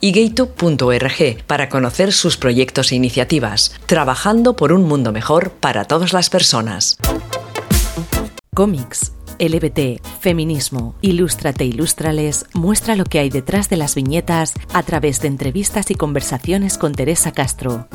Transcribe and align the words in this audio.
y 0.00 0.12
gaytube.org 0.12 1.44
para 1.46 1.68
conocer 1.68 2.12
sus 2.12 2.36
proyectos 2.36 2.92
e 2.92 2.96
iniciativas, 2.96 3.74
trabajando 3.86 4.56
por 4.56 4.72
un 4.72 4.84
mundo 4.84 5.12
mejor 5.12 5.50
para 5.50 5.84
todas 5.84 6.12
las 6.12 6.30
personas. 6.30 6.96
Cómics. 8.54 9.12
LBT, 9.38 10.02
feminismo, 10.18 10.96
Ilústrate 11.00 11.64
Ilústrales 11.64 12.44
muestra 12.54 12.96
lo 12.96 13.04
que 13.04 13.20
hay 13.20 13.30
detrás 13.30 13.68
de 13.68 13.76
las 13.76 13.94
viñetas 13.94 14.54
a 14.72 14.82
través 14.82 15.20
de 15.22 15.28
entrevistas 15.28 15.92
y 15.92 15.94
conversaciones 15.94 16.76
con 16.76 16.92
Teresa 16.92 17.30
Castro. 17.30 17.86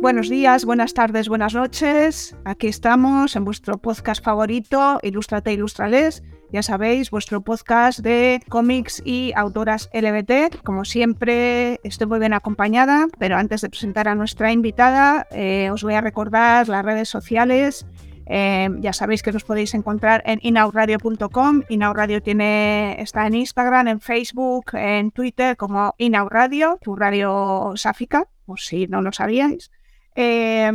Buenos 0.00 0.28
días, 0.28 0.64
buenas 0.64 0.94
tardes, 0.94 1.28
buenas 1.28 1.52
noches. 1.52 2.36
Aquí 2.44 2.68
estamos 2.68 3.34
en 3.34 3.44
vuestro 3.44 3.78
podcast 3.78 4.24
favorito, 4.24 5.00
Ilústrate 5.02 5.52
Ilústrales 5.52 6.22
ya 6.52 6.62
sabéis, 6.62 7.10
vuestro 7.10 7.40
podcast 7.42 8.00
de 8.00 8.42
cómics 8.48 9.02
y 9.04 9.32
autoras 9.36 9.88
LBT. 9.92 10.62
Como 10.64 10.84
siempre, 10.84 11.80
estoy 11.84 12.06
muy 12.06 12.18
bien 12.18 12.32
acompañada, 12.32 13.06
pero 13.18 13.36
antes 13.36 13.60
de 13.60 13.68
presentar 13.68 14.08
a 14.08 14.14
nuestra 14.14 14.52
invitada, 14.52 15.26
eh, 15.30 15.70
os 15.70 15.82
voy 15.82 15.94
a 15.94 16.00
recordar 16.00 16.68
las 16.68 16.84
redes 16.84 17.08
sociales. 17.08 17.86
Eh, 18.26 18.68
ya 18.78 18.92
sabéis 18.92 19.22
que 19.22 19.32
nos 19.32 19.44
podéis 19.44 19.74
encontrar 19.74 20.22
en 20.26 20.38
inauradio.com. 20.42 21.62
Inauradio 21.68 22.22
tiene, 22.22 23.00
está 23.00 23.26
en 23.26 23.34
Instagram, 23.34 23.88
en 23.88 24.00
Facebook, 24.00 24.72
en 24.74 25.10
Twitter 25.10 25.56
como 25.56 25.94
Inauradio, 25.98 26.78
tu 26.82 26.96
radio 26.96 27.72
sáfica, 27.76 28.26
por 28.44 28.60
si 28.60 28.86
no 28.86 29.02
lo 29.02 29.12
sabíais. 29.12 29.70
Eh, 30.14 30.72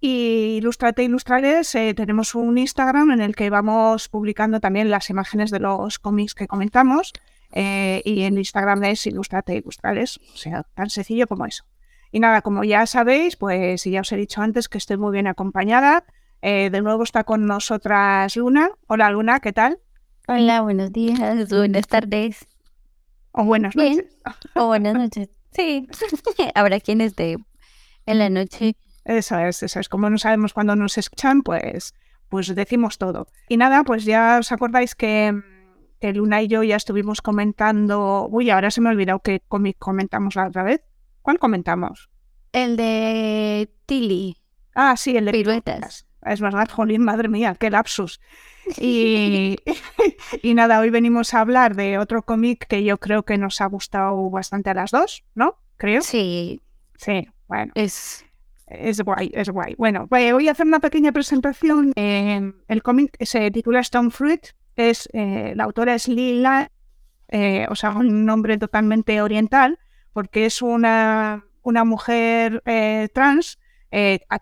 y 0.00 0.56
Ilustrate 0.56 1.02
Ilustrales 1.02 1.74
eh, 1.74 1.92
tenemos 1.94 2.34
un 2.34 2.56
Instagram 2.56 3.10
en 3.10 3.20
el 3.20 3.36
que 3.36 3.50
vamos 3.50 4.08
publicando 4.08 4.58
también 4.58 4.90
las 4.90 5.10
imágenes 5.10 5.50
de 5.50 5.60
los 5.60 5.98
cómics 5.98 6.34
que 6.34 6.46
comentamos. 6.46 7.12
Eh, 7.52 8.00
y 8.04 8.22
en 8.22 8.38
Instagram 8.38 8.84
es 8.84 9.06
Ilustrate 9.06 9.56
Ilustrales, 9.56 10.20
o 10.32 10.36
sea, 10.36 10.62
tan 10.74 10.88
sencillo 10.88 11.26
como 11.26 11.46
eso. 11.46 11.64
Y 12.12 12.20
nada, 12.20 12.42
como 12.42 12.64
ya 12.64 12.86
sabéis, 12.86 13.36
pues 13.36 13.84
ya 13.84 14.00
os 14.00 14.12
he 14.12 14.16
dicho 14.16 14.40
antes 14.40 14.68
que 14.68 14.78
estoy 14.78 14.96
muy 14.96 15.12
bien 15.12 15.26
acompañada. 15.26 16.04
Eh, 16.42 16.70
de 16.70 16.80
nuevo 16.80 17.02
está 17.02 17.24
con 17.24 17.46
nosotras 17.46 18.34
Luna. 18.36 18.70
Hola 18.86 19.10
Luna, 19.10 19.40
¿qué 19.40 19.52
tal? 19.52 19.78
Hola, 20.26 20.62
buenos 20.62 20.92
días, 20.92 21.50
buenas 21.50 21.86
tardes. 21.86 22.46
O 23.32 23.44
buenas 23.44 23.76
noches. 23.76 24.04
O 24.54 24.66
buenas 24.66 24.94
noches. 24.94 25.28
Sí, 25.52 25.88
habrá 26.54 26.80
quienes 26.80 27.16
de 27.16 27.36
en 28.06 28.18
la 28.18 28.30
noche 28.30 28.76
eso 29.04 29.38
es, 29.38 29.62
eso 29.62 29.80
es. 29.80 29.88
Como 29.88 30.10
no 30.10 30.18
sabemos 30.18 30.52
cuándo 30.52 30.76
nos 30.76 30.98
escuchan, 30.98 31.42
pues, 31.42 31.94
pues 32.28 32.54
decimos 32.54 32.98
todo. 32.98 33.26
Y 33.48 33.56
nada, 33.56 33.84
pues 33.84 34.04
ya 34.04 34.38
os 34.38 34.52
acordáis 34.52 34.94
que, 34.94 35.34
Luna 36.00 36.42
y 36.42 36.48
yo 36.48 36.62
ya 36.62 36.76
estuvimos 36.76 37.22
comentando. 37.22 38.28
Uy, 38.30 38.50
ahora 38.50 38.70
se 38.70 38.80
me 38.80 38.88
ha 38.88 38.92
olvidado 38.92 39.20
que 39.20 39.40
cómic 39.48 39.76
comentamos 39.78 40.36
la 40.36 40.48
otra 40.48 40.62
vez. 40.62 40.82
¿Cuál 41.22 41.38
comentamos? 41.38 42.10
El 42.52 42.76
de 42.76 43.70
Tilly. 43.86 44.36
Ah, 44.74 44.96
sí, 44.96 45.16
el 45.16 45.26
de 45.26 45.32
Piruetas. 45.32 46.06
Es 46.22 46.40
verdad, 46.40 46.68
jolín, 46.68 47.02
madre 47.02 47.28
mía, 47.28 47.56
qué 47.58 47.70
lapsus. 47.70 48.20
Y, 48.76 49.56
y 50.42 50.54
nada, 50.54 50.78
hoy 50.78 50.90
venimos 50.90 51.34
a 51.34 51.40
hablar 51.40 51.74
de 51.74 51.98
otro 51.98 52.22
cómic 52.22 52.66
que 52.68 52.84
yo 52.84 52.98
creo 52.98 53.24
que 53.24 53.36
nos 53.36 53.60
ha 53.60 53.66
gustado 53.66 54.30
bastante 54.30 54.70
a 54.70 54.74
las 54.74 54.92
dos, 54.92 55.24
¿no? 55.34 55.56
Creo. 55.76 56.02
Sí. 56.02 56.60
Sí, 56.96 57.26
bueno. 57.48 57.72
Es 57.74 58.24
es 58.70 59.00
guay, 59.00 59.30
es 59.34 59.50
guay. 59.50 59.74
Bueno, 59.76 60.06
voy 60.08 60.48
a 60.48 60.52
hacer 60.52 60.66
una 60.66 60.80
pequeña 60.80 61.12
presentación. 61.12 61.92
el 61.96 62.82
cómic 62.82 63.16
se 63.24 63.50
titula 63.50 63.80
Stone 63.80 64.10
Fruit. 64.10 64.46
Es, 64.76 65.08
eh, 65.12 65.52
la 65.56 65.64
autora 65.64 65.94
es 65.94 66.08
Lila, 66.08 66.70
eh, 67.28 67.66
o 67.68 67.74
sea, 67.74 67.90
un 67.90 68.24
nombre 68.24 68.56
totalmente 68.58 69.20
oriental, 69.20 69.78
porque 70.12 70.46
es 70.46 70.62
una, 70.62 71.44
una 71.62 71.84
mujer 71.84 72.62
eh, 72.64 73.08
trans, 73.12 73.58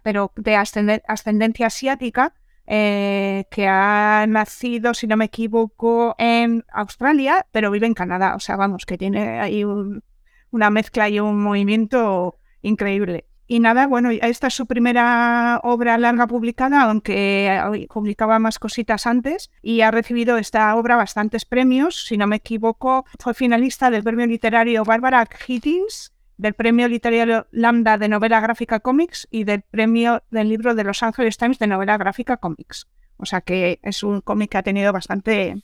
pero 0.03 0.33
de 0.37 0.56
ascendencia 0.56 1.67
asiática, 1.67 2.34
que 2.67 3.67
ha 3.67 4.27
nacido, 4.28 4.93
si 4.93 5.06
no 5.06 5.17
me 5.17 5.25
equivoco, 5.25 6.15
en 6.19 6.67
Australia, 6.71 7.47
pero 7.50 7.71
vive 7.71 7.87
en 7.87 7.94
Canadá. 7.94 8.37
O 8.37 8.41
sea, 8.41 8.56
vamos, 8.56 8.84
que 8.84 8.99
tiene 8.99 9.41
ahí 9.41 9.65
una 9.65 10.71
mezcla 10.71 11.09
y 11.09 11.19
un 11.19 11.43
movimiento 11.43 12.37
increíble. 12.61 13.25
Y 13.50 13.60
nada, 13.60 13.86
bueno, 13.86 14.10
esta 14.10 14.48
es 14.48 14.54
su 14.54 14.66
primera 14.66 15.59
obra 15.64 15.97
larga 15.97 16.26
publicada, 16.26 16.82
aunque 16.82 17.47
eh, 17.47 17.86
publicaba 17.88 18.38
más 18.38 18.59
cositas 18.59 19.06
antes, 19.06 19.50
y 19.62 19.81
ha 19.81 19.91
recibido 19.91 20.36
esta 20.36 20.76
obra 20.76 20.97
bastantes 20.97 21.47
premios. 21.47 22.04
Si 22.04 22.19
no 22.19 22.26
me 22.26 22.37
equivoco, 22.37 23.06
fue 23.19 23.32
finalista 23.32 23.91
del 23.91 24.04
premio 24.04 24.26
literario 24.26 24.84
Barbara 24.84 25.26
Higgins, 25.47 26.12
del 26.37 26.53
premio 26.53 26.88
literario 26.88 27.47
Lambda 27.50 27.97
de 27.97 28.10
novela 28.10 28.38
gráfica 28.41 28.81
cómics 28.81 29.26
y 29.31 29.44
del 29.44 29.62
premio 29.62 30.22
del 30.31 30.50
libro 30.50 30.75
de 30.75 30.84
Los 30.84 31.03
Angeles 31.03 31.38
Times 31.38 31.58
de 31.58 31.69
novela 31.69 31.97
gráfica 31.97 32.37
cómics. 32.37 32.87
O 33.16 33.25
sea 33.25 33.41
que 33.41 33.81
es 33.82 34.03
un 34.03 34.20
cómic 34.20 34.50
que 34.50 34.58
ha 34.58 34.62
tenido 34.62 34.92
bastante, 34.92 35.54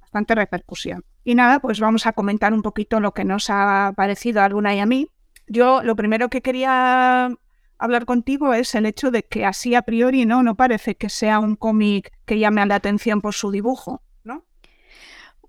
bastante 0.00 0.34
repercusión. 0.34 1.04
Y 1.22 1.36
nada, 1.36 1.60
pues 1.60 1.78
vamos 1.78 2.04
a 2.06 2.12
comentar 2.12 2.52
un 2.52 2.62
poquito 2.62 2.98
lo 2.98 3.12
que 3.12 3.24
nos 3.24 3.48
ha 3.48 3.92
parecido 3.96 4.42
a 4.42 4.48
Luna 4.48 4.74
y 4.74 4.80
a 4.80 4.86
mí 4.86 5.08
yo 5.48 5.82
lo 5.82 5.96
primero 5.96 6.28
que 6.28 6.42
quería 6.42 7.30
hablar 7.78 8.04
contigo 8.04 8.54
es 8.54 8.74
el 8.74 8.86
hecho 8.86 9.10
de 9.10 9.22
que 9.22 9.44
así 9.44 9.74
a 9.74 9.82
priori 9.82 10.26
no, 10.26 10.42
no 10.42 10.56
parece 10.56 10.96
que 10.96 11.08
sea 11.08 11.38
un 11.38 11.56
cómic 11.56 12.12
que 12.26 12.38
llame 12.38 12.60
a 12.60 12.66
la 12.66 12.74
atención 12.76 13.20
por 13.20 13.34
su 13.34 13.50
dibujo, 13.50 14.02
¿no? 14.24 14.44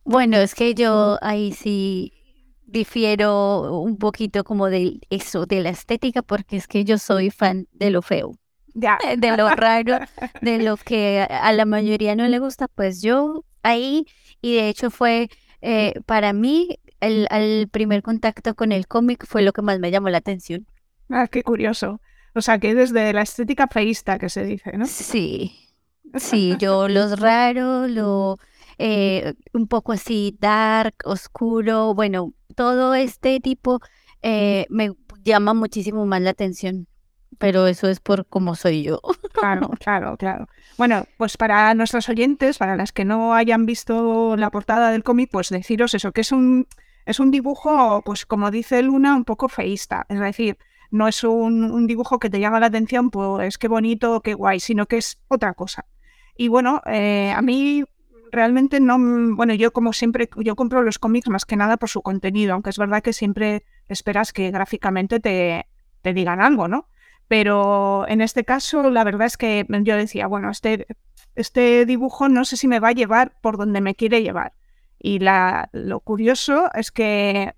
Bueno, 0.04 0.38
es 0.38 0.56
que 0.56 0.74
yo 0.74 1.18
ahí 1.22 1.54
sí 1.54 2.14
difiero 2.66 3.80
un 3.82 3.98
poquito 3.98 4.44
como 4.44 4.68
de 4.68 5.00
eso, 5.10 5.46
de 5.46 5.62
la 5.62 5.70
estética, 5.70 6.22
porque 6.22 6.58
es 6.58 6.68
que 6.68 6.86
yo 6.86 6.98
soy 6.98 7.32
fan 7.32 7.68
de 7.72 7.90
lo 7.90 8.02
feo. 8.02 8.34
De 9.18 9.36
lo 9.36 9.50
raro, 9.50 9.98
de 10.42 10.60
lo 10.60 10.78
que 10.78 11.28
a 11.30 11.52
la 11.52 11.66
mayoría 11.66 12.16
no 12.16 12.28
le 12.28 12.40
gusta, 12.40 12.68
pues 12.68 13.02
yo 13.02 13.44
ahí, 13.64 14.06
y 14.42 14.56
de 14.56 14.70
hecho 14.70 14.90
fue 14.90 15.30
eh, 15.62 15.96
para 16.06 16.32
mí 16.34 16.80
el, 17.00 17.70
primer 17.70 18.02
contacto 18.02 18.56
con 18.56 18.72
el 18.72 18.88
cómic 18.88 19.26
fue 19.26 19.42
lo 19.42 19.54
que 19.54 19.62
más 19.62 19.80
me 19.80 19.92
llamó 19.92 20.10
la 20.10 20.20
atención. 20.20 20.68
Ah, 21.10 21.28
qué 21.28 21.44
curioso. 21.44 22.02
O 22.36 22.42
sea, 22.42 22.60
que 22.60 22.76
desde 22.76 23.14
la 23.14 23.22
estética 23.22 23.68
feísta 23.68 24.20
que 24.20 24.30
se 24.30 24.44
dice, 24.44 24.78
¿no? 24.78 24.86
Sí, 24.86 25.56
sí, 26.16 26.56
yo 26.60 26.88
los 26.88 27.20
raros, 27.20 27.90
lo 27.90 28.38
eh, 28.78 29.34
un 29.54 29.68
poco 29.68 29.92
así 29.92 30.38
dark, 30.40 30.96
oscuro, 31.04 31.94
bueno, 31.94 32.34
todo 32.56 32.94
este 32.94 33.40
tipo 33.40 33.82
eh, 34.22 34.66
me 34.70 34.92
llama 35.24 35.54
muchísimo 35.54 36.06
más 36.06 36.22
la 36.22 36.30
atención, 36.30 36.88
pero 37.38 37.68
eso 37.68 37.90
es 37.90 38.00
por 38.00 38.26
cómo 38.28 38.56
soy 38.56 38.84
yo. 38.84 39.02
Claro, 39.34 39.70
claro, 39.80 40.18
claro. 40.18 40.48
Bueno, 40.78 41.06
pues 41.18 41.36
para 41.36 41.74
nuestros 41.74 42.08
oyentes, 42.10 42.58
para 42.58 42.76
las 42.76 42.92
que 42.92 43.06
no 43.06 43.34
hayan 43.34 43.66
visto 43.66 44.38
la 44.38 44.50
portada 44.50 44.92
del 44.92 45.04
cómic, 45.04 45.30
pues 45.32 45.50
deciros 45.50 45.94
eso, 45.94 46.12
que 46.12 46.22
es 46.22 46.32
un 46.32 46.68
es 47.06 47.20
un 47.20 47.32
dibujo, 47.32 48.02
pues 48.04 48.26
como 48.26 48.52
dice 48.52 48.82
Luna, 48.82 49.16
un 49.16 49.26
poco 49.26 49.50
feísta. 49.50 50.06
Es 50.10 50.20
decir, 50.20 50.58
no 50.92 51.08
es 51.08 51.24
un, 51.24 51.88
dibujo 51.88 52.20
que 52.20 52.30
te 52.30 52.40
llama 52.40 52.60
la 52.60 52.68
atención, 52.68 53.10
pues 53.10 53.58
qué 53.58 53.68
bonito, 53.68 54.22
qué 54.22 54.34
guay, 54.34 54.60
sino 54.60 54.86
que 54.86 54.98
es 54.98 55.22
otra 55.28 55.54
cosa. 55.54 55.86
Y 56.36 56.48
bueno, 56.48 56.82
eh, 56.86 57.34
a 57.36 57.42
mí 57.42 57.84
realmente 58.32 58.80
no, 58.80 58.98
bueno, 59.36 59.54
yo 59.54 59.72
como 59.72 59.94
siempre, 59.94 60.30
yo 60.38 60.56
compro 60.56 60.82
los 60.84 61.00
cómics 61.00 61.30
más 61.30 61.46
que 61.46 61.56
nada 61.56 61.78
por 61.78 61.90
su 61.90 62.02
contenido, 62.02 62.54
aunque 62.54 62.70
es 62.70 62.78
verdad 62.78 63.02
que 63.02 63.14
siempre 63.14 63.66
esperas 63.88 64.34
que 64.34 64.52
gráficamente 64.52 65.20
te, 65.20 65.68
te 66.02 66.14
digan 66.14 66.42
algo, 66.42 66.68
¿no? 66.68 66.88
Pero 67.28 68.08
en 68.08 68.22
este 68.22 68.44
caso, 68.44 68.90
la 68.90 69.04
verdad 69.04 69.28
es 69.28 69.38
que 69.38 69.66
yo 69.70 69.96
decía, 69.96 70.26
bueno, 70.28 70.50
este, 70.50 70.88
este 71.36 71.86
dibujo 71.86 72.28
no 72.28 72.44
sé 72.44 72.58
si 72.58 72.68
me 72.68 72.80
va 72.80 72.90
a 72.90 72.94
llevar 72.94 73.40
por 73.42 73.58
donde 73.58 73.82
me 73.82 73.94
quiere 73.94 74.24
llevar. 74.24 74.54
Y 75.00 75.20
la, 75.20 75.70
lo 75.72 76.02
curioso 76.02 76.70
es 76.74 76.92
que, 76.92 77.54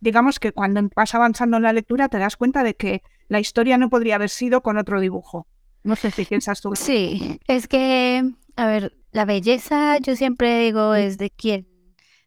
digamos 0.00 0.38
que 0.38 0.52
cuando 0.52 0.88
vas 0.94 1.14
avanzando 1.14 1.56
en 1.56 1.64
la 1.64 1.72
lectura 1.72 2.08
te 2.08 2.18
das 2.18 2.36
cuenta 2.36 2.62
de 2.62 2.74
que 2.74 3.02
la 3.28 3.40
historia 3.40 3.78
no 3.78 3.90
podría 3.90 4.14
haber 4.14 4.30
sido 4.30 4.62
con 4.62 4.78
otro 4.78 5.00
dibujo. 5.00 5.46
No 5.82 5.96
sé 5.96 6.10
si 6.10 6.24
piensas 6.24 6.60
tú. 6.60 6.76
Sí, 6.76 7.40
es 7.48 7.66
que, 7.66 8.22
a 8.56 8.66
ver, 8.66 8.96
la 9.12 9.24
belleza 9.24 9.98
yo 9.98 10.14
siempre 10.14 10.60
digo 10.60 10.94
es 10.94 11.18
de 11.18 11.30
quien 11.30 11.66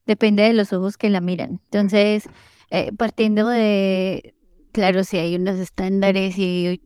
depende 0.05 0.43
de 0.43 0.53
los 0.53 0.73
ojos 0.73 0.97
que 0.97 1.09
la 1.09 1.21
miran. 1.21 1.61
Entonces, 1.65 2.27
eh, 2.71 2.91
partiendo 2.97 3.47
de, 3.47 4.35
claro, 4.71 5.03
si 5.03 5.17
hay 5.17 5.35
unos 5.35 5.59
estándares 5.59 6.37
y 6.37 6.81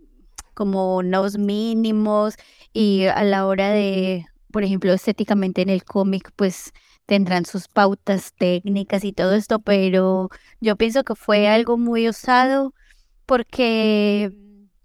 como 0.54 0.98
unos 0.98 1.38
mínimos 1.38 2.36
y 2.74 3.06
a 3.06 3.24
la 3.24 3.48
hora 3.48 3.70
de, 3.70 4.26
por 4.52 4.64
ejemplo, 4.64 4.94
estéticamente 4.94 5.62
en 5.62 5.70
el 5.70 5.84
cómic, 5.84 6.32
pues 6.36 6.74
tendrán 7.08 7.46
sus 7.46 7.68
pautas 7.68 8.34
técnicas 8.38 9.04
y 9.04 9.14
todo 9.14 9.34
esto, 9.34 9.60
pero 9.60 10.30
yo 10.60 10.76
pienso 10.76 11.04
que 11.04 11.16
fue 11.16 11.48
algo 11.48 11.78
muy 11.78 12.08
osado 12.08 12.74
porque 13.26 14.32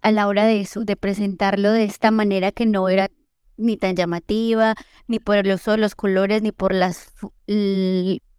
a 0.01 0.13
la 0.13 0.27
hora 0.29 0.47
de 0.47 0.61
eso, 0.61 0.85
de 0.85 0.97
presentarlo 0.97 1.73
de 1.73 1.85
esta 1.85 2.11
manera 2.11 2.53
que 2.53 2.65
no 2.65 2.89
era 2.89 3.11
ni 3.57 3.77
tan 3.77 3.97
llamativa, 3.97 4.75
ni 5.07 5.19
por 5.19 5.47
los, 5.47 5.67
los 5.67 5.95
colores, 5.95 6.43
ni 6.43 6.53
por 6.53 6.75
las 6.75 7.13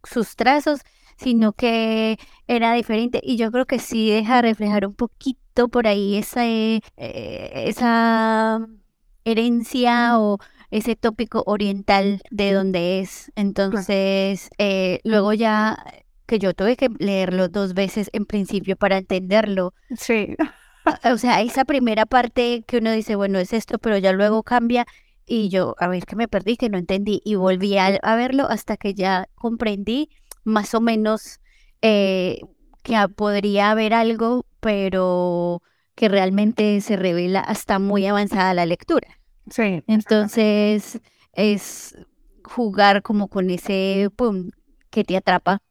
sus 0.04 0.36
trazos, 0.36 0.82
sino 1.18 1.54
que 1.54 2.18
era 2.48 2.74
diferente. 2.74 3.22
Y 3.24 3.38
yo 3.38 3.52
creo 3.52 3.66
que 3.66 3.80
sí 3.80 4.10
deja 4.10 4.42
reflejar 4.42 4.88
un 4.88 4.96
poquito 4.96 5.68
por 5.70 5.88
ahí 5.88 6.18
esa, 6.18 6.46
eh, 6.46 6.82
esa 6.98 8.66
herencia 9.26 10.20
o 10.20 10.40
ese 10.74 10.96
tópico 10.96 11.44
oriental 11.46 12.22
de 12.32 12.52
donde 12.52 13.00
es. 13.00 13.32
Entonces, 13.36 14.50
eh, 14.58 15.00
luego 15.04 15.32
ya 15.34 15.78
que 16.26 16.40
yo 16.40 16.56
tuve 16.56 16.76
que 16.76 16.90
leerlo 16.98 17.48
dos 17.48 17.76
veces 17.76 18.10
en 18.12 18.26
principio 18.26 18.76
para 18.76 18.98
entenderlo. 18.98 19.74
Sí. 19.96 20.36
O 21.10 21.18
sea, 21.18 21.42
esa 21.42 21.64
primera 21.64 22.06
parte 22.06 22.66
que 22.68 22.80
uno 22.80 22.92
dice, 22.92 23.16
bueno, 23.16 23.40
es 23.40 23.54
esto, 23.54 23.78
pero 23.78 23.98
ya 23.98 24.12
luego 24.12 24.44
cambia 24.44 24.86
y 25.26 25.48
yo, 25.48 25.76
a 25.78 25.88
ver, 25.88 26.06
que 26.06 26.18
me 26.18 26.28
perdí, 26.28 26.58
que 26.58 26.68
no 26.68 26.78
entendí 26.78 27.22
y 27.24 27.36
volví 27.36 27.78
a, 27.78 28.00
verlo 28.18 28.48
hasta 28.50 28.76
que 28.76 28.94
ya 28.94 29.30
comprendí 29.36 30.10
más 30.44 30.74
o 30.74 30.82
menos 30.82 31.40
eh, 31.82 32.42
que 32.82 32.98
podría 33.16 33.72
haber 33.72 33.94
algo, 33.94 34.46
pero 34.60 35.62
que 35.96 36.10
realmente 36.10 36.82
se 36.82 36.98
revela 36.98 37.40
hasta 37.40 37.80
muy 37.80 38.06
avanzada 38.08 38.54
la 38.54 38.66
lectura. 38.66 39.23
Sí. 39.50 39.84
Entonces 39.88 41.00
es 41.34 41.98
jugar 42.44 43.02
como 43.02 43.28
con 43.28 43.50
ese 43.50 44.10
pum 44.16 44.52
que 44.90 45.04
te 45.04 45.18
atrapa, 45.18 45.62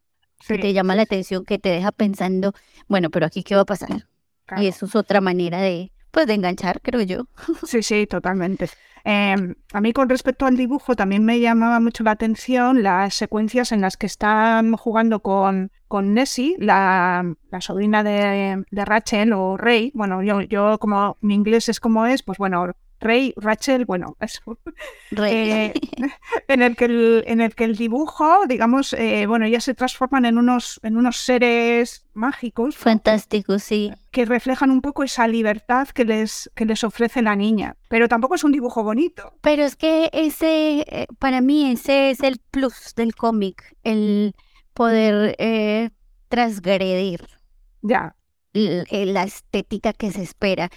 que 0.47 0.59
te 0.59 0.73
llama 0.73 0.97
la 0.97 1.03
atención, 1.03 1.45
que 1.45 1.59
te 1.59 1.69
deja 1.69 1.93
pensando, 1.93 2.53
bueno, 2.89 3.11
pero 3.11 3.27
aquí 3.27 3.43
qué 3.43 3.55
va 3.55 3.63
a 3.63 3.67
pasar. 3.67 4.09
Y 4.57 4.67
eso 4.67 4.87
es 4.87 4.97
otra 4.97 5.21
manera 5.21 5.61
de, 5.61 5.93
pues, 6.11 6.27
de 6.27 6.35
enganchar, 6.35 6.81
creo 6.83 7.01
yo. 7.03 7.27
Sí, 7.65 7.83
sí, 7.83 8.07
totalmente. 8.07 8.69
Em, 9.05 9.55
a 9.73 9.81
mí 9.81 9.93
con 9.93 10.09
respecto 10.09 10.47
al 10.47 10.57
dibujo 10.57 10.95
también 10.95 11.25
me 11.25 11.41
llamaba 11.41 11.81
mucho 11.81 12.05
la 12.05 12.13
atención 12.13 12.85
las 12.85 13.15
secuencias 13.15 13.73
en 13.73 13.81
las 13.81 13.97
que 13.97 14.07
están 14.07 14.77
jugando 14.77 15.21
con, 15.21 15.73
con 15.89 16.15
Nessie, 16.15 16.55
la, 16.59 17.35
la 17.51 17.61
sobrina 17.61 18.05
de, 18.05 18.65
de, 18.71 18.85
Rachel 18.85 19.33
o 19.33 19.57
Rey. 19.57 19.91
Bueno, 19.95 20.23
yo, 20.23 20.41
yo 20.43 20.79
como 20.79 21.17
mi 21.21 21.35
inglés 21.35 21.69
es 21.69 21.81
como 21.81 22.07
es, 22.07 22.23
pues 22.23 22.39
bueno, 22.39 22.75
Rey, 23.03 23.35
Rachel, 23.37 23.85
bueno, 23.85 24.17
eso. 24.21 24.59
Eh, 25.17 25.73
en, 26.49 26.63
el 26.63 26.77
que 26.77 26.85
el, 26.87 27.25
en 27.27 27.41
el 27.41 27.55
que 27.55 27.65
el 27.65 27.77
dibujo, 27.77 28.47
digamos, 28.47 28.93
eh, 28.93 29.27
bueno, 29.27 29.47
ya 29.47 29.61
se 29.61 29.75
transforman 29.75 30.25
en 30.25 30.39
unos, 30.39 30.81
en 30.83 30.97
unos 30.97 31.17
seres 31.17 32.07
mágicos. 32.15 32.77
Fantásticos, 32.77 33.63
sí. 33.63 33.93
Que 34.11 34.25
reflejan 34.25 34.71
un 34.71 34.81
poco 34.81 35.03
esa 35.03 35.27
libertad 35.27 35.89
que 35.89 36.05
les, 36.05 36.51
que 36.55 36.65
les 36.65 36.85
ofrece 36.85 37.23
la 37.23 37.35
niña. 37.35 37.77
Pero 37.89 38.09
tampoco 38.09 38.37
es 38.37 38.45
un 38.45 38.53
dibujo 38.53 38.85
bonito. 38.85 39.35
Pero 39.41 39.65
es 39.65 39.77
que 39.77 40.09
ese, 40.13 40.85
eh, 40.87 41.07
para 41.19 41.41
mí, 41.41 41.73
ese 41.73 42.11
es 42.11 42.21
el 42.21 42.39
plus 42.51 42.95
del 42.95 43.15
cómic, 43.15 43.77
el 43.83 44.35
poder 44.75 45.37
transgredir. 46.29 47.27
Ya. 47.83 48.15
La 48.55 49.25
estética 49.25 49.95
que 49.95 50.13
se 50.13 50.23
espera 50.23 50.71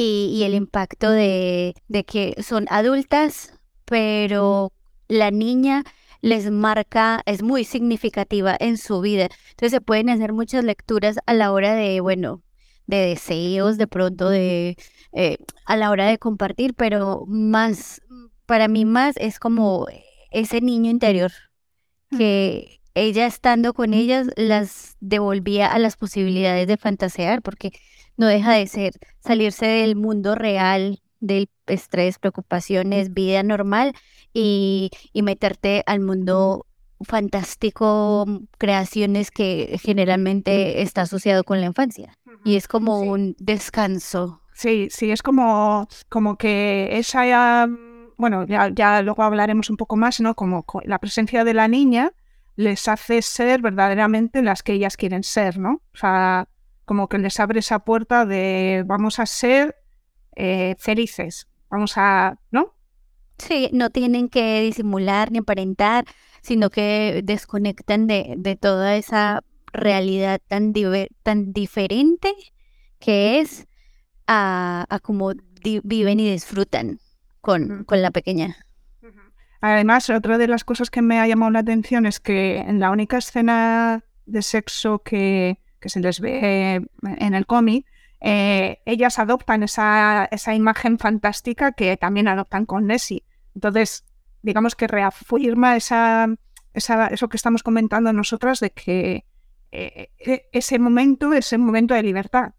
y, 0.00 0.44
el 0.44 0.54
impacto 0.54 1.10
de, 1.10 1.74
que 2.06 2.36
son 2.40 2.66
adultas, 2.70 3.52
pero 3.84 4.72
la 5.08 5.32
niña 5.32 5.82
les 6.20 6.50
marca, 6.52 7.22
es 7.26 7.42
muy 7.42 7.64
significativa 7.64 8.56
en 8.60 8.78
su 8.78 9.00
vida. 9.00 9.28
Entonces 9.50 9.72
se 9.72 9.80
pueden 9.80 10.08
hacer 10.08 10.32
muchas 10.32 10.64
lecturas 10.64 11.18
a 11.26 11.34
la 11.34 11.52
hora 11.52 11.74
de, 11.74 12.00
bueno, 12.00 12.42
de 12.86 12.98
deseos, 12.98 13.76
de 13.76 13.88
pronto 13.88 14.28
de, 14.30 14.76
eh, 15.12 15.38
a 15.66 15.76
la 15.76 15.90
hora 15.90 16.06
de 16.06 16.18
compartir, 16.18 16.74
pero 16.74 17.24
más, 17.26 18.00
para 18.46 18.68
mí 18.68 18.84
más 18.84 19.16
es 19.16 19.40
como 19.40 19.86
ese 20.30 20.60
niño 20.60 20.90
interior 20.90 21.32
que 22.16 22.80
ella 22.94 23.26
estando 23.26 23.74
con 23.74 23.94
ellas 23.94 24.28
las 24.36 24.96
devolvía 25.00 25.66
a 25.66 25.78
las 25.78 25.96
posibilidades 25.96 26.68
de 26.68 26.76
fantasear, 26.76 27.42
porque 27.42 27.72
no 28.18 28.26
deja 28.26 28.52
de 28.52 28.66
ser 28.66 28.92
salirse 29.20 29.64
del 29.64 29.96
mundo 29.96 30.34
real, 30.34 31.00
del 31.20 31.48
estrés, 31.66 32.18
preocupaciones, 32.18 33.14
vida 33.14 33.42
normal 33.42 33.94
y, 34.34 34.90
meterte 35.14 35.82
al 35.86 36.00
mundo 36.00 36.66
fantástico, 37.00 38.26
creaciones 38.58 39.30
que 39.30 39.78
generalmente 39.80 40.82
está 40.82 41.02
asociado 41.02 41.44
con 41.44 41.60
la 41.60 41.66
infancia. 41.66 42.12
Y 42.44 42.56
es 42.56 42.68
como 42.68 43.00
un 43.00 43.36
descanso. 43.38 44.42
Sí, 44.52 44.88
sí, 44.90 45.12
es 45.12 45.22
como, 45.22 45.88
como 46.08 46.36
que 46.36 46.98
esa, 46.98 47.68
bueno, 48.16 48.44
ya, 48.46 48.70
ya 48.74 49.00
luego 49.02 49.22
hablaremos 49.22 49.70
un 49.70 49.76
poco 49.76 49.96
más, 49.96 50.20
¿no? 50.20 50.34
Como 50.34 50.64
la 50.84 50.98
presencia 50.98 51.44
de 51.44 51.54
la 51.54 51.68
niña 51.68 52.12
les 52.56 52.88
hace 52.88 53.22
ser 53.22 53.62
verdaderamente 53.62 54.42
las 54.42 54.64
que 54.64 54.72
ellas 54.72 54.96
quieren 54.96 55.22
ser, 55.22 55.58
¿no? 55.58 55.80
O 55.94 55.96
sea, 55.96 56.48
como 56.88 57.08
que 57.08 57.18
les 57.18 57.38
abre 57.38 57.60
esa 57.60 57.80
puerta 57.80 58.24
de 58.24 58.82
vamos 58.86 59.20
a 59.20 59.26
ser 59.26 59.76
eh, 60.34 60.74
felices, 60.78 61.46
vamos 61.70 61.92
a, 61.96 62.40
¿no? 62.50 62.74
Sí, 63.36 63.68
no 63.72 63.90
tienen 63.90 64.28
que 64.28 64.62
disimular 64.62 65.30
ni 65.30 65.38
aparentar, 65.38 66.06
sino 66.40 66.70
que 66.70 67.20
desconectan 67.22 68.06
de, 68.06 68.34
de 68.38 68.56
toda 68.56 68.96
esa 68.96 69.44
realidad 69.72 70.40
tan, 70.48 70.72
tan 71.22 71.52
diferente 71.52 72.32
que 72.98 73.38
es 73.38 73.68
a, 74.26 74.86
a 74.88 74.98
cómo 74.98 75.34
viven 75.84 76.20
y 76.20 76.30
disfrutan 76.30 77.00
con, 77.42 77.84
con 77.84 78.00
la 78.00 78.10
pequeña. 78.10 78.56
Además, 79.60 80.08
otra 80.08 80.38
de 80.38 80.48
las 80.48 80.64
cosas 80.64 80.88
que 80.88 81.02
me 81.02 81.20
ha 81.20 81.26
llamado 81.26 81.50
la 81.50 81.58
atención 81.58 82.06
es 82.06 82.18
que 82.18 82.58
en 82.58 82.80
la 82.80 82.90
única 82.90 83.18
escena 83.18 84.04
de 84.24 84.42
sexo 84.42 85.00
que, 85.00 85.58
que 85.80 85.88
se 85.88 86.00
les 86.00 86.20
ve 86.20 86.82
en 87.02 87.34
el 87.34 87.46
cómic, 87.46 87.86
eh, 88.20 88.80
ellas 88.84 89.18
adoptan 89.18 89.62
esa, 89.62 90.28
esa, 90.30 90.54
imagen 90.54 90.98
fantástica 90.98 91.72
que 91.72 91.96
también 91.96 92.26
adoptan 92.26 92.66
con 92.66 92.86
Nessie. 92.86 93.24
Entonces, 93.54 94.04
digamos 94.42 94.74
que 94.74 94.88
reafirma 94.88 95.76
esa, 95.76 96.26
esa, 96.74 97.06
eso 97.08 97.28
que 97.28 97.36
estamos 97.36 97.62
comentando 97.62 98.12
nosotras 98.12 98.60
de 98.60 98.70
que 98.70 99.24
eh, 99.70 100.10
e, 100.18 100.48
ese 100.52 100.78
momento 100.78 101.32
es 101.32 101.52
un 101.52 101.64
momento 101.64 101.94
de 101.94 102.02
libertad. 102.02 102.54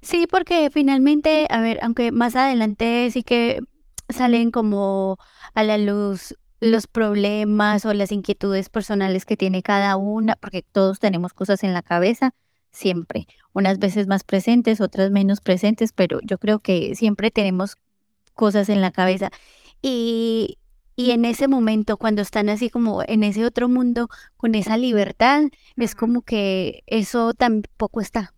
Sí, 0.00 0.26
porque 0.28 0.70
finalmente, 0.70 1.46
a 1.50 1.60
ver, 1.60 1.78
aunque 1.82 2.10
más 2.10 2.34
adelante 2.34 3.10
sí 3.12 3.22
que 3.22 3.60
salen 4.08 4.50
como 4.50 5.16
a 5.54 5.62
la 5.62 5.78
luz 5.78 6.34
los 6.62 6.86
problemas 6.86 7.84
o 7.84 7.92
las 7.92 8.12
inquietudes 8.12 8.68
personales 8.68 9.24
que 9.24 9.36
tiene 9.36 9.64
cada 9.64 9.96
una, 9.96 10.36
porque 10.36 10.62
todos 10.62 11.00
tenemos 11.00 11.32
cosas 11.32 11.64
en 11.64 11.72
la 11.72 11.82
cabeza, 11.82 12.34
siempre, 12.70 13.26
unas 13.52 13.80
veces 13.80 14.06
más 14.06 14.22
presentes, 14.22 14.80
otras 14.80 15.10
menos 15.10 15.40
presentes, 15.40 15.92
pero 15.92 16.20
yo 16.22 16.38
creo 16.38 16.60
que 16.60 16.94
siempre 16.94 17.32
tenemos 17.32 17.78
cosas 18.34 18.68
en 18.68 18.80
la 18.80 18.92
cabeza. 18.92 19.30
Y, 19.82 20.58
y 20.94 21.10
en 21.10 21.24
ese 21.24 21.48
momento, 21.48 21.96
cuando 21.96 22.22
están 22.22 22.48
así 22.48 22.70
como 22.70 23.02
en 23.08 23.24
ese 23.24 23.44
otro 23.44 23.68
mundo, 23.68 24.08
con 24.36 24.54
esa 24.54 24.76
libertad, 24.76 25.42
es 25.76 25.96
como 25.96 26.22
que 26.22 26.84
eso 26.86 27.34
tampoco 27.34 28.00
está. 28.00 28.34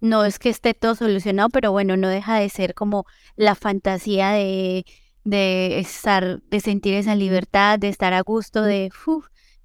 No 0.00 0.24
es 0.24 0.38
que 0.38 0.48
esté 0.48 0.72
todo 0.72 0.94
solucionado, 0.94 1.50
pero 1.50 1.70
bueno, 1.70 1.98
no 1.98 2.08
deja 2.08 2.38
de 2.38 2.48
ser 2.48 2.72
como 2.72 3.04
la 3.36 3.54
fantasía 3.54 4.30
de 4.30 4.86
de 5.24 5.78
estar, 5.78 6.42
de 6.42 6.60
sentir 6.60 6.94
esa 6.94 7.14
libertad, 7.14 7.78
de 7.78 7.88
estar 7.88 8.12
a 8.12 8.20
gusto, 8.22 8.62
de, 8.62 8.90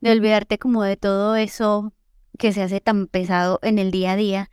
de 0.02 0.12
olvidarte 0.12 0.58
como 0.58 0.84
de 0.84 0.98
todo 0.98 1.36
eso 1.36 1.94
que 2.38 2.52
se 2.52 2.62
hace 2.62 2.82
tan 2.82 3.08
pesado 3.08 3.60
en 3.62 3.80
el 3.80 3.92
día 3.92 4.14
a 4.14 4.16
día. 4.16 4.50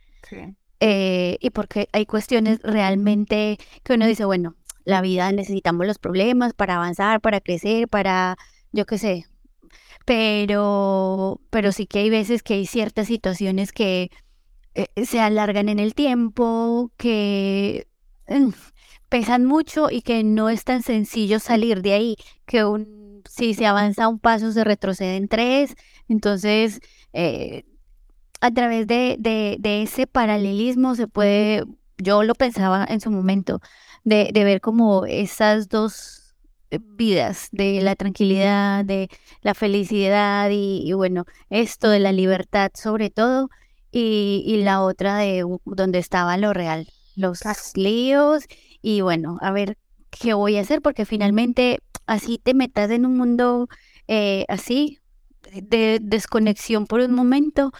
Eh, 0.79 1.37
y 1.39 1.49
porque 1.51 1.89
hay 1.91 2.05
cuestiones 2.05 2.59
realmente 2.63 3.57
que 3.83 3.93
uno 3.93 4.07
dice, 4.07 4.25
bueno, 4.25 4.55
la 4.83 5.01
vida 5.01 5.31
necesitamos 5.31 5.85
los 5.85 5.99
problemas 5.99 6.53
para 6.53 6.75
avanzar, 6.75 7.21
para 7.21 7.41
crecer, 7.41 7.87
para, 7.87 8.37
yo 8.71 8.85
qué 8.85 8.97
sé. 8.97 9.25
Pero, 10.05 11.39
pero 11.49 11.71
sí 11.71 11.85
que 11.85 11.99
hay 11.99 12.09
veces 12.09 12.41
que 12.41 12.55
hay 12.55 12.65
ciertas 12.65 13.07
situaciones 13.07 13.71
que 13.71 14.09
eh, 14.73 14.87
se 15.05 15.19
alargan 15.19 15.69
en 15.69 15.79
el 15.79 15.93
tiempo, 15.93 16.91
que 16.97 17.87
mm, 18.27 18.49
pesan 19.11 19.45
mucho 19.45 19.91
y 19.91 20.01
que 20.01 20.23
no 20.23 20.49
es 20.49 20.63
tan 20.63 20.81
sencillo 20.81 21.39
salir 21.39 21.81
de 21.83 21.93
ahí, 21.93 22.15
que 22.47 22.63
un 22.65 23.01
si 23.29 23.53
se 23.53 23.65
avanza 23.65 24.07
un 24.07 24.19
paso, 24.19 24.51
se 24.51 24.63
retrocede 24.63 25.15
en 25.17 25.27
tres. 25.27 25.75
Entonces, 26.07 26.79
eh, 27.13 27.65
a 28.41 28.51
través 28.51 28.87
de, 28.87 29.17
de, 29.19 29.83
ese 29.83 30.07
paralelismo 30.07 30.95
se 30.95 31.07
puede, 31.07 31.65
yo 31.97 32.23
lo 32.23 32.35
pensaba 32.35 32.85
en 32.89 33.01
su 33.01 33.11
momento, 33.11 33.61
de, 34.03 34.31
de 34.33 34.43
ver 34.43 34.61
como 34.61 35.05
esas 35.05 35.69
dos 35.69 36.35
eh, 36.71 36.79
vidas, 36.81 37.49
de 37.51 37.81
la 37.81 37.95
tranquilidad, 37.95 38.85
de 38.85 39.09
la 39.41 39.53
felicidad 39.53 40.49
y, 40.51 40.91
bueno, 40.93 41.25
esto 41.49 41.89
de 41.89 41.99
la 41.99 42.11
libertad 42.11 42.71
sobre 42.73 43.09
todo, 43.09 43.49
y, 43.91 44.43
y 44.45 44.63
la 44.63 44.81
otra 44.81 45.17
de 45.17 45.45
donde 45.65 45.99
estaba 45.99 46.37
lo 46.37 46.53
real, 46.53 46.87
los 47.15 47.41
líos 47.75 48.45
y 48.81 49.01
bueno, 49.01 49.37
a 49.41 49.51
ver 49.51 49.77
qué 50.09 50.33
voy 50.33 50.57
a 50.57 50.61
hacer, 50.61 50.81
porque 50.81 51.05
finalmente 51.05 51.79
así 52.05 52.37
te 52.37 52.53
metas 52.53 52.91
en 52.91 53.05
un 53.05 53.17
mundo 53.17 53.69
eh, 54.07 54.45
así, 54.49 54.99
de 55.53 55.99
desconexión 56.01 56.85
por 56.85 57.01
un 57.01 57.13
momento, 57.13 57.71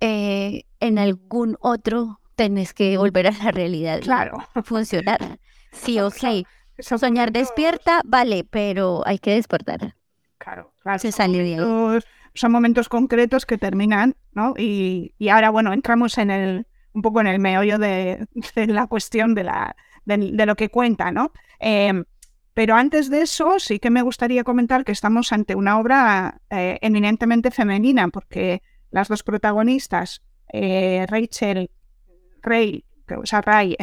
eh, 0.00 0.64
en 0.80 0.98
algún 0.98 1.56
otro 1.60 2.20
tenés 2.34 2.74
que 2.74 2.98
volver 2.98 3.28
a 3.28 3.30
la 3.30 3.50
realidad. 3.50 4.00
Claro. 4.00 4.38
Funcionar. 4.64 5.18
Sí 5.72 6.00
o 6.00 6.08
sí. 6.08 6.46
Soñar 6.78 7.32
despierta, 7.32 8.00
vale, 8.06 8.44
pero 8.44 9.02
hay 9.04 9.18
que 9.18 9.32
despertar. 9.32 9.94
Claro, 10.38 10.72
claro. 10.80 10.98
Se 10.98 11.12
sale 11.12 11.42
de 11.42 11.56
ahí. 11.56 12.00
Son 12.32 12.50
momentos 12.50 12.88
concretos 12.88 13.44
que 13.44 13.58
terminan, 13.58 14.16
¿no? 14.32 14.54
Y, 14.56 15.12
y, 15.18 15.28
ahora, 15.28 15.50
bueno, 15.50 15.74
entramos 15.74 16.16
en 16.16 16.30
el, 16.30 16.66
un 16.94 17.02
poco 17.02 17.20
en 17.20 17.26
el 17.26 17.40
meollo 17.40 17.78
de, 17.78 18.26
de 18.54 18.66
la 18.68 18.86
cuestión 18.86 19.34
de, 19.34 19.44
la, 19.44 19.76
de, 20.06 20.46
lo 20.46 20.56
que 20.56 20.70
cuenta, 20.70 21.12
¿no? 21.12 21.32
Em, 21.58 22.04
pero 22.54 22.74
antes 22.74 23.10
de 23.10 23.20
eso, 23.20 23.58
sí 23.58 23.78
que 23.78 23.90
me 23.90 24.00
gustaría 24.00 24.42
comentar 24.42 24.84
que 24.84 24.92
estamos 24.92 25.32
ante 25.32 25.54
una 25.54 25.78
obra 25.78 26.40
eh, 26.48 26.78
eminentemente 26.80 27.50
femenina, 27.50 28.08
porque 28.08 28.62
las 28.90 29.08
dos 29.08 29.22
protagonistas, 29.22 30.22
eh, 30.52 31.04
Rachel 31.08 31.70
Ray, 32.42 32.84
o 33.14 33.26
sea, 33.26 33.42
Ray, 33.42 33.76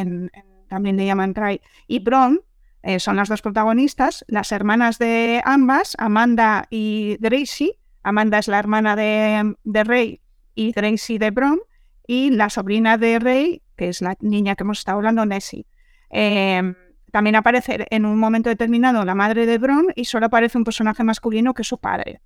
también 0.68 0.96
le 0.96 1.06
llaman 1.06 1.34
Ray, 1.34 1.60
y 1.86 2.00
Bron, 2.00 2.40
eh, 2.82 2.98
son 2.98 3.16
las 3.16 3.28
dos 3.28 3.42
protagonistas, 3.42 4.24
las 4.26 4.50
hermanas 4.50 4.98
de 4.98 5.40
ambas, 5.44 5.94
Amanda 5.98 6.66
y 6.68 7.16
Gracie. 7.20 7.78
Amanda 8.02 8.38
es 8.38 8.48
la 8.48 8.58
hermana 8.58 8.96
de, 8.96 9.54
de 9.62 9.84
Ray 9.84 10.20
y 10.54 10.72
Gracie 10.72 11.18
de 11.18 11.30
Bron, 11.30 11.60
y 12.06 12.30
la 12.30 12.50
sobrina 12.50 12.98
de 12.98 13.18
Ray, 13.18 13.62
que 13.76 13.88
es 13.88 14.02
la 14.02 14.16
niña 14.20 14.56
que 14.56 14.64
hemos 14.64 14.80
estado 14.80 14.98
hablando, 14.98 15.24
Nessie. 15.24 15.66
Em, 16.16 16.76
también 17.10 17.34
aparece 17.34 17.86
en 17.90 18.04
un 18.04 18.20
momento 18.20 18.48
determinado 18.48 19.04
la 19.04 19.16
madre 19.16 19.46
de 19.46 19.58
Bron 19.58 19.88
y 19.96 20.04
solo 20.04 20.26
aparece 20.26 20.56
un 20.56 20.62
personaje 20.62 21.02
masculino 21.02 21.54
que 21.54 21.62
es 21.62 21.68
su 21.68 21.78
padre. 21.78 22.20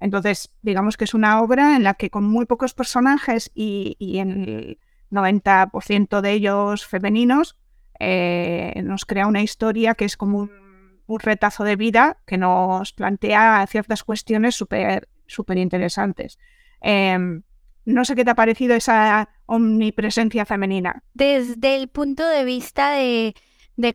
Entonces, 0.00 0.50
digamos 0.62 0.96
que 0.96 1.04
es 1.04 1.12
una 1.12 1.42
obra 1.42 1.76
en 1.76 1.84
la 1.84 1.92
que 1.92 2.08
con 2.08 2.24
muy 2.24 2.46
pocos 2.46 2.72
personajes 2.72 3.50
y, 3.54 3.96
en 4.18 4.30
el 4.30 4.78
90% 5.10 6.22
de 6.22 6.32
ellos 6.32 6.86
femeninos, 6.86 7.58
eh, 8.00 8.80
nos 8.82 9.04
crea 9.04 9.26
una 9.26 9.42
historia 9.42 9.94
que 9.94 10.06
es 10.06 10.16
como 10.16 10.38
un, 10.38 11.20
retazo 11.20 11.64
de 11.64 11.76
vida 11.76 12.16
que 12.26 12.38
nos 12.38 12.94
plantea 12.94 13.66
ciertas 13.68 14.04
cuestiones 14.04 14.54
súper 14.56 15.58
interesantes. 15.58 16.38
Em, 16.80 17.42
no 17.84 18.04
sé 18.04 18.14
qué 18.14 18.24
te 18.24 18.30
ha 18.30 18.34
parecido 18.34 18.74
esa 18.74 19.28
omnipresencia 19.46 20.44
femenina. 20.44 21.02
Desde 21.14 21.76
el 21.76 21.88
punto 21.88 22.26
de 22.26 22.44
vista 22.44 22.92
de, 22.92 23.34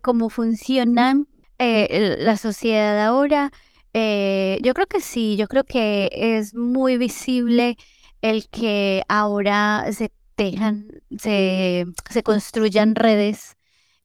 cómo 0.01 0.29
funciona 0.29 1.23
eh, 1.57 2.17
la 2.19 2.37
sociedad 2.37 3.05
ahora, 3.05 3.51
eh, 3.93 4.59
yo 4.61 4.73
creo 4.73 4.87
que 4.87 5.01
sí, 5.01 5.35
yo 5.37 5.47
creo 5.47 5.63
que 5.63 6.09
es 6.13 6.53
muy 6.53 6.97
visible 6.97 7.77
el 8.21 8.47
que 8.49 9.03
ahora 9.07 9.85
se 9.91 10.11
dejan, 10.37 10.87
se, 11.17 11.85
se 12.09 12.23
construyan 12.23 12.95
redes 12.95 13.57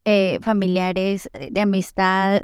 eh, 0.04 0.38
familiares 0.42 1.30
de 1.50 1.60
amistad, 1.60 2.42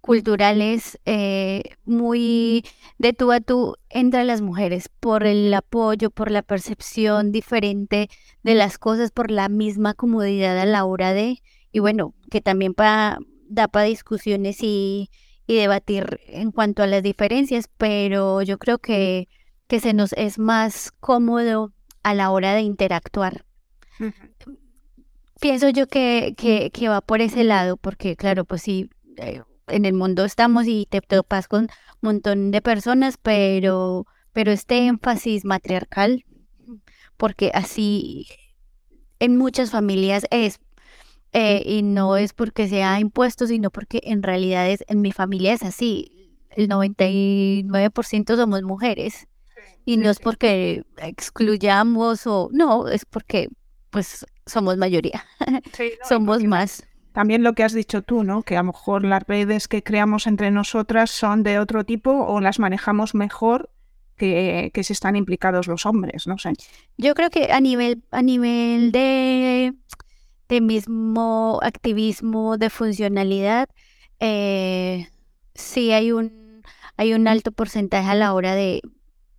culturales 0.00 0.98
eh, 1.04 1.62
muy 1.84 2.64
de 2.98 3.12
tú 3.12 3.32
a 3.32 3.40
tú 3.40 3.76
entre 3.90 4.24
las 4.24 4.40
mujeres 4.40 4.88
por 4.88 5.26
el 5.26 5.52
apoyo, 5.52 6.10
por 6.10 6.30
la 6.30 6.42
percepción 6.42 7.32
diferente 7.32 8.08
de 8.42 8.54
las 8.54 8.78
cosas, 8.78 9.10
por 9.10 9.30
la 9.30 9.48
misma 9.48 9.94
comodidad 9.94 10.58
a 10.58 10.66
la 10.66 10.84
hora 10.84 11.12
de, 11.12 11.42
y 11.72 11.80
bueno, 11.80 12.14
que 12.30 12.40
también 12.40 12.74
da 12.76 13.68
para 13.68 13.86
discusiones 13.86 14.58
y, 14.62 15.10
debatir 15.48 16.20
en 16.26 16.50
cuanto 16.50 16.82
a 16.82 16.88
las 16.88 17.02
diferencias, 17.02 17.68
pero 17.78 18.42
yo 18.42 18.58
creo 18.58 18.78
que, 18.78 19.28
que 19.68 19.78
se 19.78 19.92
nos 19.92 20.12
es 20.14 20.40
más 20.40 20.90
cómodo 20.98 21.72
a 22.02 22.14
la 22.14 22.30
hora 22.30 22.54
de 22.54 22.62
interactuar. 22.62 23.44
Pienso 25.40 25.68
yo 25.68 25.86
que, 25.86 26.34
que, 26.36 26.70
que, 26.70 26.88
va 26.88 27.00
por 27.00 27.20
ese 27.20 27.44
lado, 27.44 27.76
porque 27.76 28.16
claro, 28.16 28.44
pues 28.44 28.62
sí, 28.62 28.90
eh, 29.18 29.42
en 29.68 29.84
el 29.84 29.94
mundo 29.94 30.24
estamos 30.24 30.66
y 30.66 30.86
te 30.88 31.00
topas 31.00 31.48
con 31.48 31.62
un 31.62 31.68
montón 32.00 32.50
de 32.50 32.62
personas, 32.62 33.18
pero, 33.20 34.06
pero 34.32 34.52
este 34.52 34.86
énfasis 34.86 35.44
matriarcal, 35.44 36.24
porque 37.16 37.50
así 37.54 38.28
en 39.18 39.36
muchas 39.36 39.70
familias 39.70 40.26
es, 40.30 40.60
eh, 41.32 41.62
y 41.64 41.82
no 41.82 42.16
es 42.16 42.32
porque 42.32 42.68
sea 42.68 43.00
impuesto, 43.00 43.46
sino 43.46 43.70
porque 43.70 44.00
en 44.04 44.22
realidad 44.22 44.70
es, 44.70 44.84
en 44.88 45.00
mi 45.00 45.12
familia 45.12 45.52
es 45.52 45.62
así, 45.62 46.34
el 46.50 46.68
99% 46.68 48.36
somos 48.36 48.62
mujeres. 48.62 49.28
Y 49.84 49.98
no 49.98 50.10
es 50.10 50.18
porque 50.18 50.82
excluyamos 50.96 52.26
o 52.26 52.48
no, 52.52 52.88
es 52.88 53.04
porque 53.04 53.48
pues 53.90 54.26
somos 54.44 54.76
mayoría, 54.76 55.24
somos 56.08 56.42
más. 56.42 56.84
También 57.16 57.42
lo 57.42 57.54
que 57.54 57.64
has 57.64 57.72
dicho 57.72 58.02
tú, 58.02 58.24
¿no? 58.24 58.42
Que 58.42 58.58
a 58.58 58.60
lo 58.60 58.66
mejor 58.74 59.02
las 59.02 59.22
redes 59.26 59.68
que 59.68 59.82
creamos 59.82 60.26
entre 60.26 60.50
nosotras 60.50 61.10
son 61.10 61.44
de 61.44 61.58
otro 61.58 61.82
tipo 61.82 62.10
o 62.10 62.42
las 62.42 62.58
manejamos 62.58 63.14
mejor 63.14 63.70
que, 64.18 64.70
que 64.74 64.84
si 64.84 64.92
están 64.92 65.16
implicados 65.16 65.66
los 65.66 65.86
hombres, 65.86 66.26
no 66.26 66.36
sé. 66.36 66.52
Yo 66.98 67.14
creo 67.14 67.30
que 67.30 67.50
a 67.52 67.60
nivel, 67.62 68.02
a 68.10 68.20
nivel 68.20 68.92
de, 68.92 69.72
de 70.50 70.60
mismo 70.60 71.58
activismo, 71.62 72.58
de 72.58 72.68
funcionalidad, 72.68 73.70
eh, 74.20 75.08
sí 75.54 75.92
hay 75.92 76.12
un, 76.12 76.62
hay 76.98 77.14
un 77.14 77.28
alto 77.28 77.50
porcentaje 77.50 78.10
a 78.10 78.14
la 78.14 78.34
hora 78.34 78.54
de 78.54 78.82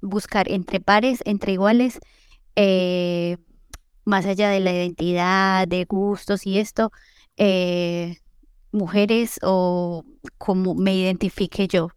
buscar 0.02 0.52
entre 0.52 0.80
pares, 0.80 1.20
entre 1.26 1.52
iguales, 1.52 2.00
eh, 2.56 3.38
más 4.04 4.26
allá 4.26 4.50
de 4.50 4.62
la 4.62 4.72
identidad, 4.72 5.68
de 5.68 5.86
gustos 5.86 6.48
y 6.48 6.58
esto, 6.58 6.92
eh, 7.38 8.18
mujeres 8.72 9.40
o 9.44 10.04
como 10.38 10.76
me 10.76 10.96
identifique 10.96 11.68
yo 11.68 11.90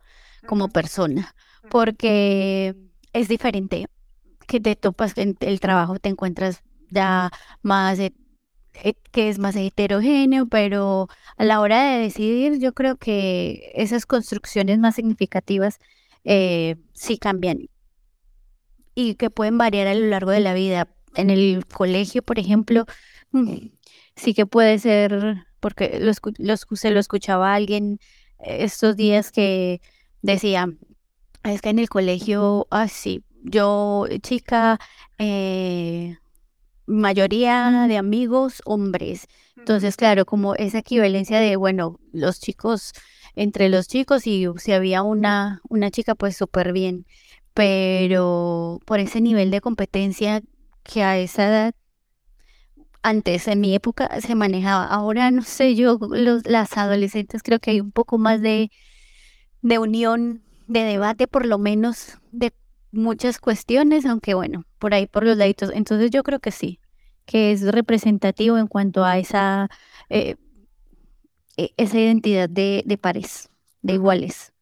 como 0.47 0.69
persona, 0.69 1.35
porque 1.71 2.75
es 3.13 3.29
diferente 3.29 3.87
que 4.47 4.61
te 4.61 4.77
topas 4.77 5.17
en 5.17 5.37
el 5.41 5.61
trabajo, 5.61 5.99
te 5.99 6.09
encuentras 6.09 6.63
ya 6.91 7.31
más, 7.63 7.99
que 9.13 9.29
es 9.29 9.39
más 9.39 9.57
heterogéneo, 9.57 10.47
pero 10.47 11.09
a 11.37 11.45
la 11.45 11.61
hora 11.61 11.83
de 11.85 12.01
decidir 12.01 12.59
yo 12.59 12.73
creo 12.73 12.97
que 12.97 13.73
esas 13.75 14.07
construcciones 14.07 14.79
más 14.79 14.95
significativas 14.97 15.79
eh, 16.25 16.77
sí 16.93 17.19
cambian 17.19 17.69
y 18.95 19.15
que 19.15 19.31
pueden 19.31 19.59
variar 19.59 19.87
a 19.87 19.95
lo 19.95 20.07
largo 20.07 20.31
de 20.31 20.41
la 20.41 20.55
vida. 20.55 20.89
En 21.17 21.31
el 21.31 21.67
colegio, 21.67 22.23
por 22.23 22.39
ejemplo, 22.39 22.87
mm, 23.33 23.67
sí 24.21 24.35
que 24.35 24.47
puede 24.47 24.79
ser, 24.79 25.47
porque 25.61 25.99
lo, 26.01 26.13
se 26.77 26.91
lo 26.91 27.01
escuchaba 27.01 27.53
a 27.53 27.55
alguien 27.57 27.99
estos 28.39 28.97
días 28.97 29.33
que 29.33 29.81
decía, 30.23 30.69
es 31.45 31.61
que 31.63 31.71
en 31.71 31.79
el 31.79 31.89
colegio, 31.89 32.67
así, 32.71 33.25
ah, 33.25 33.41
yo 33.43 34.07
chica, 34.23 34.79
eh, 35.19 36.17
mayoría 36.87 37.87
de 37.89 37.97
amigos 37.97 38.63
hombres. 38.65 39.27
Entonces, 39.57 39.97
claro, 39.97 40.27
como 40.27 40.55
esa 40.55 40.79
equivalencia 40.79 41.39
de, 41.41 41.57
bueno, 41.57 41.99
los 42.13 42.41
chicos, 42.41 42.93
entre 43.37 43.69
los 43.69 43.87
chicos 43.89 44.27
y 44.27 44.47
si 44.59 44.73
había 44.73 45.03
una, 45.03 45.61
una 45.69 45.91
chica, 45.91 46.15
pues 46.15 46.37
súper 46.37 46.73
bien. 46.73 47.07
Pero 47.55 48.81
por 48.85 49.01
ese 49.01 49.21
nivel 49.21 49.51
de 49.51 49.61
competencia 49.61 50.43
que 50.83 51.03
a 51.03 51.19
esa 51.19 51.49
edad 51.49 51.75
antes, 53.03 53.49
en 53.49 53.61
mi 53.61 53.75
época, 53.75 54.21
se 54.21 54.35
manejaba. 54.35 54.87
Ahora, 54.87 55.31
no 55.31 55.43
sé, 55.43 55.75
yo, 55.75 55.99
los, 56.11 56.47
las 56.47 56.77
adolescentes 56.77 57.43
creo 57.43 57.59
que 57.59 57.73
hay 57.73 57.81
un 57.81 57.93
poco 57.93 58.19
más 58.19 58.41
de, 58.41 58.71
de 59.63 59.79
unión, 59.79 60.43
de 60.67 60.85
debate, 60.85 61.27
por 61.27 61.47
lo 61.47 61.59
menos, 61.59 62.19
de 62.33 62.53
muchas 62.93 63.39
cuestiones, 63.39 64.07
aunque 64.07 64.35
bueno, 64.35 64.65
por 64.79 64.95
ahí, 64.95 65.07
por 65.07 65.25
los 65.25 65.37
laditos. 65.37 65.71
Entonces 65.75 66.11
yo 66.11 66.23
creo 66.23 66.41
que 66.41 66.51
sí, 66.51 66.81
que 67.27 67.53
es 67.53 67.63
representativo 67.63 68.59
en 68.59 68.67
cuanto 68.67 69.05
a 69.05 69.19
esa, 69.19 69.69
eh, 70.09 70.37
e, 71.57 71.73
esa 71.77 71.99
identidad 71.99 72.49
de, 72.49 72.83
de 72.87 72.99
pares, 72.99 73.51
de 73.83 73.95
iguales. 73.95 74.53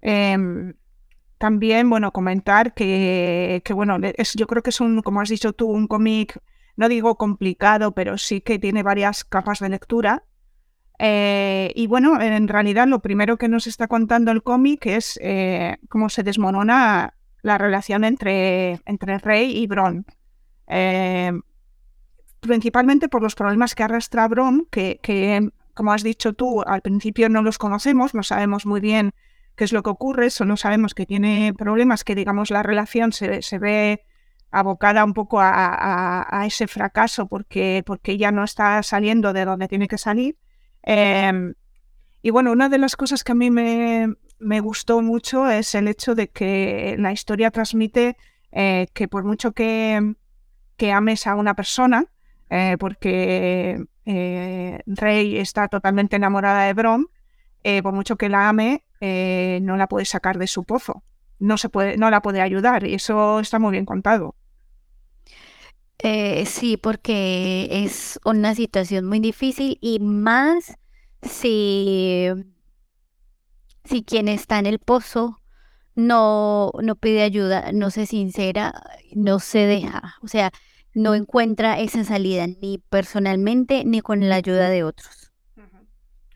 Em, 0.00 0.74
también, 1.38 1.88
bueno, 1.90 2.12
comentar 2.12 2.74
que, 2.74 3.62
bueno, 3.74 3.98
yo 4.34 4.46
creo 4.46 4.62
que 4.62 4.70
es 4.70 4.80
un, 4.80 5.02
como 5.02 5.20
has 5.20 5.28
dicho 5.28 5.52
tú, 5.52 5.68
un 5.68 5.86
cómic, 5.86 6.38
no 6.76 6.88
digo 6.88 7.16
complicado, 7.16 7.92
pero 7.92 8.18
sí 8.18 8.40
que 8.40 8.58
tiene 8.58 8.82
varias 8.82 9.24
capas 9.24 9.60
de 9.60 9.68
lectura. 9.68 10.24
Eh, 10.98 11.72
y 11.74 11.86
bueno, 11.86 12.20
en 12.20 12.48
realidad 12.48 12.86
lo 12.86 13.00
primero 13.00 13.36
que 13.36 13.48
nos 13.48 13.66
está 13.66 13.88
contando 13.88 14.30
el 14.30 14.42
cómic 14.42 14.86
es 14.86 15.18
eh, 15.22 15.78
cómo 15.88 16.08
se 16.08 16.22
desmorona 16.22 17.14
la 17.42 17.58
relación 17.58 18.04
entre, 18.04 18.80
entre 18.86 19.18
Rey 19.18 19.56
y 19.56 19.66
Bron. 19.66 20.06
Eh, 20.66 21.32
principalmente 22.40 23.08
por 23.08 23.22
los 23.22 23.34
problemas 23.34 23.74
que 23.74 23.82
arrastra 23.82 24.28
Bron, 24.28 24.66
que, 24.70 25.00
que, 25.02 25.50
como 25.74 25.92
has 25.92 26.02
dicho 26.02 26.32
tú, 26.32 26.62
al 26.62 26.82
principio 26.82 27.28
no 27.28 27.42
los 27.42 27.58
conocemos, 27.58 28.14
no 28.14 28.22
sabemos 28.22 28.66
muy 28.66 28.80
bien 28.80 29.12
qué 29.56 29.64
es 29.64 29.72
lo 29.72 29.82
que 29.82 29.90
ocurre, 29.90 30.30
solo 30.30 30.56
sabemos 30.56 30.94
que 30.94 31.06
tiene 31.06 31.54
problemas, 31.56 32.04
que 32.04 32.14
digamos 32.14 32.50
la 32.50 32.62
relación 32.62 33.12
se, 33.12 33.42
se 33.42 33.58
ve 33.58 34.04
abocada 34.54 35.04
un 35.04 35.14
poco 35.14 35.38
a, 35.40 36.44
ese 36.46 36.68
fracaso 36.68 37.26
porque, 37.26 37.82
porque 37.84 38.16
ya 38.16 38.30
no 38.30 38.44
está 38.44 38.82
saliendo 38.82 39.32
de 39.32 39.44
donde 39.44 39.68
tiene 39.68 39.88
que 39.88 39.98
salir. 39.98 40.36
Em, 40.82 41.54
y 42.22 42.30
bueno, 42.30 42.52
una 42.52 42.68
de 42.68 42.78
las 42.78 42.94
cosas 42.96 43.24
que 43.24 43.32
a 43.32 43.34
mí 43.34 43.50
me, 43.50 44.14
me, 44.38 44.60
gustó 44.60 45.02
mucho 45.02 45.50
es 45.50 45.74
el 45.74 45.88
hecho 45.88 46.14
de 46.14 46.28
que 46.28 46.94
la 46.98 47.12
historia 47.12 47.50
transmite 47.50 48.16
eh, 48.52 48.86
que 48.94 49.08
por 49.08 49.24
mucho 49.24 49.52
que, 49.52 50.14
que, 50.76 50.92
ames 50.92 51.26
a 51.26 51.34
una 51.34 51.54
persona, 51.54 52.06
eh, 52.50 52.76
porque 52.78 53.84
eh, 54.04 54.78
Rey 54.86 55.38
está 55.38 55.66
totalmente 55.66 56.14
enamorada 56.16 56.64
de 56.66 56.74
Brom, 56.74 57.06
por 57.82 57.92
mucho 57.94 58.16
que 58.16 58.28
la 58.28 58.48
ame, 58.50 58.84
no 59.62 59.76
la 59.76 59.88
puede 59.88 60.04
sacar 60.04 60.38
de 60.38 60.46
su 60.46 60.64
pozo, 60.64 61.02
no, 61.38 61.56
se 61.56 61.70
puede, 61.70 61.96
no 61.96 62.10
la 62.10 62.20
puede 62.20 62.42
ayudar 62.42 62.86
y 62.86 62.94
eso 62.94 63.40
está 63.40 63.58
muy 63.58 63.72
bien 63.72 63.86
contado. 63.86 64.36
Eh, 66.06 66.44
sí, 66.44 66.76
porque 66.76 67.66
es 67.70 68.20
una 68.26 68.54
situación 68.54 69.06
muy 69.06 69.20
difícil 69.20 69.78
y 69.80 70.00
más 70.00 70.76
si, 71.22 72.28
si 73.84 74.04
quien 74.04 74.28
está 74.28 74.58
en 74.58 74.66
el 74.66 74.80
pozo 74.80 75.40
no, 75.94 76.72
no 76.82 76.96
pide 76.96 77.22
ayuda, 77.22 77.72
no 77.72 77.90
se 77.90 78.04
sincera, 78.04 78.82
no 79.14 79.38
se 79.38 79.60
deja, 79.60 80.16
o 80.20 80.28
sea, 80.28 80.50
no 80.92 81.14
encuentra 81.14 81.80
esa 81.80 82.04
salida 82.04 82.46
ni 82.48 82.76
personalmente 82.90 83.86
ni 83.86 84.02
con 84.02 84.28
la 84.28 84.34
ayuda 84.34 84.68
de 84.68 84.84
otros. 84.84 85.32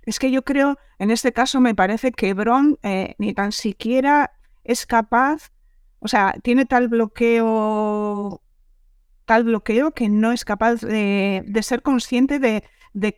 Es 0.04 0.18
que 0.18 0.30
yo 0.30 0.44
creo, 0.44 0.78
en 0.98 1.10
este 1.10 1.34
caso 1.34 1.60
me 1.60 1.75
parece 1.75 2.10
que 2.12 2.32
Bron 2.32 2.78
eh, 2.82 3.16
ni 3.18 3.34
tan 3.34 3.52
siquiera 3.52 4.32
es 4.64 4.87
capaz, 4.87 5.50
o 5.98 6.08
sea, 6.08 6.37
tiene 6.42 6.64
tal 6.64 6.88
bloqueo 6.88 8.40
tal 9.28 9.44
bloqueo 9.44 9.92
que 9.92 10.08
no 10.08 10.32
es 10.32 10.47
capaz 10.47 10.80
de, 10.80 11.44
ser 11.61 11.82
consciente 11.82 12.38
de, 12.38 12.62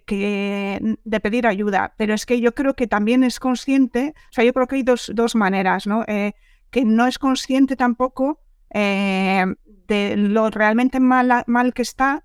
que, 0.04 0.96
de 1.04 1.20
pedir 1.20 1.46
ayuda. 1.46 1.94
Pero 1.96 2.14
es 2.14 2.26
que 2.26 2.40
yo 2.40 2.52
creo 2.52 2.74
que 2.74 2.88
también 2.88 3.22
es 3.22 3.38
consciente, 3.38 4.14
o 4.28 4.32
sea, 4.32 4.42
yo 4.42 4.52
creo 4.52 4.66
que 4.66 4.74
hay 4.74 4.82
dos, 4.82 5.34
maneras, 5.36 5.86
¿no? 5.86 6.04
Eh, 6.08 6.32
que 6.70 6.84
no 6.84 7.06
es 7.06 7.20
consciente 7.20 7.76
tampoco 7.76 8.40
eh, 8.74 9.46
de 9.86 10.16
lo 10.16 10.50
realmente 10.50 10.98
mal, 10.98 11.44
mal 11.46 11.72
que 11.72 11.82
está, 11.82 12.24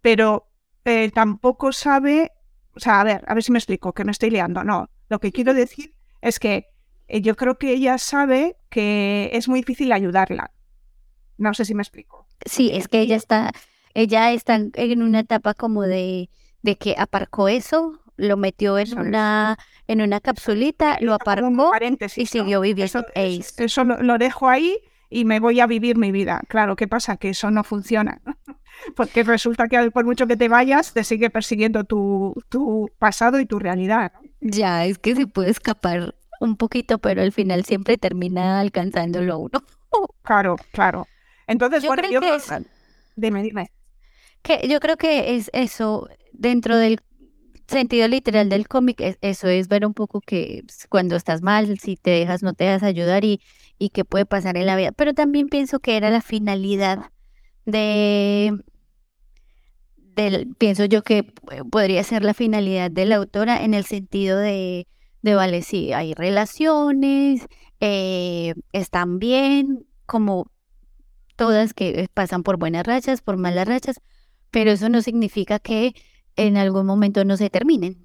pero 0.00 0.48
eh, 0.84 1.10
tampoco 1.12 1.72
sabe, 1.72 2.30
o 2.76 2.80
sea, 2.80 3.00
a 3.00 3.04
ver, 3.04 3.24
a 3.26 3.34
ver 3.34 3.42
si 3.42 3.50
me 3.50 3.58
explico, 3.58 3.92
que 3.92 4.04
me 4.04 4.12
estoy 4.12 4.30
liando. 4.30 4.62
No, 4.62 4.88
lo 5.08 5.18
que 5.18 5.32
quiero 5.32 5.52
decir 5.52 5.96
es 6.20 6.38
que 6.38 6.66
yo 7.08 7.34
creo 7.34 7.58
que 7.58 7.72
ella 7.72 7.98
sabe 7.98 8.56
que 8.70 9.30
es 9.32 9.48
muy 9.48 9.62
difícil 9.62 9.90
ayudarla. 9.90 10.52
No 11.38 11.54
sé 11.54 11.64
si 11.64 11.74
me 11.74 11.82
explico. 11.82 12.26
Sí, 12.44 12.70
es 12.72 12.88
que 12.88 13.00
ella 13.00 13.16
está, 13.16 13.52
ella 13.94 14.32
está 14.32 14.60
en 14.72 15.02
una 15.02 15.20
etapa 15.20 15.54
como 15.54 15.82
de, 15.82 16.30
de 16.62 16.76
que 16.76 16.94
aparcó 16.98 17.48
eso, 17.48 18.00
lo 18.16 18.36
metió 18.36 18.78
en 18.78 18.98
una, 18.98 19.58
en 19.86 20.00
una 20.00 20.20
capsulita, 20.20 20.98
lo 21.00 21.14
aparcó 21.14 21.72
y 22.16 22.26
siguió 22.26 22.60
viviendo 22.60 23.04
eso, 23.14 23.54
Eso 23.58 23.84
lo, 23.84 24.18
dejo 24.18 24.48
ahí 24.48 24.78
y 25.10 25.24
me 25.24 25.40
voy 25.40 25.60
a 25.60 25.66
vivir 25.66 25.96
mi 25.96 26.12
vida. 26.12 26.40
Claro, 26.48 26.76
¿qué 26.76 26.88
pasa? 26.88 27.16
Que 27.16 27.30
eso 27.30 27.50
no 27.50 27.64
funciona. 27.64 28.20
Porque 28.96 29.22
resulta 29.22 29.68
que 29.68 29.90
por 29.90 30.04
mucho 30.04 30.26
que 30.26 30.36
te 30.36 30.48
vayas, 30.48 30.92
te 30.92 31.04
sigue 31.04 31.30
persiguiendo 31.30 31.84
tu, 31.84 32.34
tu 32.48 32.90
pasado 32.98 33.40
y 33.40 33.46
tu 33.46 33.58
realidad. 33.58 34.12
Ya, 34.40 34.84
es 34.84 34.98
que 34.98 35.14
se 35.14 35.26
puede 35.26 35.50
escapar 35.50 36.14
un 36.40 36.56
poquito, 36.56 36.98
pero 36.98 37.22
al 37.22 37.32
final 37.32 37.64
siempre 37.64 37.96
termina 37.96 38.60
alcanzándolo 38.60 39.38
uno. 39.38 39.62
Claro, 40.22 40.56
claro. 40.72 41.06
Entonces, 41.46 41.82
yo 41.82 41.90
creo 41.90 42.20
que 42.20 42.34
es... 42.34 42.48
Dime, 43.16 43.42
dime. 43.42 43.70
Que 44.42 44.68
yo 44.68 44.80
creo 44.80 44.96
que 44.96 45.36
es 45.36 45.50
eso, 45.52 46.08
dentro 46.32 46.76
del 46.76 47.00
sentido 47.66 48.06
literal 48.08 48.48
del 48.48 48.68
cómic, 48.68 49.00
es, 49.00 49.18
eso 49.20 49.48
es 49.48 49.68
ver 49.68 49.86
un 49.86 49.94
poco 49.94 50.20
que 50.20 50.62
cuando 50.88 51.16
estás 51.16 51.42
mal, 51.42 51.78
si 51.78 51.96
te 51.96 52.10
dejas, 52.10 52.42
no 52.42 52.52
te 52.52 52.64
dejas 52.64 52.82
ayudar 52.82 53.24
y, 53.24 53.40
y 53.78 53.90
qué 53.90 54.04
puede 54.04 54.26
pasar 54.26 54.56
en 54.56 54.66
la 54.66 54.76
vida. 54.76 54.92
Pero 54.92 55.14
también 55.14 55.48
pienso 55.48 55.80
que 55.80 55.96
era 55.96 56.10
la 56.10 56.20
finalidad 56.20 57.10
de, 57.64 58.56
del, 60.16 60.54
pienso 60.56 60.84
yo 60.84 61.02
que 61.02 61.24
podría 61.70 62.02
ser 62.04 62.24
la 62.24 62.34
finalidad 62.34 62.90
de 62.90 63.06
la 63.06 63.16
autora 63.16 63.62
en 63.64 63.74
el 63.74 63.84
sentido 63.84 64.38
de, 64.38 64.86
de 65.22 65.34
vale, 65.34 65.62
sí, 65.62 65.92
hay 65.92 66.14
relaciones, 66.14 67.46
eh, 67.80 68.54
están 68.72 69.18
bien, 69.18 69.86
como 70.06 70.50
todas 71.36 71.74
que 71.74 72.08
pasan 72.12 72.42
por 72.42 72.56
buenas 72.56 72.86
rachas, 72.86 73.20
por 73.22 73.36
malas 73.36 73.68
rachas, 73.68 74.00
pero 74.50 74.70
eso 74.70 74.88
no 74.88 75.02
significa 75.02 75.58
que 75.58 75.94
en 76.36 76.56
algún 76.56 76.86
momento 76.86 77.24
no 77.24 77.36
se 77.36 77.50
terminen. 77.50 77.98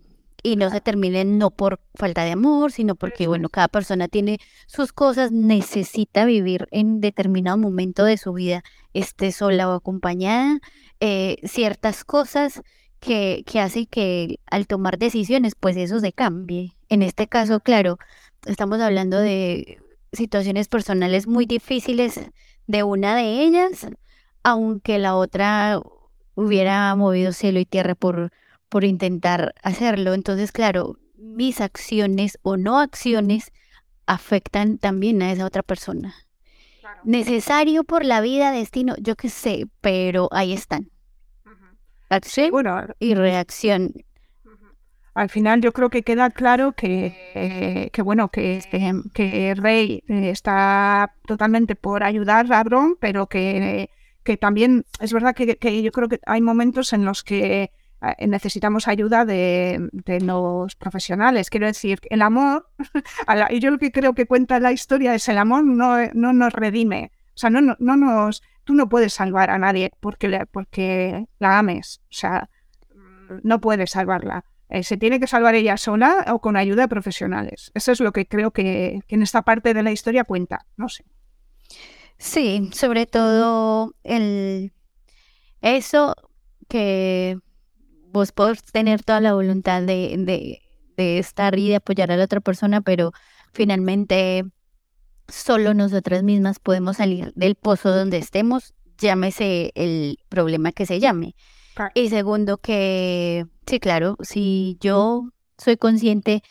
Y 0.44 0.56
no 0.56 0.72
se 0.72 0.82
terminen 0.82 1.38
no 1.38 1.52
por 1.52 1.80
falta 1.94 2.24
de 2.24 2.32
amor, 2.32 2.72
sino 2.72 2.96
porque, 2.96 3.28
bueno, 3.28 3.48
cada 3.50 3.67
persona 3.67 4.08
tiene 4.08 4.39
sus 4.65 4.91
cosas, 4.91 5.32
necesita 5.32 6.26
vivir 6.26 6.67
en 6.72 7.00
determinado 7.00 7.58
momento 7.58 8.04
de 8.06 8.17
su 8.17 8.34
vida, 8.34 8.63
esté 8.94 9.32
sola 9.32 9.70
o 9.70 9.74
acompañada, 9.74 10.60
eh, 11.00 11.38
ciertas 11.44 12.04
cosas 12.04 12.63
que, 13.00 13.44
que 13.46 13.60
hacen 13.60 13.86
que 13.86 14.39
al 14.48 14.65
tomar 14.65 14.98
decisiones, 14.98 15.54
pues 15.54 15.78
eso 15.78 16.00
se 16.00 16.12
cambie. 16.12 16.76
En 16.89 17.04
este 17.04 17.28
caso, 17.28 17.60
claro, 17.60 18.00
estamos 18.48 18.80
hablando 18.80 19.20
de 19.20 19.78
situaciones 20.12 20.67
personales 20.67 21.28
muy 21.28 21.46
difíciles 21.46 22.20
de 22.71 22.84
una 22.84 23.17
de 23.17 23.43
ellas, 23.43 23.86
aunque 24.43 24.97
la 24.97 25.15
otra 25.15 25.81
hubiera 26.36 26.95
movido 26.95 27.34
cielo 27.34 27.60
y 27.60 27.65
tierra 27.65 27.95
por, 27.95 28.31
por 28.69 28.86
intentar 28.86 29.53
hacerlo. 29.62 30.13
Entonces, 30.13 30.53
claro, 30.53 30.97
mis 31.17 31.60
acciones 31.60 32.39
o 32.41 32.55
no 32.55 32.79
acciones 32.79 33.51
afectan 34.05 34.77
también 34.77 35.21
a 35.21 35.31
esa 35.34 35.45
otra 35.45 35.63
persona. 35.63 36.15
Necesario 37.03 37.84
por 37.84 38.05
la 38.05 38.21
vida, 38.21 38.51
destino, 38.51 38.95
yo 38.99 39.15
qué 39.15 39.29
sé, 39.29 39.67
pero 39.81 40.29
ahí 40.31 40.53
están. 40.53 40.89
Acción 42.10 42.51
y 42.99 43.15
reacción 43.15 43.93
al 45.13 45.30
final 45.30 45.62
yo 45.62 45.74
creo 45.74 45.89
que 45.89 46.04
queda 46.04 46.30
claro 46.30 46.71
que, 46.74 47.32
eh, 47.36 47.89
que 47.91 48.02
bueno, 48.02 48.30
que, 48.30 48.58
este, 48.58 48.93
que 49.13 49.54
Rey 49.56 50.04
eh, 50.08 50.30
está 50.30 51.15
totalmente 51.26 51.76
por 51.76 52.04
ayudar 52.04 52.52
a 52.52 52.63
Bron, 52.63 52.95
pero 53.00 53.28
que, 53.28 53.89
que 54.24 54.38
también 54.38 54.86
es 55.00 55.12
verdad 55.12 55.36
que, 55.36 55.84
yo 55.84 55.91
creo 55.91 56.08
que 56.08 56.19
hay 56.26 56.41
momentos 56.41 56.93
en 56.93 57.04
los 57.04 57.24
que 57.24 57.71
eh, 58.02 58.28
necesitamos 58.28 58.88
ayuda 58.88 59.26
de, 59.26 59.89
de 59.91 60.21
los 60.21 60.76
profesionales. 60.76 61.50
Quiero 61.50 61.67
decir, 61.67 62.00
el 62.10 62.21
amor, 62.21 62.69
y 63.50 63.60
yo 63.60 63.71
lo 63.71 63.78
que 63.78 63.91
creo 63.91 64.13
que 64.13 64.26
cuenta 64.26 64.60
la 64.62 64.71
historia 64.71 65.13
es 65.13 65.28
el 65.28 65.38
amor 65.38 65.65
no, 65.65 65.97
no 66.13 66.32
nos 66.32 66.54
redime. 66.54 67.12
O 67.36 67.38
sea, 67.38 67.50
no, 67.50 67.60
no, 67.60 67.76
no 67.80 67.97
nos, 67.97 68.43
tú 68.63 68.74
no 68.76 68.88
puedes 68.88 69.13
salvar 69.13 69.50
a 69.50 69.58
nadie 69.58 69.91
porque, 70.00 70.45
porque 70.52 71.26
la 71.39 71.60
ames. 71.60 72.00
O 72.04 72.13
sea, 72.13 72.50
no 73.43 73.60
puedes 73.60 73.91
salvarla 73.91 74.45
eh, 74.71 74.84
se 74.84 74.95
tiene 74.95 75.19
que 75.19 75.27
salvar 75.27 75.53
ella 75.53 75.75
sola 75.75 76.25
o 76.29 76.39
con 76.39 76.55
ayuda 76.55 76.84
de 76.84 76.88
profesionales. 76.88 77.71
Eso 77.73 77.91
es 77.91 77.99
lo 77.99 78.13
que 78.13 78.25
creo 78.25 78.51
que, 78.51 79.01
en 79.10 79.21
esta 79.21 79.41
parte 79.41 79.73
de 79.73 79.84
la 79.84 79.91
historia 79.91 80.23
cuenta, 80.23 80.65
no 80.77 80.88
sé. 80.88 81.03
Sí, 82.17 82.69
sobre 82.73 83.05
todo 83.05 83.93
el 84.03 84.71
eso 85.62 86.15
que 86.69 87.38
vos 88.13 88.31
podés 88.31 88.63
tener 88.63 89.03
toda 89.03 89.19
la 89.19 89.34
voluntad 89.34 89.81
de, 89.81 90.15
de, 90.17 90.62
de 90.95 91.19
estar 91.19 91.60
y 91.60 91.67
de 91.67 91.75
apoyar 91.75 92.10
a 92.10 92.15
la 92.15 92.23
otra 92.23 92.39
persona, 92.39 92.79
pero 92.79 93.12
finalmente 93.51 94.45
solo 95.27 95.73
nosotras 95.73 96.23
mismas 96.23 96.60
podemos 96.60 96.97
salir 96.97 97.34
del 97.36 97.55
pozo 97.55 97.93
donde 97.93 98.19
estemos, 98.19 98.73
llámese 98.97 99.73
el 99.75 100.17
problema 100.29 100.71
que 100.71 100.86
se 100.86 101.01
llame. 101.01 101.36
Y 101.93 102.10
segundo, 102.10 102.57
que 102.57 103.45
sí, 103.65 103.79
claro, 103.79 104.17
si 104.21 104.77
yo 104.81 105.29
soy 105.57 105.77
consciente 105.77 106.43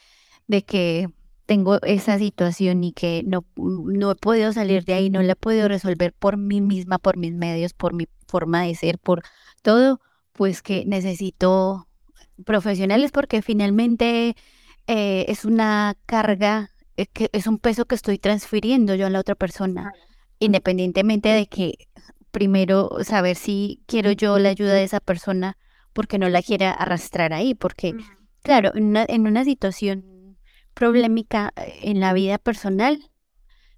de 0.46 0.62
que 0.62 1.08
tengo 1.46 1.80
esa 1.82 2.18
situación 2.18 2.84
y 2.84 2.92
que 2.92 3.22
no, 3.26 3.44
no 3.56 4.12
he 4.12 4.14
podido 4.14 4.52
salir 4.52 4.84
de 4.84 4.94
ahí, 4.94 5.10
no 5.10 5.20
la 5.22 5.32
he 5.32 5.36
podido 5.36 5.66
resolver 5.68 6.12
por 6.12 6.36
mí 6.36 6.60
misma, 6.60 6.98
por 6.98 7.16
mis 7.16 7.34
medios, 7.34 7.72
por 7.74 7.92
mi 7.92 8.06
forma 8.28 8.62
de 8.62 8.74
ser, 8.74 8.98
por 8.98 9.22
todo, 9.62 10.00
pues 10.32 10.62
que 10.62 10.84
necesito 10.86 11.88
profesionales 12.44 13.10
porque 13.10 13.42
finalmente 13.42 14.36
eh, 14.86 15.24
es 15.28 15.44
una 15.44 15.96
carga, 16.06 16.70
eh, 16.96 17.06
que 17.06 17.28
es 17.32 17.46
un 17.46 17.58
peso 17.58 17.84
que 17.84 17.94
estoy 17.94 18.18
transfiriendo 18.18 18.94
yo 18.94 19.06
a 19.06 19.10
la 19.10 19.20
otra 19.20 19.34
persona, 19.34 19.92
independientemente 20.38 21.28
de 21.30 21.46
que 21.46 21.88
primero 22.30 22.90
saber 23.02 23.36
si 23.36 23.82
quiero 23.86 24.12
yo 24.12 24.38
la 24.38 24.50
ayuda 24.50 24.74
de 24.74 24.84
esa 24.84 25.00
persona 25.00 25.56
porque 25.92 26.18
no 26.18 26.28
la 26.28 26.42
quiera 26.42 26.70
arrastrar 26.70 27.32
ahí, 27.32 27.54
porque 27.54 27.94
claro, 28.42 28.72
en 28.74 28.84
una, 28.84 29.04
en 29.08 29.26
una 29.26 29.44
situación 29.44 30.36
problemática 30.74 31.52
eh, 31.56 31.80
en 31.82 32.00
la 32.00 32.12
vida 32.12 32.38
personal, 32.38 33.10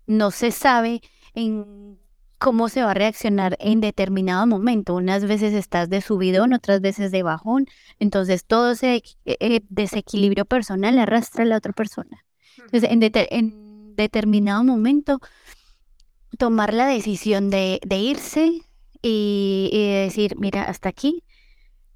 no 0.07 0.31
se 0.31 0.51
sabe 0.51 1.01
en 1.35 1.99
cómo 2.39 2.69
se 2.69 2.83
va 2.83 2.91
a 2.91 2.95
reaccionar 2.95 3.57
en 3.61 3.81
determinado 3.81 4.47
momento. 4.47 4.95
Unas 4.95 5.25
veces 5.25 5.55
estás 5.55 5.89
de 5.89 6.01
subidón, 6.01 6.53
otras 6.53 6.81
veces 6.81 7.13
de 7.13 7.23
bajón. 7.23 7.67
Entonces 8.01 8.45
todo 8.45 8.73
ese 8.73 9.03
eh, 9.25 9.61
desequilibrio 9.69 10.45
personal 10.45 10.99
arrastra 10.99 11.45
a 11.45 11.47
la 11.47 11.57
otra 11.57 11.73
persona. 11.73 12.25
Entonces 12.59 12.91
en, 13.31 13.97
determinado 13.97 14.65
momento 14.65 15.21
tomar 16.39 16.75
la 16.75 16.87
decisión 16.87 17.51
de, 17.51 17.81
irse 17.91 18.63
y, 19.03 20.03
decir, 20.05 20.37
mira, 20.39 20.65
hasta 20.65 20.89
aquí, 20.89 21.25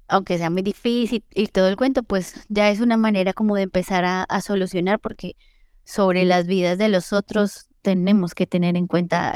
aunque 0.07 0.37
sea 0.37 0.49
muy 0.49 0.61
difícil 0.61 1.23
y 1.33 1.47
todo 1.47 1.67
el 1.67 1.75
cuento, 1.75 2.03
pues 2.03 2.45
ya 2.49 2.69
es 2.69 2.79
una 2.79 2.97
manera 2.97 3.33
como 3.33 3.55
de 3.55 3.63
empezar 3.63 4.05
a, 4.05 4.23
a 4.23 4.41
solucionar 4.41 4.99
porque 4.99 5.35
sobre 5.83 6.25
las 6.25 6.47
vidas 6.47 6.77
de 6.77 6.89
los 6.89 7.13
otros 7.13 7.67
tenemos 7.81 8.35
que 8.35 8.45
tener 8.45 8.75
en 8.75 8.87
cuenta 8.87 9.33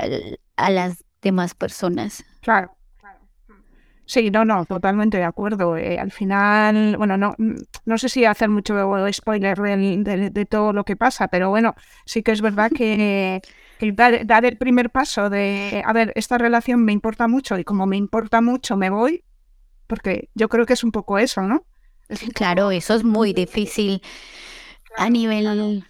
a 0.57 0.69
las 0.69 1.05
demás 1.21 1.55
personas. 1.55 2.25
Claro. 2.41 2.75
Sí, 4.05 4.29
no, 4.29 4.43
no, 4.43 4.65
totalmente 4.65 5.17
de 5.17 5.23
acuerdo. 5.23 5.77
Eh, 5.77 5.97
al 5.97 6.11
final, 6.11 6.97
bueno, 6.97 7.15
no, 7.15 7.33
no 7.85 7.97
sé 7.97 8.09
si 8.09 8.25
hacer 8.25 8.49
mucho 8.49 8.75
spoiler 9.13 9.57
de, 9.57 10.45
todo 10.49 10.73
lo 10.73 10.83
que 10.83 10.97
pasa, 10.97 11.29
pero 11.29 11.49
bueno, 11.49 11.75
sí 12.05 12.21
que 12.21 12.33
es 12.33 12.41
verdad 12.41 12.69
que, 12.75 13.41
dar, 13.93 14.45
el 14.45 14.57
primer 14.57 14.89
paso 14.89 15.29
de, 15.29 15.83
a 15.85 15.93
ver, 15.93 16.13
esta 16.15 16.37
relación 16.37 16.83
me 16.85 16.93
importa 16.93 17.27
mucho 17.27 17.57
y 17.57 17.63
como 17.63 17.85
me 17.85 17.97
importa 17.97 18.41
mucho 18.41 18.77
me 18.77 18.89
voy, 18.89 19.23
porque 19.87 20.29
yo 20.35 20.49
creo 20.49 20.65
que 20.65 20.73
es 20.73 20.83
un 20.83 20.91
poco 20.91 21.17
eso, 21.17 21.41
¿no? 21.41 21.65
Claro, 22.33 22.71
eso 22.71 22.93
es 22.93 23.03
muy 23.03 23.33
difícil 23.33 24.01
a 24.97 25.09
nivel 25.09 25.83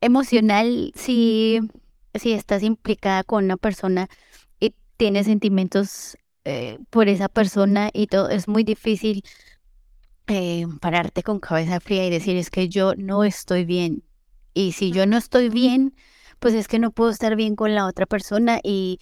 emocional, 0.00 0.92
si, 0.94 1.60
si 2.14 2.32
estás 2.32 2.62
implicada 2.62 3.24
con 3.24 3.44
una 3.44 3.56
persona 3.56 4.08
tienes 4.98 5.26
sentimientos 5.26 6.18
eh, 6.44 6.78
por 6.90 7.08
esa 7.08 7.30
persona 7.30 7.88
y 7.94 8.08
todo, 8.08 8.28
es 8.28 8.48
muy 8.48 8.64
difícil 8.64 9.22
eh, 10.26 10.66
pararte 10.80 11.22
con 11.22 11.40
cabeza 11.40 11.80
fría 11.80 12.06
y 12.06 12.10
decir 12.10 12.36
es 12.36 12.50
que 12.50 12.68
yo 12.68 12.94
no 12.96 13.24
estoy 13.24 13.64
bien. 13.64 14.02
Y 14.52 14.72
si 14.72 14.90
yo 14.90 15.06
no 15.06 15.16
estoy 15.16 15.48
bien, 15.48 15.94
pues 16.38 16.54
es 16.54 16.68
que 16.68 16.78
no 16.78 16.90
puedo 16.90 17.10
estar 17.10 17.36
bien 17.36 17.56
con 17.56 17.74
la 17.74 17.86
otra 17.86 18.06
persona 18.06 18.60
y, 18.62 18.98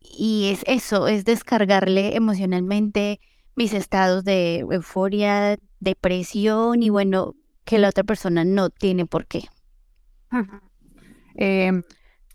y 0.00 0.50
es 0.52 0.62
eso, 0.66 1.08
es 1.08 1.24
descargarle 1.24 2.16
emocionalmente 2.16 3.20
mis 3.54 3.74
estados 3.74 4.24
de 4.24 4.58
euforia, 4.58 5.58
depresión 5.80 6.82
y 6.82 6.90
bueno, 6.90 7.34
que 7.64 7.78
la 7.78 7.88
otra 7.88 8.04
persona 8.04 8.44
no 8.44 8.70
tiene 8.70 9.06
por 9.06 9.26
qué 9.26 9.48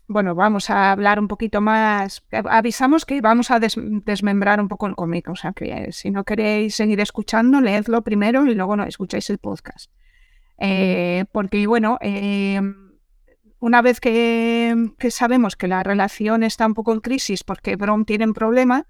bueno, 0.06 0.34
vamos 0.34 0.68
a 0.70 0.92
hablar 0.92 1.18
un 1.18 1.28
poquito 1.28 1.60
más. 1.60 2.24
Avisamos 2.30 3.04
que 3.06 3.20
vamos 3.20 3.50
a 3.50 3.58
desmembrar 3.58 4.60
un 4.60 4.68
poco 4.68 4.86
el 4.86 4.94
cómic, 4.94 5.28
o 5.28 5.36
sea 5.36 5.52
que 5.52 5.72
eh, 5.72 5.92
si 5.92 6.10
no 6.10 6.24
queréis 6.24 6.74
seguir 6.74 7.00
escuchando, 7.00 7.60
leedlo 7.60 8.02
primero 8.02 8.44
y 8.46 8.54
luego 8.54 8.76
no 8.76 8.84
escucháis 8.84 9.30
el 9.30 9.38
podcast. 9.38 9.90
Eh, 10.58 11.24
porque, 11.32 11.66
bueno, 11.66 11.98
eh, 12.00 12.60
una 13.64 13.80
vez 13.80 13.98
que, 13.98 14.92
sabemos 15.08 15.56
que 15.56 15.68
la 15.68 15.82
relación 15.82 16.42
está 16.42 16.66
un 16.66 16.74
poco 16.74 16.92
en 16.92 17.00
crisis 17.00 17.44
porque 17.44 17.76
Brom 17.76 18.04
tiene 18.04 18.26
un 18.26 18.34
problema, 18.34 18.86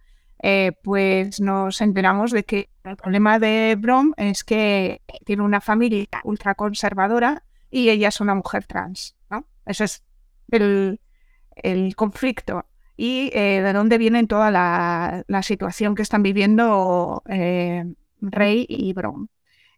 pues 0.83 1.41
nos 1.41 1.81
enteramos 1.81 2.33
de 2.33 2.45
que 2.45 2.71
el 2.83 2.97
problema 2.97 3.39
de 3.39 3.77
Brom 3.79 4.15
es 4.17 4.43
que 4.43 5.01
tiene 5.25 5.45
una 5.45 5.61
familia 5.61 6.09
ultraconservadora 6.25 7.45
y 7.71 7.89
ella 7.89 8.09
es 8.09 8.21
una 8.21 8.35
mujer 8.35 8.65
trans, 8.67 9.15
¿no? 9.31 9.47
Eso 9.65 9.85
es 9.85 10.03
el, 10.51 10.99
conflicto 11.95 12.67
y 12.97 13.31
eh, 13.33 13.63
de 13.63 13.73
dónde 13.73 13.97
viene 13.97 14.27
toda 14.27 14.51
la, 14.51 15.43
situación 15.43 15.95
que 15.95 16.03
están 16.03 16.25
viviendo 16.25 17.23
eh, 17.29 17.85
Rey 18.21 18.67
y 18.69 18.93
Bron. 18.93 19.31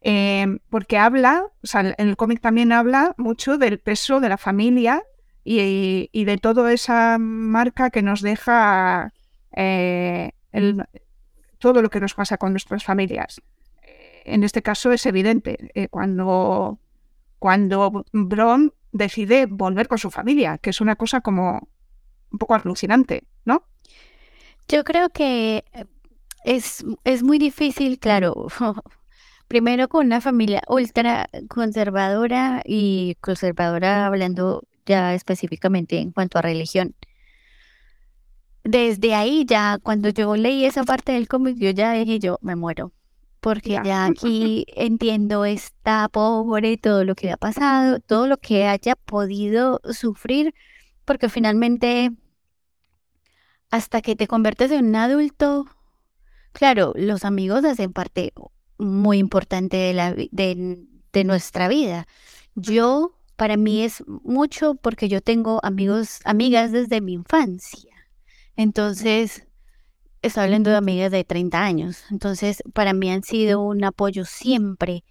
Eh, 0.09 0.61
porque 0.71 0.99
habla, 0.99 1.47
o 1.65 1.67
sea, 1.67 1.81
el 1.81 2.17
cómic 2.17 2.41
también 2.41 2.71
habla 2.71 3.13
mucho 3.17 3.59
del 3.59 3.81
peso 3.81 4.21
de 4.21 4.29
la 4.29 4.39
familia 4.39 5.03
y, 5.43 6.25
de 6.25 6.39
toda 6.39 6.73
esa 6.73 7.19
marca 7.19 7.91
que 7.91 8.03
nos 8.03 8.23
deja 8.23 9.13
todo 11.59 11.83
lo 11.83 11.91
que 11.91 11.99
nos 11.99 12.15
pasa 12.15 12.39
con 12.39 12.53
nuestras 12.53 12.85
familias. 12.85 13.43
En 14.25 14.45
este 14.45 14.63
caso 14.63 14.93
es 14.93 15.07
evidente, 15.07 15.73
cuando, 15.91 16.79
cuando 17.41 18.05
Bron 18.13 18.73
decide 18.93 19.47
volver 19.47 19.89
con 19.89 19.99
su 19.99 20.13
familia, 20.13 20.59
que 20.59 20.71
es 20.71 20.81
una 20.81 20.95
cosa 20.95 21.21
como 21.21 21.69
un 22.31 22.39
poco 22.39 22.55
alucinante, 22.55 23.25
¿no? 23.45 23.65
Yo 24.69 24.85
creo 24.85 25.11
que 25.11 25.65
eh, 25.73 25.85
es, 26.45 26.85
es 27.03 27.25
muy 27.25 27.39
difícil, 27.39 27.99
claro, 27.99 28.47
primero 29.49 29.89
con 29.89 30.07
una 30.07 30.21
familia 30.21 30.63
ultra 30.69 31.29
conservadora 31.49 32.63
y 32.65 33.17
conservadora 33.21 34.07
hablando 34.07 34.63
ya 34.87 35.15
específicamente 35.15 35.99
en 35.99 36.13
cuanto 36.13 36.39
a 36.39 36.43
religión. 36.43 36.95
Desde 38.65 39.15
ahí 39.15 39.45
ya, 39.47 39.79
cuando 39.83 40.09
yo 40.09 40.35
leí 40.37 40.65
esa 40.65 40.85
parte 40.85 41.13
del 41.13 41.29
cómic, 41.29 41.57
yo 41.59 41.71
ya 41.71 41.93
dije, 41.93 42.19
yo 42.19 42.39
me 42.43 42.57
muero 42.57 42.93
porque 43.47 43.81
ya 43.85 44.07
aquí 44.07 44.67
entiendo 44.75 45.45
esta 45.45 46.09
pobre, 46.09 46.77
todo 46.79 47.05
lo 47.05 47.15
que 47.15 47.31
ha 47.31 47.37
pasado, 47.37 48.01
todo 48.01 48.27
lo 48.27 48.39
que 48.39 48.67
haya 48.67 48.97
podido 48.97 49.81
sufrir, 49.93 50.53
porque 51.05 51.29
finalmente, 51.29 52.11
hasta 53.71 54.03
que 54.03 54.17
te 54.17 54.27
conviertes 54.27 54.73
en 54.73 54.87
un 54.87 54.97
adulto, 54.97 55.67
claro, 56.51 56.93
los 56.97 57.25
amigos 57.25 57.65
hacen 57.65 57.93
parte 57.93 58.33
muy 58.79 59.19
importante 59.19 59.77
de, 59.77 59.95
la, 59.95 60.15
de, 60.15 60.87
de 61.13 61.25
nuestra 61.25 61.69
vida. 61.69 62.07
Yo, 62.55 63.19
para 63.37 63.57
mí 63.57 63.83
es 63.83 64.05
mucho 64.07 64.75
porque 64.75 65.09
yo 65.09 65.21
tengo 65.21 65.61
amigos, 65.63 66.21
amigas 66.25 66.73
desde 66.73 67.01
mi 67.01 67.15
infancia. 67.15 67.95
Entonces, 68.57 69.47
estoy 70.23 70.45
hablando 70.45 70.71
de 70.71 70.77
amigas 70.77 71.11
de 71.11 71.25
30 71.25 71.63
años, 71.63 72.05
entonces 72.11 72.63
para 72.73 72.93
mí 72.93 73.11
han 73.11 73.23
sido 73.23 73.61
un 73.61 73.85
apoyo 73.85 74.25
siempre, 74.25 75.05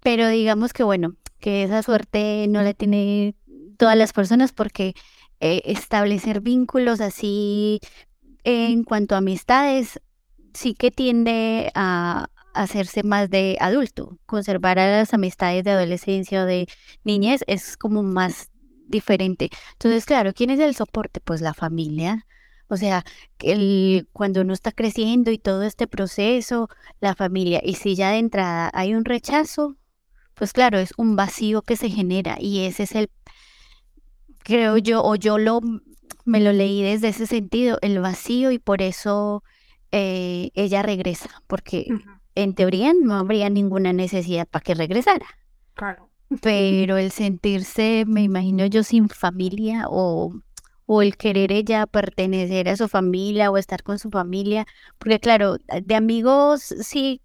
pero 0.00 0.28
digamos 0.28 0.72
que 0.72 0.82
bueno, 0.82 1.16
que 1.38 1.64
esa 1.64 1.82
suerte 1.82 2.46
no 2.48 2.62
la 2.62 2.74
tiene 2.74 3.34
todas 3.76 3.96
las 3.96 4.12
personas 4.12 4.52
porque 4.52 4.94
eh, 5.40 5.62
establecer 5.66 6.40
vínculos 6.40 7.00
así 7.00 7.80
en 8.44 8.84
cuanto 8.84 9.14
a 9.14 9.18
amistades 9.18 10.00
sí 10.54 10.74
que 10.74 10.90
tiende 10.90 11.70
a 11.74 12.28
hacerse 12.62 13.02
más 13.02 13.30
de 13.30 13.56
adulto, 13.60 14.18
conservar 14.26 14.78
a 14.78 14.90
las 14.90 15.14
amistades 15.14 15.64
de 15.64 15.72
adolescencia 15.72 16.42
o 16.42 16.46
de 16.46 16.66
niñez 17.04 17.42
es 17.46 17.76
como 17.76 18.02
más 18.02 18.50
diferente. 18.88 19.50
Entonces, 19.72 20.04
claro, 20.04 20.32
¿quién 20.32 20.50
es 20.50 20.60
el 20.60 20.74
soporte? 20.74 21.20
Pues 21.20 21.40
la 21.40 21.54
familia, 21.54 22.26
o 22.68 22.76
sea, 22.76 23.04
el, 23.40 24.08
cuando 24.12 24.40
uno 24.40 24.52
está 24.52 24.72
creciendo 24.72 25.30
y 25.30 25.38
todo 25.38 25.62
este 25.62 25.86
proceso, 25.86 26.68
la 27.00 27.14
familia, 27.14 27.60
y 27.64 27.74
si 27.74 27.94
ya 27.94 28.10
de 28.10 28.18
entrada 28.18 28.70
hay 28.74 28.94
un 28.94 29.04
rechazo, 29.04 29.76
pues 30.34 30.52
claro, 30.52 30.78
es 30.78 30.92
un 30.96 31.16
vacío 31.16 31.62
que 31.62 31.76
se 31.76 31.90
genera 31.90 32.36
y 32.40 32.66
ese 32.66 32.84
es 32.84 32.94
el, 32.94 33.10
creo 34.38 34.76
yo, 34.78 35.02
o 35.02 35.14
yo 35.16 35.38
lo, 35.38 35.60
me 36.24 36.40
lo 36.40 36.52
leí 36.52 36.82
desde 36.82 37.08
ese 37.08 37.26
sentido, 37.26 37.78
el 37.82 38.00
vacío 38.00 38.50
y 38.50 38.58
por 38.58 38.82
eso 38.82 39.44
eh, 39.92 40.50
ella 40.54 40.82
regresa, 40.82 41.42
porque 41.46 41.86
en 42.36 42.54
teoría 42.54 42.92
no 42.94 43.14
habría 43.14 43.50
ninguna 43.50 43.92
necesidad 43.92 44.46
para 44.46 44.62
que 44.62 44.74
regresara. 44.74 45.26
Claro. 45.74 46.08
Pero 46.40 46.96
el 46.96 47.10
sentirse, 47.10 48.04
me 48.06 48.22
imagino 48.22 48.66
yo, 48.66 48.84
sin 48.84 49.08
familia 49.08 49.86
o 49.88 50.32
o 50.86 51.02
el 51.02 51.16
querer 51.16 51.52
ella 51.52 51.86
pertenecer 51.86 52.68
a 52.68 52.76
su 52.76 52.88
familia 52.88 53.50
o 53.50 53.56
estar 53.58 53.82
con 53.82 53.98
su 53.98 54.10
familia, 54.10 54.66
porque 54.98 55.18
claro, 55.18 55.58
de 55.58 55.94
amigos 55.94 56.62
sí, 56.62 57.20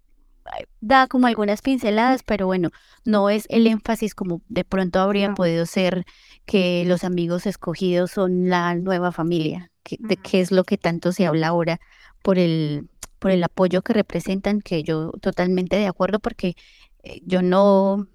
da 0.80 1.06
como 1.06 1.28
algunas 1.28 1.62
pinceladas, 1.62 2.22
pero 2.24 2.46
bueno, 2.46 2.70
no 3.04 3.30
es 3.30 3.46
el 3.48 3.66
énfasis 3.68 4.14
como 4.14 4.42
de 4.48 4.64
pronto 4.64 5.00
habría 5.00 5.34
podido 5.34 5.66
ser 5.66 6.04
que 6.44 6.84
los 6.86 7.04
amigos 7.04 7.46
escogidos 7.46 8.10
son 8.10 8.48
la 8.48 8.74
nueva 8.74 9.12
familia, 9.12 9.70
que, 9.84 9.96
de 10.00 10.16
qué 10.16 10.40
es 10.40 10.50
lo 10.50 10.64
que 10.64 10.78
tanto 10.78 11.12
se 11.12 11.26
habla 11.26 11.48
ahora 11.48 11.80
por 12.22 12.38
el, 12.38 12.88
por 13.22 13.30
el 13.30 13.44
apoyo 13.44 13.82
que 13.82 13.92
representan, 13.92 14.60
que 14.60 14.82
yo 14.82 15.12
totalmente 15.20 15.76
de 15.76 15.86
acuerdo, 15.86 16.18
porque 16.18 16.56
eh, 17.04 17.20
yo 17.24 17.40
no, 17.40 18.08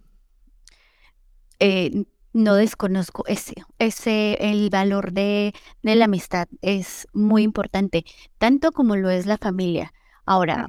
eh, 1.60 2.04
no 2.34 2.56
desconozco 2.56 3.24
ese, 3.26 3.54
ese, 3.80 4.34
el 4.42 4.70
valor 4.70 5.14
de, 5.14 5.54
de, 5.82 5.96
la 5.96 6.06
amistad 6.06 6.50
es 6.62 7.08
muy 7.14 7.44
importante, 7.44 8.04
tanto 8.38 8.74
como 8.74 8.98
lo 8.98 9.10
es 9.10 9.26
la 9.26 9.38
familia. 9.38 9.94
Ahora, 10.26 10.68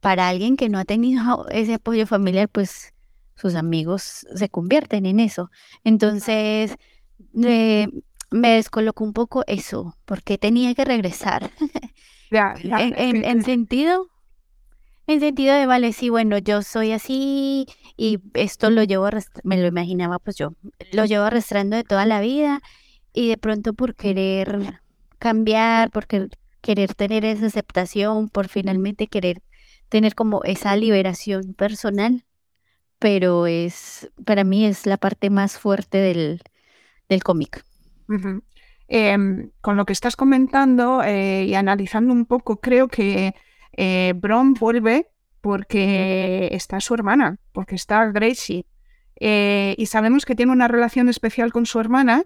para 0.00 0.28
alguien 0.28 0.58
que 0.58 0.68
no 0.68 0.78
ha 0.78 0.84
tenido 0.84 1.48
ese 1.48 1.72
apoyo 1.72 2.06
familiar, 2.06 2.50
pues 2.50 2.92
sus 3.36 3.54
amigos 3.54 4.26
se 4.34 4.50
convierten 4.50 5.06
en 5.06 5.18
eso. 5.18 5.50
Entonces, 5.82 6.76
me 7.32 7.88
descolocó 8.30 9.02
un 9.02 9.14
poco 9.14 9.44
eso, 9.46 9.96
porque 10.04 10.36
tenía 10.36 10.74
que 10.74 10.84
regresar. 10.84 11.50
en, 12.30 13.24
en, 13.24 13.42
sentido, 13.42 14.08
en 15.06 15.20
sentido 15.20 15.54
de, 15.54 15.66
vale, 15.66 15.92
sí, 15.92 16.08
bueno, 16.10 16.38
yo 16.38 16.62
soy 16.62 16.92
así 16.92 17.66
y 17.96 18.20
esto 18.34 18.70
lo 18.70 18.82
llevo, 18.84 19.08
me 19.44 19.60
lo 19.60 19.66
imaginaba 19.66 20.18
pues 20.18 20.36
yo, 20.36 20.54
lo 20.92 21.04
llevo 21.04 21.24
arrastrando 21.24 21.76
de 21.76 21.84
toda 21.84 22.06
la 22.06 22.20
vida 22.20 22.60
y 23.12 23.28
de 23.28 23.36
pronto 23.36 23.72
por 23.72 23.94
querer 23.94 24.80
cambiar, 25.18 25.90
por 25.90 26.06
querer 26.06 26.94
tener 26.94 27.24
esa 27.24 27.46
aceptación, 27.46 28.28
por 28.28 28.48
finalmente 28.48 29.06
querer 29.06 29.42
tener 29.88 30.14
como 30.14 30.42
esa 30.44 30.76
liberación 30.76 31.54
personal, 31.54 32.24
pero 32.98 33.46
es, 33.46 34.10
para 34.24 34.44
mí 34.44 34.66
es 34.66 34.86
la 34.86 34.96
parte 34.96 35.30
más 35.30 35.58
fuerte 35.58 35.98
del, 35.98 36.42
del 37.08 37.22
cómic. 37.22 37.64
Em, 38.90 39.50
con 39.60 39.76
lo 39.76 39.84
que 39.84 39.92
estás 39.92 40.16
comentando 40.16 41.02
eh, 41.04 41.44
y 41.44 41.54
analizando 41.54 42.12
un 42.12 42.24
poco, 42.24 42.58
creo 42.58 42.88
que 42.88 43.34
eh, 43.76 44.14
Bron 44.16 44.54
vuelve 44.54 45.10
porque 45.42 46.48
está 46.52 46.80
su 46.80 46.94
hermana, 46.94 47.38
porque 47.52 47.74
está 47.74 48.06
Gracie. 48.06 48.64
Eh, 49.20 49.74
y 49.76 49.86
sabemos 49.86 50.24
que 50.24 50.34
tiene 50.34 50.52
una 50.52 50.68
relación 50.68 51.10
especial 51.10 51.52
con 51.52 51.66
su 51.66 51.80
hermana, 51.80 52.24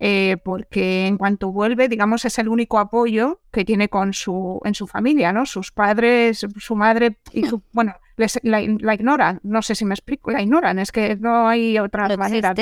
eh, 0.00 0.36
porque 0.44 1.06
en 1.06 1.16
cuanto 1.16 1.50
vuelve, 1.50 1.88
digamos, 1.88 2.24
es 2.24 2.38
el 2.38 2.48
único 2.48 2.78
apoyo 2.78 3.40
que 3.50 3.64
tiene 3.64 3.88
con 3.88 4.12
su, 4.12 4.60
en 4.64 4.74
su 4.74 4.86
familia, 4.86 5.32
¿no? 5.32 5.46
Sus 5.46 5.72
padres, 5.72 6.46
su 6.58 6.76
madre 6.76 7.18
y 7.32 7.46
su, 7.46 7.62
bueno, 7.72 7.94
la, 8.42 8.62
ignoran, 8.62 9.40
no 9.44 9.62
sé 9.62 9.74
si 9.74 9.84
me 9.84 9.94
explico, 9.94 10.30
la 10.30 10.42
ignoran, 10.42 10.78
es 10.78 10.92
que 10.92 11.16
no 11.16 11.48
hay 11.48 11.78
otra 11.78 12.14
manera. 12.16 12.54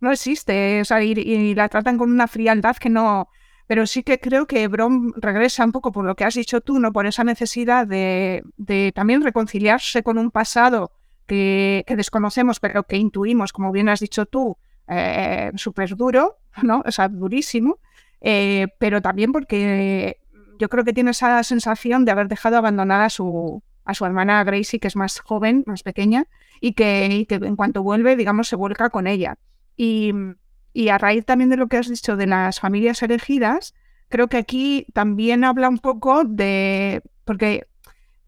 No 0.00 0.10
existe, 0.12 0.80
o 0.80 0.84
sea, 0.84 1.02
y, 1.02 1.54
la 1.54 1.68
tratan 1.68 1.98
con 1.98 2.10
una 2.12 2.28
frialdad 2.28 2.76
que 2.76 2.90
no... 2.90 3.28
Pero 3.66 3.86
sí 3.86 4.02
que 4.02 4.18
creo 4.18 4.46
que 4.48 4.66
Brom 4.66 5.12
regresa 5.16 5.64
un 5.64 5.70
poco 5.70 5.92
por 5.92 6.04
lo 6.04 6.16
que 6.16 6.24
has 6.24 6.34
dicho 6.34 6.60
tú, 6.60 6.80
¿no? 6.80 6.92
Por 6.92 7.06
esa 7.06 7.22
necesidad 7.22 7.86
de, 7.86 8.42
de 8.56 8.90
también 8.92 9.22
reconciliarse 9.22 10.02
con 10.02 10.18
un 10.18 10.32
pasado 10.32 10.90
que, 11.26 11.84
que 11.86 11.94
desconocemos, 11.94 12.58
pero 12.58 12.82
que 12.82 12.96
intuimos, 12.96 13.52
como 13.52 13.70
bien 13.70 13.88
has 13.88 14.00
dicho 14.00 14.26
tú, 14.26 14.56
eh, 14.88 15.52
súper 15.54 15.94
duro, 15.94 16.38
¿no? 16.62 16.82
O 16.84 16.90
sea, 16.90 17.08
durísimo, 17.08 17.78
eh, 18.20 18.66
pero 18.78 19.00
también 19.00 19.30
porque 19.30 20.18
yo 20.58 20.68
creo 20.68 20.84
que 20.84 20.92
tiene 20.92 21.12
esa 21.12 21.42
sensación 21.44 22.04
de 22.04 22.10
haber 22.10 22.26
dejado 22.26 22.56
abandonada 22.56 23.04
a 23.04 23.10
su, 23.10 23.62
a 23.84 23.94
su 23.94 24.04
hermana 24.04 24.42
Gracie, 24.42 24.80
que 24.80 24.88
es 24.88 24.96
más 24.96 25.20
joven, 25.20 25.62
más 25.66 25.84
pequeña, 25.84 26.26
y 26.60 26.72
que, 26.72 27.26
en 27.30 27.56
cuanto 27.56 27.82
vuelve, 27.82 28.16
digamos, 28.16 28.48
se 28.48 28.56
vuelca 28.56 28.90
con 28.90 29.06
ella. 29.06 29.38
Y, 29.82 30.88
a 30.90 30.98
raíz 30.98 31.24
también 31.24 31.48
de 31.48 31.56
lo 31.56 31.68
que 31.68 31.78
has 31.78 31.88
dicho 31.88 32.16
de 32.16 32.26
las 32.26 32.60
familias 32.60 33.02
elegidas, 33.02 33.74
creo 34.10 34.28
que 34.28 34.36
aquí 34.36 34.86
también 34.92 35.42
habla 35.42 35.70
un 35.70 35.78
poco 35.78 36.24
de, 36.24 37.02
porque 37.24 37.66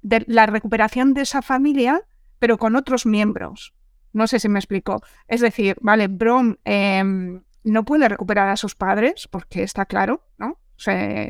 de 0.00 0.24
la 0.26 0.46
recuperación 0.46 1.12
de 1.12 1.22
esa 1.22 1.42
familia, 1.42 2.00
pero 2.38 2.56
con 2.56 2.74
otros 2.74 3.04
miembros. 3.04 3.74
No 4.14 4.26
sé 4.26 4.40
si 4.40 4.48
me 4.48 4.58
explico. 4.58 5.02
Es 5.28 5.42
decir, 5.42 5.76
vale, 5.82 6.08
Bron 6.08 6.58
em, 6.64 7.42
no 7.64 7.84
puede 7.84 8.08
recuperar 8.08 8.48
a 8.48 8.56
sus 8.56 8.74
padres, 8.74 9.28
porque 9.28 9.62
está 9.62 9.84
claro, 9.84 10.24
¿no? 10.38 10.58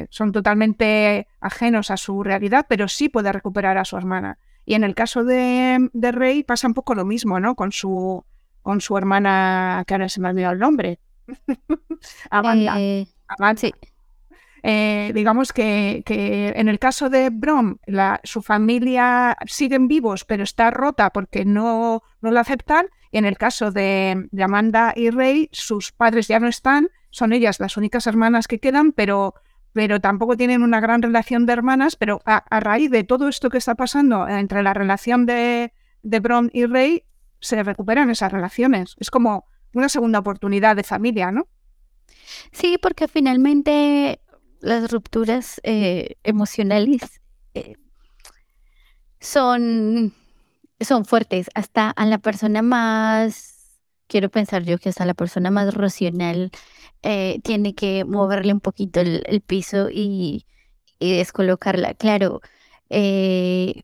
son 0.08 0.32
totalmente 0.32 1.26
ajenos 1.40 1.90
a 1.90 1.98
su 1.98 2.22
realidad, 2.22 2.64
pero 2.70 2.88
sí 2.88 3.10
puede 3.10 3.32
recuperar 3.32 3.76
a 3.76 3.84
su 3.84 3.98
hermana. 3.98 4.38
Y 4.64 4.74
en 4.74 4.84
el 4.84 4.94
caso 4.94 5.24
de, 5.24 5.90
Rey 5.92 6.42
pasa 6.42 6.68
un 6.68 6.74
poco 6.74 6.94
lo 6.94 7.04
mismo, 7.04 7.38
¿no? 7.38 7.54
Con 7.54 7.70
su, 7.70 8.24
con 8.62 8.80
su 8.80 8.96
hermana, 8.96 9.84
que 9.86 9.94
ahora 9.94 10.08
se 10.08 10.20
me 10.20 10.28
ha 10.28 10.30
olvidado 10.30 10.54
el 10.54 10.58
nombre. 10.58 11.00
Amanda. 12.30 12.80
Eh, 12.80 13.06
Sí. 13.56 13.72
Eh, 14.62 15.10
digamos 15.14 15.52
que, 15.52 16.04
en 16.06 16.68
el 16.68 16.78
caso 16.78 17.10
de 17.10 17.30
Brom, 17.30 17.78
su 18.22 18.42
familia 18.42 19.36
siguen 19.46 19.88
vivos, 19.88 20.24
pero 20.24 20.44
está 20.44 20.70
rota 20.70 21.10
porque 21.10 21.44
no, 21.44 22.02
no 22.20 22.30
lo 22.30 22.40
aceptan. 22.40 22.86
Y 23.10 23.18
en 23.18 23.24
el 23.24 23.36
caso 23.36 23.70
de, 23.70 24.28
Amanda 24.40 24.92
y 24.96 25.10
Rey, 25.10 25.48
sus 25.52 25.92
padres 25.92 26.28
ya 26.28 26.40
no 26.40 26.48
están, 26.48 26.88
son 27.10 27.32
ellas 27.32 27.60
las 27.60 27.76
únicas 27.76 28.06
hermanas 28.06 28.48
que 28.48 28.58
quedan, 28.58 28.92
pero, 28.92 29.34
pero 29.72 30.00
tampoco 30.00 30.36
tienen 30.36 30.62
una 30.62 30.80
gran 30.80 31.02
relación 31.02 31.44
de 31.44 31.52
hermanas. 31.52 31.96
Pero 31.96 32.22
a, 32.24 32.60
raíz 32.60 32.90
de 32.90 33.04
todo 33.04 33.28
esto 33.28 33.50
que 33.50 33.58
está 33.58 33.74
pasando 33.74 34.28
entre 34.28 34.62
la 34.62 34.72
relación 34.72 35.26
de, 35.26 35.72
de 36.02 36.20
Brom 36.20 36.48
y 36.52 36.66
Rey, 36.66 37.04
se 37.42 37.62
recuperan 37.62 38.08
esas 38.08 38.32
relaciones. 38.32 38.94
Es 38.98 39.10
como 39.10 39.44
una 39.74 39.88
segunda 39.88 40.20
oportunidad 40.20 40.76
de 40.76 40.84
familia, 40.84 41.30
¿no? 41.30 41.48
Sí, 42.52 42.78
porque 42.80 43.08
finalmente 43.08 44.20
las 44.60 44.90
rupturas 44.90 45.60
eh, 45.64 46.16
emocionales 46.22 47.20
eh, 47.54 47.74
son, 49.20 50.14
son 50.80 51.04
fuertes. 51.04 51.50
Hasta 51.54 51.90
a 51.90 52.06
la 52.06 52.18
persona 52.18 52.62
más, 52.62 53.80
quiero 54.06 54.30
pensar 54.30 54.62
yo 54.62 54.78
que 54.78 54.88
hasta 54.88 55.04
la 55.04 55.14
persona 55.14 55.50
más 55.50 55.74
racional 55.74 56.50
eh, 57.02 57.40
tiene 57.42 57.74
que 57.74 58.04
moverle 58.04 58.52
un 58.52 58.60
poquito 58.60 59.00
el, 59.00 59.42
piso 59.44 59.88
y, 59.90 60.46
descolocarla. 61.00 61.94
Claro, 61.94 62.40
la 62.88 63.82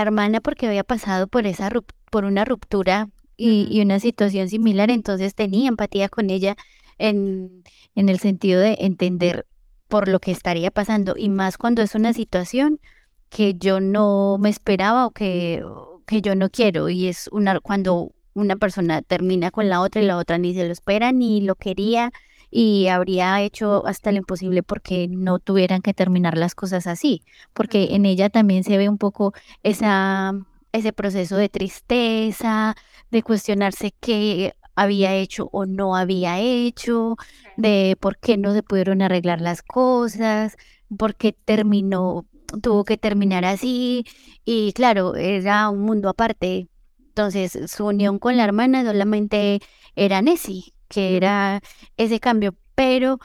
hermana 0.00 0.40
porque 0.40 0.68
había 0.68 0.84
pasado 0.84 1.26
por, 1.26 1.46
esa, 1.46 1.68
por 2.16 2.24
una 2.24 2.46
ruptura 2.46 3.10
y, 3.36 3.68
y, 3.70 3.82
una 3.82 4.00
situación 4.00 4.48
similar, 4.48 4.88
entonces 4.88 5.34
tenía 5.34 5.68
empatía 5.68 6.08
con 6.08 6.30
ella 6.30 6.56
en, 6.96 7.62
en 7.94 8.08
el 8.08 8.20
sentido 8.20 8.58
de 8.58 8.78
entender 8.80 9.44
por 9.86 10.08
lo 10.08 10.18
que 10.18 10.30
estaría 10.30 10.70
pasando 10.70 11.14
y 11.14 11.28
más 11.28 11.58
cuando 11.58 11.82
es 11.82 11.94
una 11.94 12.14
situación 12.14 12.80
que 13.28 13.52
yo 13.52 13.80
no 13.80 14.38
me 14.40 14.48
esperaba 14.48 15.04
o 15.04 15.10
que, 15.10 15.62
que 16.06 16.22
yo 16.22 16.34
no 16.36 16.48
quiero 16.48 16.88
y 16.88 17.08
es 17.08 17.28
una 17.32 17.60
cuando 17.60 18.12
una 18.32 18.56
persona 18.56 19.02
termina 19.02 19.50
con 19.50 19.68
la 19.68 19.82
otra 19.82 20.00
y 20.00 20.06
la 20.06 20.16
otra 20.16 20.38
ni 20.38 20.54
se 20.54 20.64
lo 20.64 20.72
espera 20.72 21.12
ni 21.12 21.42
lo 21.42 21.54
quería 21.54 22.12
y 22.50 22.86
habría 22.86 23.42
hecho 23.42 23.86
hasta 23.86 24.10
lo 24.10 24.16
imposible 24.16 24.62
porque 24.62 25.06
no 25.06 25.38
tuvieran 25.38 25.82
que 25.82 25.92
terminar 25.92 26.38
las 26.38 26.54
cosas 26.54 26.86
así, 26.86 27.20
porque 27.52 27.88
en 27.90 28.06
ella 28.06 28.30
también 28.30 28.64
se 28.64 28.78
ve 28.78 28.88
un 28.88 28.96
poco 28.96 29.34
esa 29.62 30.32
ese 30.76 30.92
proceso 30.92 31.36
de 31.36 31.48
tristeza, 31.48 32.74
de 33.10 33.22
cuestionarse 33.22 33.92
qué 34.00 34.54
había 34.74 35.14
hecho 35.14 35.48
o 35.52 35.66
no 35.66 35.96
había 35.96 36.38
hecho, 36.40 37.16
de 37.56 37.96
por 38.00 38.18
qué 38.18 38.36
no 38.36 38.52
se 38.52 38.62
pudieron 38.62 39.02
arreglar 39.02 39.40
las 39.40 39.62
cosas, 39.62 40.56
por 40.96 41.16
qué 41.16 41.32
terminó, 41.32 42.26
tuvo 42.62 42.84
que 42.84 42.96
terminar 42.98 43.44
así. 43.44 44.04
Y 44.44 44.72
claro, 44.74 45.16
era 45.16 45.68
un 45.70 45.80
mundo 45.80 46.08
aparte. 46.08 46.68
Entonces, 47.08 47.58
su 47.68 47.86
unión 47.86 48.18
con 48.18 48.36
la 48.36 48.44
hermana 48.44 48.84
solamente 48.84 49.60
era 49.96 50.20
Nessie, 50.22 50.74
que 50.88 51.16
era 51.16 51.62
ese 51.96 52.20
cambio. 52.20 52.54
Pero 52.74 53.18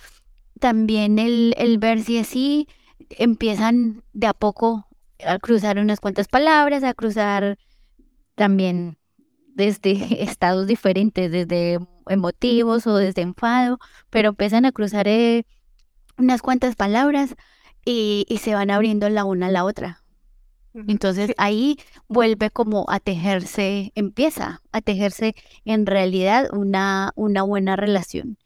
también 0.59 1.19
el, 1.19 1.53
el 1.57 1.77
ver 1.77 2.01
si 2.01 2.17
así 2.19 2.67
empiezan 3.09 4.03
de 4.13 4.27
a 4.27 4.33
poco 4.33 4.87
a 5.25 5.39
cruzar 5.39 5.77
unas 5.79 5.99
cuantas 5.99 6.27
palabras, 6.27 6.83
a 6.83 6.93
cruzar 6.93 7.57
también 8.35 8.97
desde 9.53 9.91
estados 10.23 10.67
diferentes, 10.67 11.31
desde 11.31 11.79
emotivos 12.07 12.87
o 12.87 12.95
desde 12.97 13.21
enfado, 13.21 13.79
pero 14.09 14.29
empiezan 14.29 14.65
a 14.65 14.71
cruzar 14.71 15.07
eh, 15.07 15.45
unas 16.17 16.41
cuantas 16.41 16.75
palabras 16.75 17.35
y, 17.85 18.25
se 18.39 18.53
van 18.53 18.71
abriendo 18.71 19.09
la 19.09 19.25
una 19.25 19.47
a 19.47 19.51
la 19.51 19.65
otra. 19.65 20.03
Entonces 20.87 21.33
ahí 21.37 21.77
vuelve 22.07 22.49
como 22.49 22.85
a 22.87 23.01
tejerse, 23.01 23.91
empieza 23.95 24.61
a 24.71 24.79
tejerse 24.79 25.35
en 25.65 25.85
realidad 25.85 26.47
una, 26.53 27.11
una 27.15 27.43
buena 27.43 27.75
relación. 27.75 28.37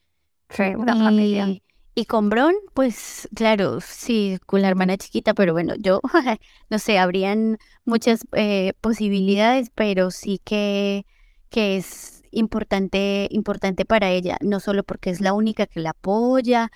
Sí, 0.49 0.63
una 0.75 0.95
familia. 0.95 1.61
Y 1.97 2.05
con 2.05 2.29
Bron, 2.29 2.53
pues 2.73 3.29
claro, 3.34 3.79
sí, 3.79 4.38
con 4.45 4.62
la 4.62 4.67
hermana 4.67 4.97
chiquita, 4.97 5.34
pero 5.34 5.53
bueno, 5.53 5.75
yo 5.79 6.01
no 6.69 6.77
sé, 6.77 6.99
habrían 6.99 7.58
muchas 7.86 8.27
eh, 8.34 8.73
posibilidades, 8.81 9.71
pero 9.73 10.12
sí 10.12 10.41
que, 10.43 11.05
que 11.49 11.77
es 11.77 12.23
importante, 12.31 13.29
importante 13.31 13.86
para 13.86 14.12
ella, 14.12 14.38
no 14.41 14.60
solo 14.60 14.84
porque 14.84 15.10
es 15.10 15.21
la 15.21 15.31
única 15.31 15.67
que 15.67 15.79
la 15.79 15.91
apoya, 15.91 16.69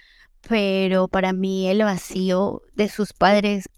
pero 0.48 1.10
para 1.10 1.34
mí 1.34 1.68
el 1.68 1.84
vacío 1.84 2.62
de 2.76 2.88
sus 2.88 3.12
padres 3.12 3.70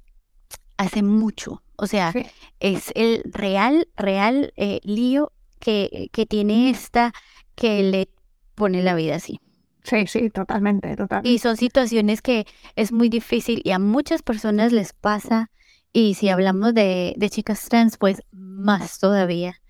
hace 0.77 1.01
mucho. 1.01 1.63
O 1.75 1.88
sea, 1.88 2.13
es 2.60 2.91
el 2.93 3.23
real, 3.25 3.88
real 3.95 4.54
eh, 4.58 4.80
lío 4.84 5.32
que, 5.60 6.10
que 6.12 6.27
tiene 6.27 6.69
esta 6.69 7.13
que 7.56 7.82
le 7.82 8.10
pone 8.54 8.84
la 8.84 8.93
vida 8.93 9.15
así. 9.15 9.39
Sí, 9.84 10.08
sí, 10.08 10.30
totalmente, 10.30 10.96
totalmente. 10.96 11.30
Y 11.30 11.39
son 11.39 11.58
situaciones 11.58 12.22
que 12.22 12.46
es 12.76 12.91
muy 12.91 13.10
difícil 13.10 13.62
y 13.63 13.72
a 13.72 13.80
muchas 13.80 14.22
personas 14.22 14.72
les 14.72 14.94
pasa. 14.94 15.50
Y 15.94 16.13
si 16.13 16.30
hablamos 16.30 16.74
de, 16.74 17.13
de 17.17 17.30
chicas 17.30 17.67
trans, 17.67 17.98
pues 17.98 18.22
más 18.32 19.00
todavía 19.00 19.62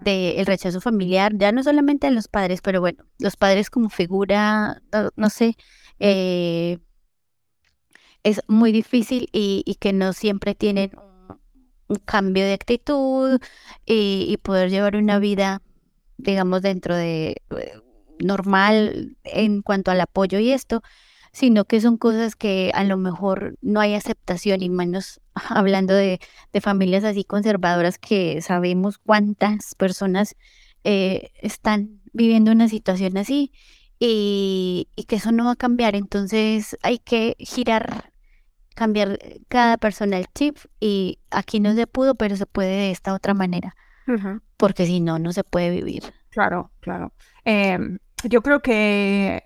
del 0.00 0.46
rechazo 0.46 0.80
familiar, 0.80 1.32
ya 1.36 1.52
no 1.52 1.62
solamente 1.62 2.06
a 2.06 2.10
los 2.10 2.28
padres, 2.28 2.60
pero 2.60 2.80
bueno, 2.80 3.04
los 3.18 3.36
padres 3.36 3.70
como 3.70 3.88
figura, 3.88 4.82
no, 5.16 5.30
sé, 5.30 5.56
eh, 5.98 6.78
es 8.22 8.42
muy 8.48 8.72
difícil 8.72 9.28
y, 9.32 9.62
y, 9.66 9.76
que 9.76 9.92
no 9.92 10.12
siempre 10.12 10.54
tienen 10.54 10.92
un, 11.88 11.96
cambio 12.04 12.44
de 12.44 12.52
actitud 12.52 13.40
y, 13.86 14.26
y, 14.28 14.36
poder 14.36 14.70
llevar 14.70 14.96
una 14.96 15.18
vida, 15.18 15.62
digamos, 16.18 16.62
dentro 16.62 16.94
de 16.94 17.40
normal 18.20 19.16
en 19.24 19.62
cuanto 19.62 19.90
al 19.90 20.00
apoyo 20.00 20.38
y 20.38 20.52
esto, 20.52 20.82
sino 21.32 21.64
que 21.64 21.80
son 21.80 21.96
cosas 21.96 22.36
que 22.36 22.70
a 22.74 22.84
lo 22.84 22.96
mejor 22.96 23.56
no 23.60 23.80
hay 23.80 23.94
aceptación 23.94 24.62
y 24.62 24.70
menos 24.70 25.20
hablando 25.48 25.94
de, 25.94 26.20
familias 26.60 27.04
así 27.04 27.24
conservadoras 27.24 27.98
que 27.98 28.42
sabemos 28.42 28.98
cuántas 28.98 29.74
personas 29.76 30.34
eh, 30.84 31.30
están 31.40 32.00
viviendo 32.12 32.50
una 32.50 32.68
situación 32.68 33.16
así 33.16 33.52
y, 34.00 34.88
y, 34.96 35.04
que 35.04 35.16
eso 35.16 35.32
no 35.32 35.44
va 35.44 35.52
a 35.52 35.56
cambiar. 35.56 35.94
Entonces 35.94 36.76
hay 36.82 36.98
que 36.98 37.36
girar, 37.38 38.12
cambiar 38.74 39.18
cada 39.48 39.76
persona 39.76 40.18
el 40.18 40.26
chip 40.34 40.56
y 40.80 41.18
aquí 41.30 41.60
no 41.60 41.74
se 41.74 41.86
pudo, 41.86 42.14
pero 42.14 42.36
se 42.36 42.46
puede 42.46 42.70
de 42.70 42.90
esta 42.90 43.14
otra 43.14 43.34
manera, 43.34 43.76
porque 44.56 44.86
si 44.86 45.00
no, 45.00 45.18
no 45.18 45.32
se 45.32 45.44
puede 45.44 45.70
vivir. 45.70 46.02
Claro, 46.30 46.70
claro. 46.80 47.12
Em, 47.44 47.98
yo 48.24 48.42
creo 48.42 48.60
que 48.60 49.44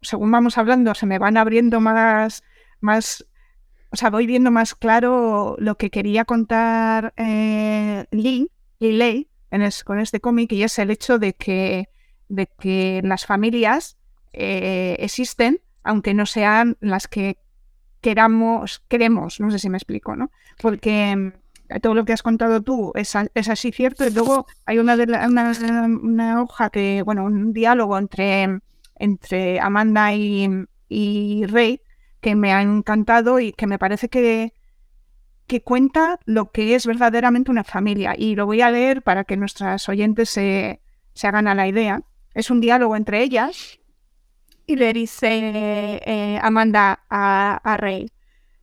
según 0.00 0.30
vamos 0.30 0.58
hablando 0.58 0.94
se 0.94 1.06
me 1.06 1.18
van 1.18 1.36
abriendo 1.36 1.80
más, 1.80 2.42
más, 2.80 3.26
o 3.90 3.96
sea, 3.96 4.10
voy 4.10 4.26
viendo 4.26 4.50
más 4.50 4.74
claro 4.74 5.56
lo 5.58 5.76
que 5.76 5.90
quería 5.90 6.24
contar 6.24 7.12
eh, 7.16 8.06
Lee, 8.10 8.50
Lee 8.78 9.28
en 9.50 9.68
con 9.84 9.98
este 9.98 10.20
cómic 10.20 10.52
y 10.52 10.62
es 10.62 10.78
el 10.78 10.90
hecho 10.90 11.18
de 11.18 11.32
que, 11.34 11.88
de 12.28 12.46
que 12.46 13.00
las 13.02 13.26
familias 13.26 13.96
eh, 14.32 14.96
existen, 15.00 15.60
aunque 15.82 16.14
no 16.14 16.26
sean 16.26 16.76
las 16.80 17.08
que 17.08 17.38
queramos, 18.00 18.84
queremos, 18.88 19.40
no 19.40 19.50
sé 19.50 19.58
si 19.58 19.70
me 19.70 19.78
explico, 19.78 20.14
¿no? 20.14 20.30
Porque 20.60 21.32
todo 21.82 21.94
lo 21.94 22.04
que 22.04 22.12
has 22.12 22.22
contado 22.22 22.62
tú 22.62 22.92
es, 22.94 23.14
es 23.34 23.48
así 23.48 23.72
cierto. 23.72 24.06
Y 24.06 24.10
luego 24.10 24.46
hay 24.64 24.78
una, 24.78 24.96
de 24.96 25.04
una, 25.04 26.42
hoja 26.42 26.70
que, 26.70 27.02
bueno, 27.02 27.24
un 27.24 27.52
diálogo 27.52 27.98
entre, 27.98 28.60
entre 28.96 29.60
Amanda 29.60 30.14
y, 30.14 30.48
y 30.88 31.44
Rey 31.46 31.80
que 32.20 32.34
me 32.34 32.52
ha 32.52 32.62
encantado 32.62 33.38
y 33.40 33.52
que 33.52 33.66
me 33.66 33.78
parece 33.78 34.08
que, 34.08 34.52
que 35.46 35.62
cuenta 35.62 36.18
lo 36.24 36.50
que 36.50 36.74
es 36.74 36.86
verdaderamente 36.86 37.50
una 37.50 37.64
familia. 37.64 38.14
Y 38.16 38.34
lo 38.34 38.46
voy 38.46 38.60
a 38.60 38.70
leer 38.70 39.02
para 39.02 39.24
que 39.24 39.36
nuestras 39.36 39.88
oyentes 39.88 40.30
se, 40.30 40.80
se 41.14 41.26
hagan 41.26 41.48
a 41.48 41.54
la 41.54 41.68
idea. 41.68 42.02
Es 42.34 42.50
un 42.50 42.60
diálogo 42.60 42.96
entre 42.96 43.22
ellas 43.22 43.78
y 44.66 44.76
le 44.76 44.92
dice 44.92 46.00
eh, 46.04 46.38
Amanda 46.42 47.04
a, 47.08 47.60
a 47.62 47.76
Rey. 47.76 48.10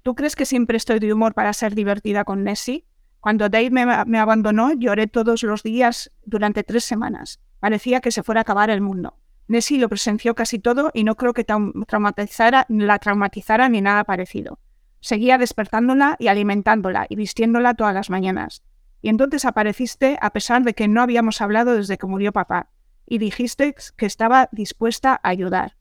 ¿Tú 0.03 0.13
crees 0.15 0.35
que 0.35 0.45
siempre 0.45 0.77
estoy 0.77 0.99
de 0.99 1.11
humor 1.11 1.33
para 1.33 1.53
ser 1.53 1.73
divertida 1.73 2.23
con 2.23 2.43
Nessie? 2.43 2.85
Cuando 3.25 3.49
Dave 3.49 3.71
me, 3.71 4.19
abandonó, 4.19 4.73
lloré 4.73 5.07
todos 5.07 5.41
los 5.41 5.63
días 5.63 6.11
durante 6.25 6.63
tres 6.63 6.83
semanas. 6.83 7.39
Parecía 7.59 7.99
que 7.99 8.11
se 8.11 8.21
fuera 8.21 8.41
a 8.41 8.43
acabar 8.43 8.69
el 8.69 8.81
mundo. 8.81 9.17
Nessie 9.47 9.79
lo 9.79 9.89
presenció 9.89 10.35
casi 10.35 10.59
todo 10.59 10.91
y 10.93 11.03
no 11.03 11.15
creo 11.15 11.33
que 11.33 11.43
traumatizara, 11.43 12.67
la 12.69 12.99
traumatizara 12.99 13.67
ni 13.67 13.81
nada 13.81 14.03
parecido. 14.03 14.59
Seguía 14.99 15.39
despertándola 15.39 16.17
y 16.19 16.27
alimentándola 16.27 17.07
y 17.09 17.15
vistiéndola 17.15 17.73
todas 17.73 17.95
las 17.95 18.11
mañanas. 18.11 18.61
Y 19.01 19.09
entonces 19.09 19.43
apareciste 19.45 20.19
a 20.21 20.29
pesar 20.29 20.61
de 20.61 20.75
que 20.75 20.87
no 20.87 21.01
habíamos 21.01 21.41
hablado 21.41 21.73
desde 21.73 21.97
que 21.97 22.05
murió 22.05 22.31
papá, 22.31 22.69
y 23.07 23.17
dijiste 23.17 23.73
que 23.97 24.05
estaba 24.05 24.49
dispuesta 24.51 25.19
a 25.23 25.29
ayudar. 25.29 25.77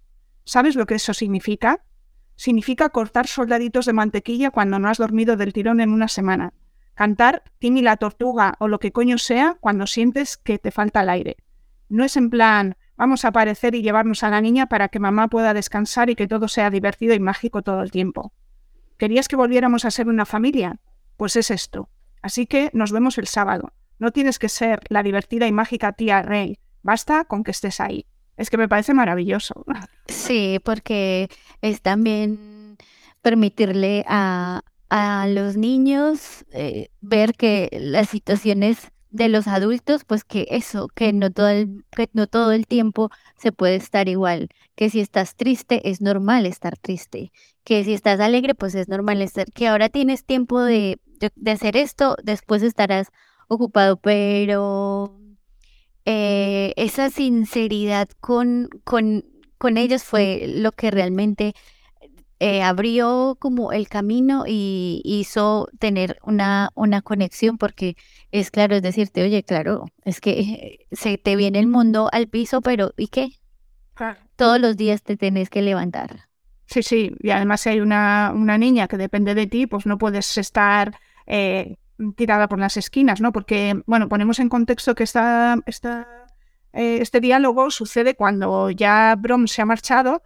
¿Sabes 0.47 0.77
lo 0.77 0.87
que 0.87 0.95
eso 0.95 1.13
significa? 1.13 1.85
Significa 2.37 2.89
cortar 2.89 3.27
soldaditos 3.27 3.85
de 3.85 3.93
mantequilla 3.93 4.51
cuando 4.51 4.79
no 4.79 4.89
has 4.89 4.97
dormido 4.97 5.37
del 5.37 5.53
tirón 5.53 5.81
en 5.81 5.93
una 5.93 6.09
semana, 6.09 6.55
Cantar 6.95 7.43
Timmy 7.59 7.83
la 7.83 7.97
tortuga 7.97 8.55
o 8.59 8.69
lo 8.69 8.79
que 8.79 8.93
coño 8.93 9.19
sea 9.19 9.57
cuando 9.61 9.87
sientes 9.87 10.37
que 10.37 10.59
te 10.59 10.71
falta 10.71 11.03
el 11.03 11.09
aire. 11.09 11.37
No 11.89 12.05
es 12.05 12.17
en 12.17 12.31
plan, 12.31 12.77
vamos 12.97 13.25
a 13.25 13.29
aparecer 13.29 13.75
y 13.75 13.83
llevarnos 13.83 14.23
a 14.23 14.31
la 14.31 14.41
niña 14.41 14.67
para 14.67 14.89
que 14.89 15.01
mamá 15.01 15.29
pueda 15.29 15.55
descansar 15.55 16.11
y 16.11 16.15
que 16.15 16.29
todo 16.29 16.49
sea 16.49 16.71
divertido 16.71 17.15
y 17.15 17.21
mágico 17.21 17.63
todo 17.63 17.83
el 17.83 17.91
tiempo. 17.91 18.33
¿Querías 18.97 19.29
que 19.29 19.37
volviéramos 19.37 19.85
a 19.85 19.91
ser 19.91 20.09
una 20.09 20.25
familia? 20.25 20.79
Pues 21.17 21.37
es 21.37 21.51
esto. 21.51 21.89
Así 22.23 22.47
que 22.47 22.71
nos 22.73 22.93
vemos 22.93 23.19
el 23.19 23.27
sábado. 23.27 23.73
No 23.99 24.13
tienes 24.13 24.39
que 24.39 24.49
ser 24.49 24.81
la 24.89 25.03
divertida 25.03 25.47
y 25.47 25.53
mágica 25.53 25.93
tía 25.93 26.23
Rey. 26.23 26.59
Basta 26.83 27.25
con 27.25 27.45
que 27.45 27.51
estés 27.51 27.81
ahí. 27.81 28.07
Es 28.37 28.51
que 28.51 28.57
me 28.57 28.69
parece 28.69 28.95
maravilloso. 28.95 29.65
Sí, 30.07 30.61
porque 30.65 31.29
es 31.61 31.81
también 31.83 32.77
permitirle 33.23 34.05
a, 34.09 34.63
a 34.97 35.27
los 35.27 35.57
niños 35.57 36.45
eh, 36.53 36.89
ver 37.01 37.35
que 37.35 37.69
las 37.81 38.11
situaciones 38.11 38.93
de 39.11 39.29
los 39.29 39.49
adultos, 39.49 40.05
pues 40.05 40.23
que 40.23 40.47
eso, 40.51 40.87
que 40.95 41.13
no 41.13 41.33
todo 41.33 41.49
el, 41.49 41.85
no 42.13 42.29
todo 42.29 42.53
el 42.53 42.69
tiempo 42.69 43.11
se 43.37 43.51
puede 43.51 43.75
estar 43.75 44.09
igual, 44.09 44.51
que 44.77 44.91
si 44.91 45.01
estás 45.01 45.35
triste 45.35 45.91
es 45.91 46.01
normal 46.01 46.47
estar 46.47 46.79
triste, 46.79 47.33
que 47.65 47.83
si 47.83 47.93
estás 47.93 48.21
alegre 48.21 48.55
pues 48.55 48.77
es 48.77 48.87
normal 48.89 49.21
estar, 49.21 49.51
que 49.53 49.67
ahora 49.67 49.89
tienes 49.89 50.25
tiempo 50.25 50.61
de, 50.61 51.01
de, 51.35 51.51
hacer 51.51 51.77
esto, 51.77 52.15
después 52.23 52.63
estarás 52.63 53.09
ocupado, 53.49 53.97
pero 53.97 55.19
eh, 56.05 56.73
esa 56.77 57.11
sinceridad 57.11 58.09
con, 58.21 58.69
con, 58.85 59.25
con 59.59 59.77
ellos 59.77 60.05
fue 60.05 60.45
lo 60.47 60.71
que 60.71 60.93
realmente 60.93 61.53
eh, 62.41 62.63
abrió 62.63 63.37
como 63.39 63.73
el 63.73 63.89
camino 63.89 64.45
y 64.47 65.01
hizo 65.05 65.69
tener 65.79 66.19
una, 66.23 66.71
una 66.75 67.03
conexión 67.03 67.59
porque 67.59 67.97
es 68.33 68.51
claro, 68.51 68.77
es 68.77 68.83
decirte, 68.83 69.23
oye, 69.23 69.43
claro, 69.43 69.87
es 70.05 70.21
que 70.21 70.87
se 70.93 71.19
te 71.19 71.37
viene 71.37 71.59
el 71.59 71.67
mundo 71.67 72.09
al 72.13 72.29
piso, 72.29 72.61
pero 72.61 72.93
¿y 72.97 73.09
qué? 73.09 73.31
Todos 74.37 74.61
los 74.61 74.77
días 74.77 75.03
te 75.03 75.17
tenés 75.17 75.51
que 75.51 75.63
levantar. 75.63 76.29
Sí, 76.67 76.83
sí, 76.83 77.13
y 77.21 77.31
además 77.31 77.61
si 77.61 77.69
hay 77.69 77.81
una, 77.81 78.33
una 78.35 78.59
niña 78.59 78.89
que 78.89 78.97
depende 78.97 79.35
de 79.35 79.47
ti, 79.47 79.67
pues 79.67 79.87
no 79.87 79.99
puedes 79.99 80.37
estar 80.39 80.99
eh, 81.27 81.77
tirada 82.17 82.49
por 82.49 82.59
las 82.59 82.77
esquinas, 82.77 83.21
¿no? 83.21 83.33
Porque, 83.33 83.81
bueno, 83.87 84.09
ponemos 84.09 84.39
en 84.39 84.49
contexto 84.49 84.95
que 84.95 85.05
esta, 85.05 85.57
esta, 85.67 86.27
eh, 86.73 86.99
este 87.01 87.21
diálogo 87.21 87.71
sucede 87.71 88.17
cuando 88.17 88.71
ya 88.71 89.15
Brom 89.17 89.47
se 89.47 89.63
ha 89.63 89.67
marchado, 89.67 90.23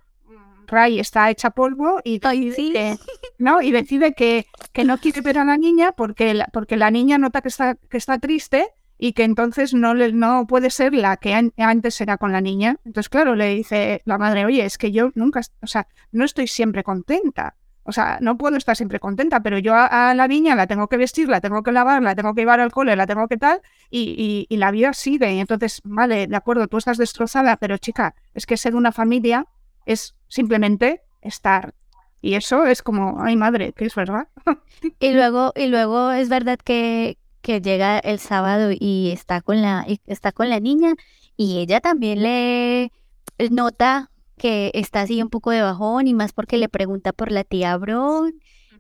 Ray 0.69 1.01
está 1.01 1.31
hecha 1.31 1.51
polvo 1.51 2.01
y 2.05 2.19
decide, 2.19 2.99
¿no? 3.39 3.61
y 3.61 3.73
decide 3.73 4.13
que, 4.13 4.47
que, 4.73 4.85
no 4.85 4.99
quiere 4.99 5.21
ver 5.23 5.39
a 5.39 5.45
la 5.45 5.57
niña 5.57 5.93
porque 5.93 6.35
la, 6.35 6.47
porque 6.53 6.77
la 6.77 6.91
niña 6.91 7.19
nota 7.19 7.41
que 7.41 7.49
está, 7.49 7.75
que 7.75 7.97
está 7.97 8.19
triste 8.19 8.69
y 8.99 9.13
que 9.13 9.25
entonces 9.25 9.75
no, 9.75 9.95
le, 9.95 10.13
no 10.13 10.47
puede 10.47 10.71
ser 10.71 10.93
la 10.93 11.17
que 11.17 11.33
antes 11.57 12.01
era 12.01 12.19
con 12.19 12.33
la 12.33 12.41
niña. 12.41 12.77
Entonces, 12.85 13.09
claro, 13.09 13.37
le 13.37 13.55
dice 13.55 14.03
la 14.05 14.19
madre, 14.19 14.45
oye, 14.45 14.65
es 14.65 14.77
que 14.77 14.91
yo 14.91 15.11
nunca, 15.15 15.41
o 15.63 15.67
sea, 15.67 15.87
no 16.11 16.25
estoy 16.25 16.49
siempre 16.49 16.83
contenta. 16.83 17.55
O 17.85 17.93
sea, 17.93 18.19
no 18.21 18.37
puedo 18.37 18.57
estar 18.59 18.77
siempre 18.77 19.01
contenta, 19.01 19.41
pero 19.41 19.59
yo 19.59 19.73
a, 19.75 20.13
la 20.15 20.29
niña 20.29 20.55
la 20.55 20.67
tengo 20.67 20.89
que 20.89 20.99
vestir, 20.99 21.27
la 21.27 21.41
tengo 21.41 21.63
que 21.63 21.73
lavar, 21.73 22.03
la 22.03 22.15
tengo 22.15 22.35
que 22.35 22.43
llevar 22.43 22.61
al 22.61 22.71
cole, 22.71 22.95
la 22.97 23.07
tengo 23.07 23.29
que 23.29 23.39
tal, 23.39 23.63
y, 23.89 24.47
y, 24.51 24.55
y 24.55 24.59
la 24.59 24.71
vida 24.71 24.93
sigue. 24.93 25.33
Y 25.33 25.39
entonces, 25.39 25.81
vale, 25.85 26.27
de 26.27 26.37
acuerdo, 26.37 26.67
tú 26.67 26.77
estás 26.77 26.99
destrozada, 26.99 27.57
pero 27.57 27.79
chica, 27.79 28.15
es 28.35 28.45
que 28.45 28.59
ser 28.59 28.75
una 28.75 28.93
familia 28.93 29.47
es 29.87 30.18
simplemente 30.29 31.03
estar. 31.23 31.75
Y 32.21 32.35
eso 32.35 32.67
es 32.67 32.83
como, 32.83 33.23
ay 33.23 33.37
madre, 33.37 33.73
que 33.73 33.87
es 33.87 33.95
verdad. 33.95 34.29
y 35.01 35.13
luego, 35.13 35.53
y 35.57 35.67
luego 35.67 36.11
es 36.11 36.29
verdad 36.29 36.59
que, 36.59 37.19
que 37.43 37.61
llega 37.61 37.99
el 37.99 38.19
sábado 38.19 38.71
y 38.73 39.11
está 39.13 39.41
con 39.41 39.63
la, 39.63 39.87
está 40.07 40.33
con 40.33 40.51
la 40.51 40.61
niña, 40.61 40.95
y 41.37 41.59
ella 41.59 41.81
también 41.81 42.23
le 42.23 42.93
nota 43.51 44.11
que 44.37 44.71
está 44.75 45.03
así 45.03 45.23
un 45.23 45.31
poco 45.31 45.51
de 45.51 45.63
bajón 45.63 46.07
y 46.09 46.15
más 46.15 46.33
porque 46.33 46.59
le 46.59 46.69
pregunta 46.69 47.13
por 47.13 47.31
la 47.33 47.45
tía 47.45 47.77
Bron 47.77 48.35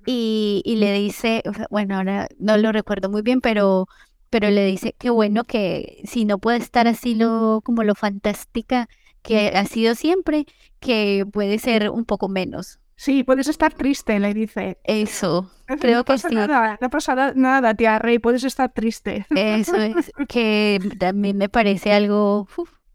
y, 0.07 0.62
y 0.64 0.76
le 0.76 0.92
dice, 0.94 1.42
bueno, 1.70 1.96
ahora 1.96 2.28
no 2.38 2.57
lo 2.57 2.72
recuerdo 2.72 3.11
muy 3.11 3.22
bien, 3.22 3.40
pero, 3.40 3.86
pero 4.30 4.51
le 4.51 4.64
dice 4.64 4.94
que 4.99 5.11
bueno 5.11 5.44
que 5.44 6.03
si 6.05 6.24
no 6.24 6.38
puede 6.38 6.59
estar 6.59 6.88
así 6.88 7.14
lo, 7.14 7.61
como 7.64 7.84
lo 7.84 7.94
fantástica 7.94 8.88
que 9.22 9.48
ha 9.48 9.64
sido 9.66 9.94
siempre, 9.94 10.46
que 10.80 11.26
puede 11.32 11.58
ser 11.58 11.90
un 11.90 12.04
poco 12.04 12.28
menos. 12.28 12.80
Sí, 12.98 13.22
puedes 13.22 13.46
estar 13.46 13.72
triste, 13.72 14.18
le 14.18 14.34
dice. 14.34 14.78
Eso, 14.82 15.52
creo 15.80 16.04
que 16.04 16.18
sí. 16.18 16.34
Nada, 16.34 16.78
no 16.80 16.90
pasa 16.90 17.32
nada, 17.36 17.72
tía 17.74 18.00
Rey, 18.00 18.18
puedes 18.18 18.42
estar 18.42 18.72
triste. 18.72 19.24
Eso 19.30 19.76
es, 19.76 20.10
que 20.28 20.80
también 20.98 21.36
me 21.38 21.48
parece 21.48 21.92
algo... 21.92 22.48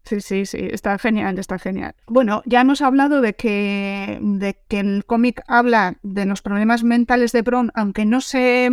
Sí, 0.04 0.20
sí, 0.20 0.44
sí, 0.44 0.58
está 0.70 0.98
genial, 0.98 1.38
está 1.38 1.58
genial. 1.58 1.94
Bueno, 2.06 2.42
ya 2.44 2.60
hemos 2.60 2.82
hablado 2.82 3.22
de 3.22 3.34
que, 3.34 4.18
de 4.20 4.58
que 4.68 4.80
el 4.80 5.06
cómic 5.06 5.42
habla 5.48 5.96
de 6.02 6.26
los 6.26 6.42
problemas 6.42 6.84
mentales 6.84 7.32
de 7.32 7.40
Bron, 7.40 7.72
aunque 7.74 8.04
no 8.04 8.20
se, 8.20 8.70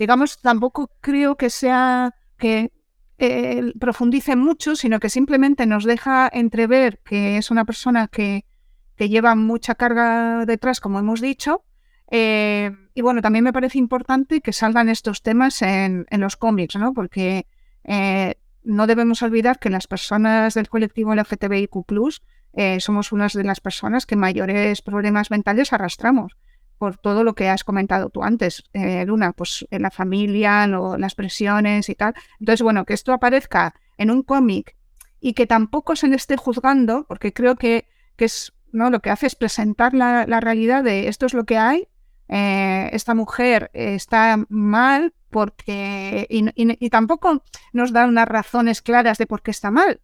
digamos, 0.00 0.40
tampoco 0.40 0.90
creo 1.00 1.36
que 1.36 1.50
sea 1.50 2.16
que 2.36 2.72
eh, 3.18 3.72
profundice 3.78 4.36
mucho, 4.36 4.76
sino 4.76 5.00
que 5.00 5.08
simplemente 5.08 5.66
nos 5.66 5.84
deja 5.84 6.28
entrever 6.32 7.00
que 7.04 7.36
es 7.36 7.50
una 7.50 7.64
persona 7.64 8.08
que, 8.08 8.44
que 8.96 9.08
lleva 9.08 9.34
mucha 9.34 9.74
carga 9.74 10.44
detrás, 10.46 10.80
como 10.80 10.98
hemos 10.98 11.20
dicho. 11.20 11.64
Eh, 12.10 12.70
y 12.94 13.02
bueno, 13.02 13.22
también 13.22 13.44
me 13.44 13.52
parece 13.52 13.78
importante 13.78 14.40
que 14.40 14.52
salgan 14.52 14.88
estos 14.88 15.22
temas 15.22 15.62
en, 15.62 16.06
en 16.10 16.20
los 16.20 16.36
cómics, 16.36 16.76
¿no? 16.76 16.92
Porque 16.92 17.46
eh, 17.84 18.34
no 18.62 18.86
debemos 18.86 19.22
olvidar 19.22 19.58
que 19.58 19.70
las 19.70 19.86
personas 19.86 20.54
del 20.54 20.68
colectivo 20.68 21.14
LGTBIQ 21.14 21.70
eh, 22.52 22.80
somos 22.80 23.12
unas 23.12 23.32
de 23.32 23.44
las 23.44 23.60
personas 23.60 24.06
que 24.06 24.16
mayores 24.16 24.80
problemas 24.80 25.30
mentales 25.30 25.72
arrastramos 25.72 26.36
por 26.78 26.96
todo 26.96 27.24
lo 27.24 27.34
que 27.34 27.48
has 27.48 27.64
comentado 27.64 28.10
tú 28.10 28.22
antes, 28.22 28.64
eh, 28.72 29.04
Luna, 29.06 29.32
pues 29.32 29.66
en 29.70 29.82
la 29.82 29.90
familia, 29.90 30.66
las 30.66 31.14
presiones 31.14 31.88
y 31.88 31.94
tal. 31.94 32.14
Entonces, 32.40 32.62
bueno, 32.62 32.84
que 32.84 32.94
esto 32.94 33.12
aparezca 33.12 33.74
en 33.96 34.10
un 34.10 34.22
cómic 34.22 34.76
y 35.20 35.34
que 35.34 35.46
tampoco 35.46 35.96
se 35.96 36.08
le 36.08 36.16
esté 36.16 36.36
juzgando, 36.36 37.04
porque 37.08 37.32
creo 37.32 37.56
que, 37.56 37.88
que 38.16 38.26
es, 38.26 38.52
¿no? 38.72 38.90
lo 38.90 39.00
que 39.00 39.10
hace 39.10 39.26
es 39.26 39.34
presentar 39.34 39.94
la, 39.94 40.26
la 40.26 40.40
realidad 40.40 40.84
de 40.84 41.08
esto 41.08 41.26
es 41.26 41.34
lo 41.34 41.44
que 41.44 41.56
hay, 41.56 41.88
eh, 42.28 42.88
esta 42.92 43.14
mujer 43.14 43.70
está 43.74 44.38
mal 44.48 45.12
porque 45.30 46.26
y, 46.30 46.90
tampoco 46.90 47.42
nos 47.72 47.92
da 47.92 48.06
unas 48.06 48.28
razones 48.28 48.82
claras 48.82 49.18
de 49.18 49.26
por 49.26 49.42
qué 49.42 49.50
está 49.50 49.70
mal. 49.70 50.00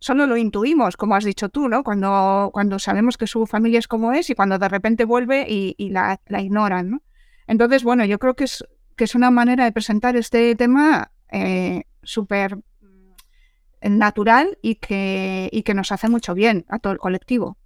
Solo 0.00 0.26
lo 0.26 0.36
intuimos, 0.36 0.96
como 0.96 1.14
has 1.14 1.24
dicho 1.24 1.48
tú, 1.50 1.68
¿no? 1.68 1.84
Cuando, 1.84 2.50
cuando 2.52 2.78
sabemos 2.78 3.16
que 3.16 3.26
su 3.26 3.46
familia 3.46 3.78
es 3.78 3.86
como 3.86 4.12
es 4.12 4.30
y 4.30 4.34
cuando 4.34 4.58
de 4.58 4.68
repente 4.68 5.04
vuelve 5.04 5.46
y, 5.48 5.90
la, 5.90 6.18
ignoran, 6.38 6.90
¿no? 6.90 7.02
Entonces, 7.46 7.84
bueno, 7.84 8.04
yo 8.04 8.18
creo 8.18 8.34
que 8.34 8.44
es, 8.44 8.64
que 8.96 9.04
es 9.04 9.14
una 9.14 9.30
manera 9.30 9.64
de 9.64 9.72
presentar 9.72 10.16
este 10.16 10.54
tema 10.56 11.12
eh, 11.30 11.84
súper 12.02 12.58
natural 13.82 14.58
y 14.62 14.76
que, 14.76 15.48
y 15.52 15.62
que 15.62 15.74
nos 15.74 15.92
hace 15.92 16.08
mucho 16.08 16.34
bien 16.34 16.64
a 16.68 16.78
todo 16.78 16.92
el 16.92 16.98
colectivo. 16.98 17.56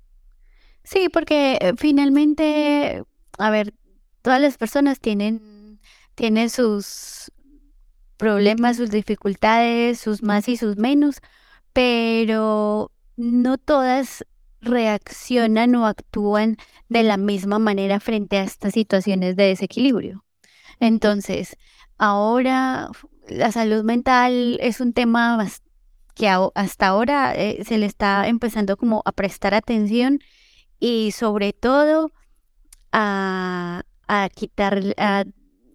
Sí, 0.82 1.08
porque 1.08 1.58
eh, 1.60 1.72
finalmente 1.76 3.04
a 3.38 3.50
ver, 3.50 3.74
todas 4.22 4.40
las 4.40 4.56
personas 4.56 5.00
tienen, 5.00 5.80
tienen 6.14 6.50
sus 6.50 7.32
problemas, 8.16 8.76
sus 8.76 8.90
dificultades, 8.90 9.98
sus 9.98 10.22
más 10.22 10.48
y 10.48 10.56
sus 10.56 10.76
menos, 10.76 11.20
pero 11.74 12.90
no 13.16 13.58
todas 13.58 14.24
reaccionan 14.62 15.74
o 15.74 15.86
actúan 15.86 16.56
de 16.88 17.02
la 17.02 17.18
misma 17.18 17.58
manera 17.58 18.00
frente 18.00 18.38
a 18.38 18.44
estas 18.44 18.72
situaciones 18.72 19.36
de 19.36 19.48
desequilibrio. 19.48 20.24
Entonces, 20.80 21.56
ahora 21.98 22.90
la 23.28 23.52
salud 23.52 23.84
mental 23.84 24.58
es 24.60 24.80
un 24.80 24.92
tema 24.94 25.46
que 26.14 26.28
hasta 26.28 26.86
ahora 26.86 27.34
eh, 27.34 27.62
se 27.64 27.76
le 27.76 27.86
está 27.86 28.28
empezando 28.28 28.76
como 28.76 29.02
a 29.04 29.12
prestar 29.12 29.52
atención 29.52 30.20
y 30.78 31.10
sobre 31.10 31.52
todo 31.52 32.12
a, 32.92 33.82
a 34.06 34.28
quitar, 34.28 34.80
a, 34.96 35.24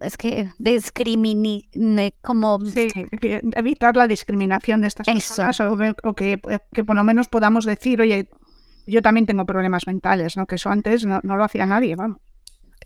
es 0.02 0.18
que 0.18 0.52
discriminar, 0.58 2.14
como... 2.22 2.60
Sí, 2.66 2.90
evitar 3.22 3.96
la 3.96 4.08
discriminación 4.08 4.82
de 4.82 4.88
estas 4.88 5.08
personas 5.08 5.60
o, 5.60 6.14
que, 6.14 6.40
que, 6.74 6.84
por 6.84 6.96
lo 6.96 7.04
menos 7.04 7.28
podamos 7.28 7.66
decir, 7.66 8.02
oye, 8.02 8.30
yo 8.88 9.02
también 9.02 9.26
tengo 9.26 9.46
problemas 9.46 9.88
mentales, 9.88 10.38
¿no? 10.38 10.46
Que 10.46 10.56
eso 10.56 10.70
antes 10.70 11.06
no, 11.06 11.22
lo 11.24 11.44
hacía 11.44 11.66
nadie, 11.66 11.96
vamos. 11.96 12.20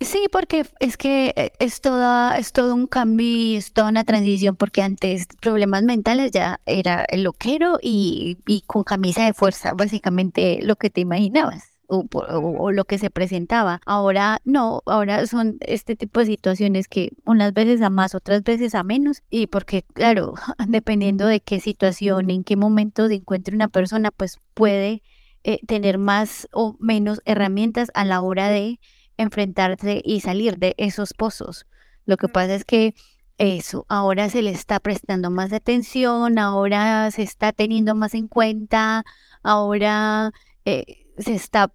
Sí, 0.02 0.28
porque 0.32 0.66
es 0.80 0.98
que 0.98 1.34
eh, 1.36 1.52
es 1.60 1.80
toda, 1.80 2.38
es 2.38 2.52
todo 2.52 2.74
un 2.74 2.88
cambio 2.88 3.58
es 3.58 3.74
toda 3.74 3.90
una 3.90 4.04
transición, 4.04 4.56
porque 4.56 4.82
antes 4.82 5.28
problemas 5.40 5.84
mentales 5.84 6.32
ya 6.32 6.60
era 6.66 7.06
el 7.10 7.24
loquero 7.24 7.78
y, 7.82 8.40
y 8.48 8.62
con 8.62 8.84
camisa 8.84 9.24
de 9.26 9.34
fuerza, 9.34 9.74
básicamente 9.74 10.60
lo 10.64 10.76
que 10.76 10.90
te 10.90 11.02
imaginabas 11.02 11.73
o, 11.94 12.72
lo 12.72 12.86
que 12.86 12.98
se 12.98 13.10
presentaba. 13.10 13.82
Ahora 13.86 14.40
no, 14.44 14.82
ahora 14.86 15.26
son 15.28 15.58
este 15.62 15.96
tipo 15.96 16.20
de 16.20 16.28
situaciones 16.28 16.88
que 16.88 17.12
unas 17.26 17.54
veces 17.54 17.82
a 17.82 17.90
más, 17.90 18.16
otras 18.16 18.44
veces 18.44 18.76
a 18.76 18.84
menos, 18.84 19.24
y 19.30 19.48
porque 19.48 19.84
claro, 19.94 20.34
dependiendo 20.68 21.28
de 21.28 21.40
qué 21.40 21.60
situación, 21.60 22.30
en 22.30 22.44
qué 22.44 22.56
momento 22.56 23.08
se 23.08 23.16
encuentre 23.16 23.56
una 23.56 23.68
persona, 23.68 24.12
pues 24.12 24.40
puede 24.54 25.04
eh, 25.44 25.60
tener 25.68 25.98
más 25.98 26.48
o 26.54 26.76
menos 26.80 27.22
herramientas 27.26 27.92
a 27.94 28.06
la 28.06 28.22
hora 28.22 28.50
de 28.50 28.80
enfrentarse 29.18 30.02
y 30.04 30.22
salir 30.22 30.58
de 30.58 30.74
esos 30.78 31.14
pozos. 31.14 31.66
Lo 32.06 32.18
que 32.18 32.28
pasa 32.28 32.56
es 32.56 32.66
que 32.66 32.96
eso, 33.38 33.86
ahora 33.90 34.30
se 34.30 34.42
le 34.42 34.52
está 34.52 34.80
prestando 34.80 35.30
más 35.32 35.52
atención, 35.54 36.38
ahora 36.40 37.10
se 37.12 37.24
está 37.24 37.52
teniendo 37.52 37.96
más 37.96 38.14
en 38.14 38.28
cuenta, 38.28 39.06
ahora 39.42 40.32
eh, 40.66 41.08
se 41.18 41.34
está 41.34 41.74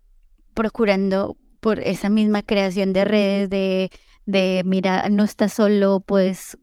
procurando 0.59 1.37
por 1.61 1.79
esa 1.79 2.09
misma 2.09 2.43
creación 2.43 2.93
de 2.93 3.05
redes 3.05 3.49
de, 3.49 3.93
de 4.27 4.63
mira, 4.65 5.09
no 5.09 5.23
estás 5.23 5.53
solo, 5.53 6.01
puedes 6.01 6.59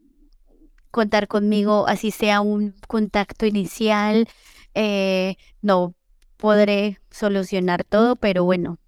contar 0.90 1.28
conmigo, 1.28 1.88
así 1.88 2.10
sea 2.10 2.42
un 2.42 2.74
contacto 2.88 3.46
inicial, 3.46 4.28
eh, 4.74 5.36
no 5.62 5.94
podré 6.36 7.00
solucionar 7.10 7.84
todo, 7.84 8.16
pero 8.16 8.44
bueno, 8.44 8.78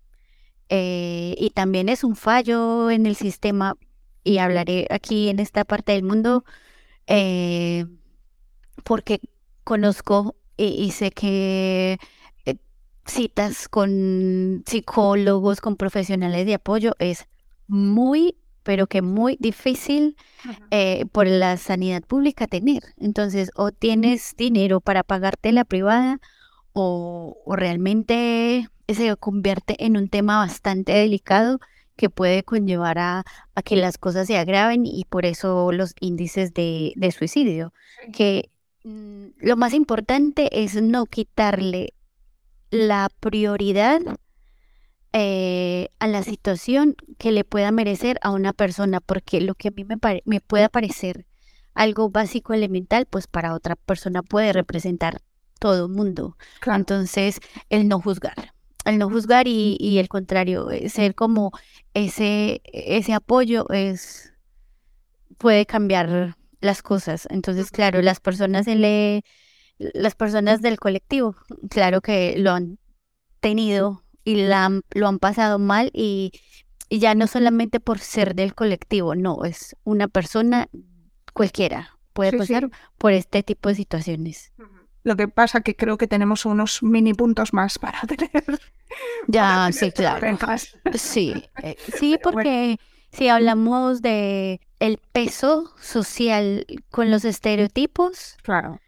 eh, 0.69 1.35
y 1.39 1.49
también 1.55 1.89
es 1.89 2.05
un 2.05 2.15
fallo 2.15 2.91
en 2.91 3.07
el 3.07 3.17
sistema, 3.17 3.77
y 4.25 4.37
hablaré 4.37 4.89
aquí 4.91 5.31
en 5.31 5.39
esta 5.41 5.65
parte 5.65 5.93
del 5.93 6.03
mundo, 6.03 6.45
eh, 7.07 7.87
porque 8.85 9.23
conozco 9.65 10.37
y 10.59 10.91
sé 10.91 11.13
que 11.13 11.99
citas 13.11 13.69
con 13.69 14.63
psicólogos, 14.67 15.61
con 15.61 15.77
profesionales 15.77 16.47
de 16.47 16.55
apoyo 16.55 16.95
es 16.99 17.27
muy, 17.67 18.37
pero 18.63 18.87
que 18.87 19.03
muy 19.03 19.37
difícil 19.41 20.17
eh, 20.71 21.05
por 21.13 21.27
la 21.27 21.57
sanidad 21.57 22.03
pública 22.03 22.47
tener. 22.47 22.83
Entonces, 22.97 23.51
o 23.55 23.73
tienes 23.73 24.35
dinero 24.37 24.81
para 24.81 25.03
pagarte 25.03 25.53
la 25.53 25.65
privada 25.65 26.21
o, 26.73 27.37
realmente 27.47 28.69
se 28.89 29.17
convierte 29.17 29.85
en 29.85 29.97
un 29.97 30.09
tema 30.09 30.39
bastante 30.39 30.93
delicado 30.93 31.61
que 31.97 32.11
puede 32.11 32.45
conllevar 32.45 32.99
a, 32.99 33.25
que 33.65 33.77
las 33.77 33.99
cosas 33.99 34.29
se 34.29 34.39
agraven 34.39 34.87
y 34.87 35.05
por 35.05 35.27
eso 35.27 35.73
los 35.73 35.95
índices 36.01 36.55
de, 36.55 36.93
de 36.95 37.11
suicidio. 37.11 37.73
Que 38.13 38.51
mm, 38.85 39.27
lo 39.39 39.57
más 39.57 39.75
importante 39.75 40.63
es 40.63 40.81
no 40.81 41.07
quitarle 41.07 41.95
la 42.71 43.09
prioridad 43.21 44.01
eh, 45.13 45.89
a 45.99 46.07
la 46.07 46.23
situación 46.23 46.97
que 47.19 47.33
le 47.33 47.45
pueda 47.45 47.71
merecer 47.71 48.19
a 48.23 48.31
una 48.31 48.53
persona, 48.53 49.01
porque 49.01 49.41
lo 49.41 49.55
que 49.55 49.69
a 49.69 49.71
mí 49.71 49.85
me, 49.85 49.97
me 50.25 50.41
pueda 50.41 50.69
parecer 50.69 51.27
algo 51.75 52.11
básico, 52.11 52.55
elemental, 52.55 53.07
pues 53.07 53.27
para 53.27 53.55
otra 53.55 53.77
persona 53.77 54.23
puede 54.23 54.53
representar 54.53 55.23
todo 55.59 55.87
el 55.87 55.93
mundo. 55.93 56.37
Entonces, 56.67 57.41
el 57.71 57.89
no 57.89 58.01
juzgar, 58.01 58.53
el 58.85 58.99
no 58.99 59.09
juzgar 59.09 59.49
y, 59.49 59.77
y, 59.81 59.99
el 59.99 60.09
contrario, 60.09 60.71
eh, 60.71 60.89
ser 60.89 61.15
como 61.15 61.53
ese, 61.95 62.61
ese 62.65 63.15
apoyo 63.15 63.69
es 63.71 64.33
puede 65.39 65.67
cambiar 65.67 66.37
las 66.61 66.83
cosas. 66.83 67.27
Entonces, 67.31 67.71
claro, 67.71 68.03
las 68.03 68.21
personas 68.21 68.65
se 68.67 68.75
le 68.75 69.25
las 69.79 70.15
personas 70.15 70.61
del 70.61 70.79
colectivo, 70.79 71.37
claro 71.71 72.01
que 72.01 72.37
lo 72.39 72.53
han 72.53 72.79
tenido 73.41 74.03
y 74.25 74.47
lo 74.47 75.09
han 75.09 75.19
pasado 75.19 75.59
mal 75.59 75.91
y, 75.93 76.33
ya 76.91 77.15
no 77.15 77.27
solamente 77.27 77.81
por 77.81 77.99
ser 77.99 78.35
del 78.35 78.55
colectivo, 78.55 79.15
no, 79.15 79.45
es 79.45 79.77
una 79.85 80.09
persona 80.09 80.69
cualquiera, 81.35 81.99
puede 82.15 82.37
pasar 82.37 82.71
por 82.97 83.13
este 83.13 83.43
tipo 83.43 83.69
de 83.69 83.75
situaciones. 83.75 84.53
Lo 85.05 85.17
que 85.17 85.29
pasa 85.29 85.61
que 85.61 85.77
creo 85.77 85.97
que 85.97 86.07
tenemos 86.07 86.45
unos 86.45 86.83
mini 86.83 87.15
puntos 87.15 87.53
más 87.53 87.79
para 87.79 88.01
tener. 88.01 88.61
Ya, 89.27 89.71
sí, 89.73 89.93
claro. 89.93 90.39
Sí, 90.95 91.45
eh, 91.63 91.77
sí, 91.99 92.19
porque 92.23 92.79
si 93.13 93.29
hablamos 93.29 94.03
de 94.03 94.61
el 94.81 94.99
peso 95.13 95.73
social 95.81 96.67
con 96.91 97.11
los 97.11 97.25
estereotipos. 97.25 98.37
Claro. 98.43 98.81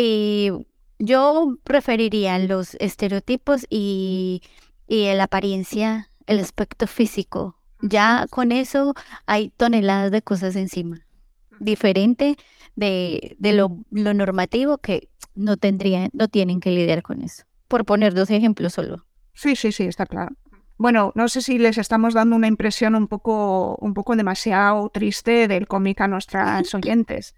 Y 0.00 0.52
yo 1.00 1.58
preferiría 1.64 2.38
los 2.38 2.76
estereotipos 2.76 3.66
y, 3.68 4.42
y 4.86 5.12
la 5.12 5.24
apariencia, 5.24 6.08
el 6.28 6.38
aspecto 6.38 6.86
físico. 6.86 7.56
Ya 7.82 8.26
con 8.30 8.52
eso 8.52 8.94
hay 9.26 9.50
toneladas 9.50 10.12
de 10.12 10.22
cosas 10.22 10.54
encima. 10.54 11.04
Diferente 11.58 12.36
de, 12.76 13.34
de 13.40 13.52
lo, 13.54 13.76
lo, 13.90 14.14
normativo 14.14 14.78
que 14.78 15.08
no 15.34 15.56
tendrían, 15.56 16.10
no 16.12 16.28
tienen 16.28 16.60
que 16.60 16.70
lidiar 16.70 17.02
con 17.02 17.20
eso. 17.20 17.42
Por 17.66 17.84
poner 17.84 18.14
dos 18.14 18.30
ejemplos 18.30 18.74
solo. 18.74 19.04
Sí, 19.34 19.56
sí, 19.56 19.72
sí, 19.72 19.82
está 19.82 20.06
claro. 20.06 20.36
Bueno, 20.78 21.10
no 21.16 21.28
sé 21.28 21.42
si 21.42 21.58
les 21.58 21.76
estamos 21.76 22.14
dando 22.14 22.36
una 22.36 22.46
impresión 22.46 22.94
un 22.94 23.08
poco, 23.08 23.76
un 23.80 23.94
poco 23.94 24.14
demasiado 24.14 24.88
triste 24.90 25.48
del 25.48 25.66
cómic 25.66 26.00
a 26.00 26.08
nuestras 26.08 26.72
oyentes, 26.74 27.34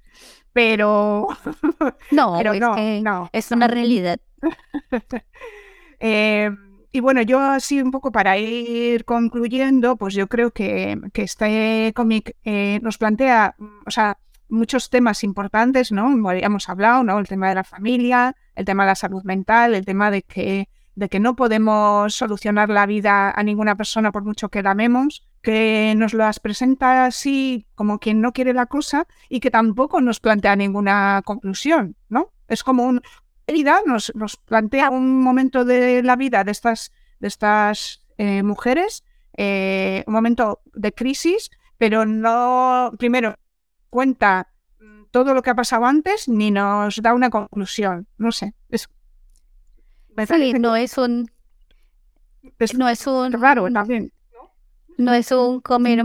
pero 0.52 1.26
no, 2.10 2.38
es, 2.38 3.02
no, 3.02 3.30
es 3.32 3.50
una 3.50 3.66
realidad. 3.66 4.20
Eh, 6.02 6.48
y 6.92 7.00
bueno, 7.00 7.20
yo 7.20 7.38
así 7.40 7.82
un 7.82 7.90
poco 7.90 8.10
para 8.10 8.38
ir 8.38 9.04
concluyendo, 9.04 9.96
pues 9.96 10.14
yo 10.14 10.28
creo 10.28 10.50
que, 10.50 10.98
que 11.12 11.24
este 11.24 11.92
cómic 11.94 12.36
eh, 12.42 12.80
nos 12.82 12.96
plantea, 12.96 13.54
o 13.84 13.90
sea, 13.90 14.16
muchos 14.48 14.88
temas 14.88 15.22
importantes, 15.22 15.92
¿no? 15.92 16.08
Hemos 16.32 16.68
hablado, 16.70 17.04
¿no? 17.04 17.18
El 17.18 17.28
tema 17.28 17.50
de 17.50 17.54
la 17.54 17.64
familia, 17.64 18.34
el 18.54 18.64
tema 18.64 18.84
de 18.84 18.88
la 18.88 18.94
salud 18.94 19.22
mental, 19.24 19.74
el 19.74 19.84
tema 19.84 20.10
de 20.10 20.22
que 20.22 20.70
de 21.00 21.08
que 21.08 21.18
no 21.18 21.34
podemos 21.34 22.14
solucionar 22.14 22.68
la 22.68 22.84
vida 22.84 23.30
a 23.30 23.42
ninguna 23.42 23.74
persona 23.74 24.12
por 24.12 24.22
mucho 24.22 24.50
que 24.50 24.62
la 24.62 24.72
amemos, 24.72 25.26
que 25.40 25.94
nos 25.96 26.12
las 26.12 26.40
presenta 26.40 27.06
así 27.06 27.66
como 27.74 27.98
quien 27.98 28.20
no 28.20 28.34
quiere 28.34 28.52
la 28.52 28.66
cosa 28.66 29.06
y 29.30 29.40
que 29.40 29.50
tampoco 29.50 30.02
nos 30.02 30.20
plantea 30.20 30.56
ninguna 30.56 31.22
conclusión, 31.24 31.96
¿no? 32.10 32.34
Es 32.48 32.62
como 32.62 32.84
un 32.84 33.00
herida, 33.46 33.80
nos, 33.86 34.12
nos 34.14 34.36
plantea 34.36 34.90
un 34.90 35.22
momento 35.22 35.64
de 35.64 36.02
la 36.02 36.16
vida 36.16 36.44
de 36.44 36.50
estas, 36.50 36.92
de 37.18 37.28
estas 37.28 38.04
eh, 38.18 38.42
mujeres, 38.42 39.02
eh, 39.38 40.04
un 40.06 40.12
momento 40.12 40.60
de 40.74 40.92
crisis, 40.92 41.50
pero 41.78 42.04
no, 42.04 42.92
primero, 42.98 43.36
cuenta 43.88 44.52
todo 45.10 45.32
lo 45.32 45.40
que 45.40 45.48
ha 45.48 45.54
pasado 45.54 45.86
antes 45.86 46.28
ni 46.28 46.50
nos 46.50 47.00
da 47.00 47.14
una 47.14 47.30
conclusión. 47.30 48.06
No 48.18 48.32
sé, 48.32 48.52
es 48.68 48.86
Sí, 50.26 50.52
no 50.54 50.76
es 50.76 50.98
un. 50.98 51.30
no 52.74 52.88
es 52.88 53.06
un. 53.06 53.32
Raro 53.32 53.70
también. 53.72 54.12
No 54.98 55.14
es 55.14 55.32
un 55.32 55.60
comer 55.60 56.02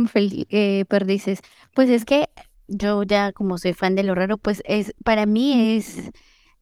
eh, 0.50 0.86
perdices. 0.88 1.40
Pues 1.74 1.90
es 1.90 2.06
que 2.06 2.30
yo 2.68 3.04
ya, 3.04 3.34
como 3.34 3.58
soy 3.58 3.74
fan 3.74 3.96
de 3.96 4.04
lo 4.04 4.16
raro, 4.16 4.38
pues 4.38 4.62
es. 4.66 4.94
Para 5.04 5.26
mí 5.26 5.76
es. 5.76 6.12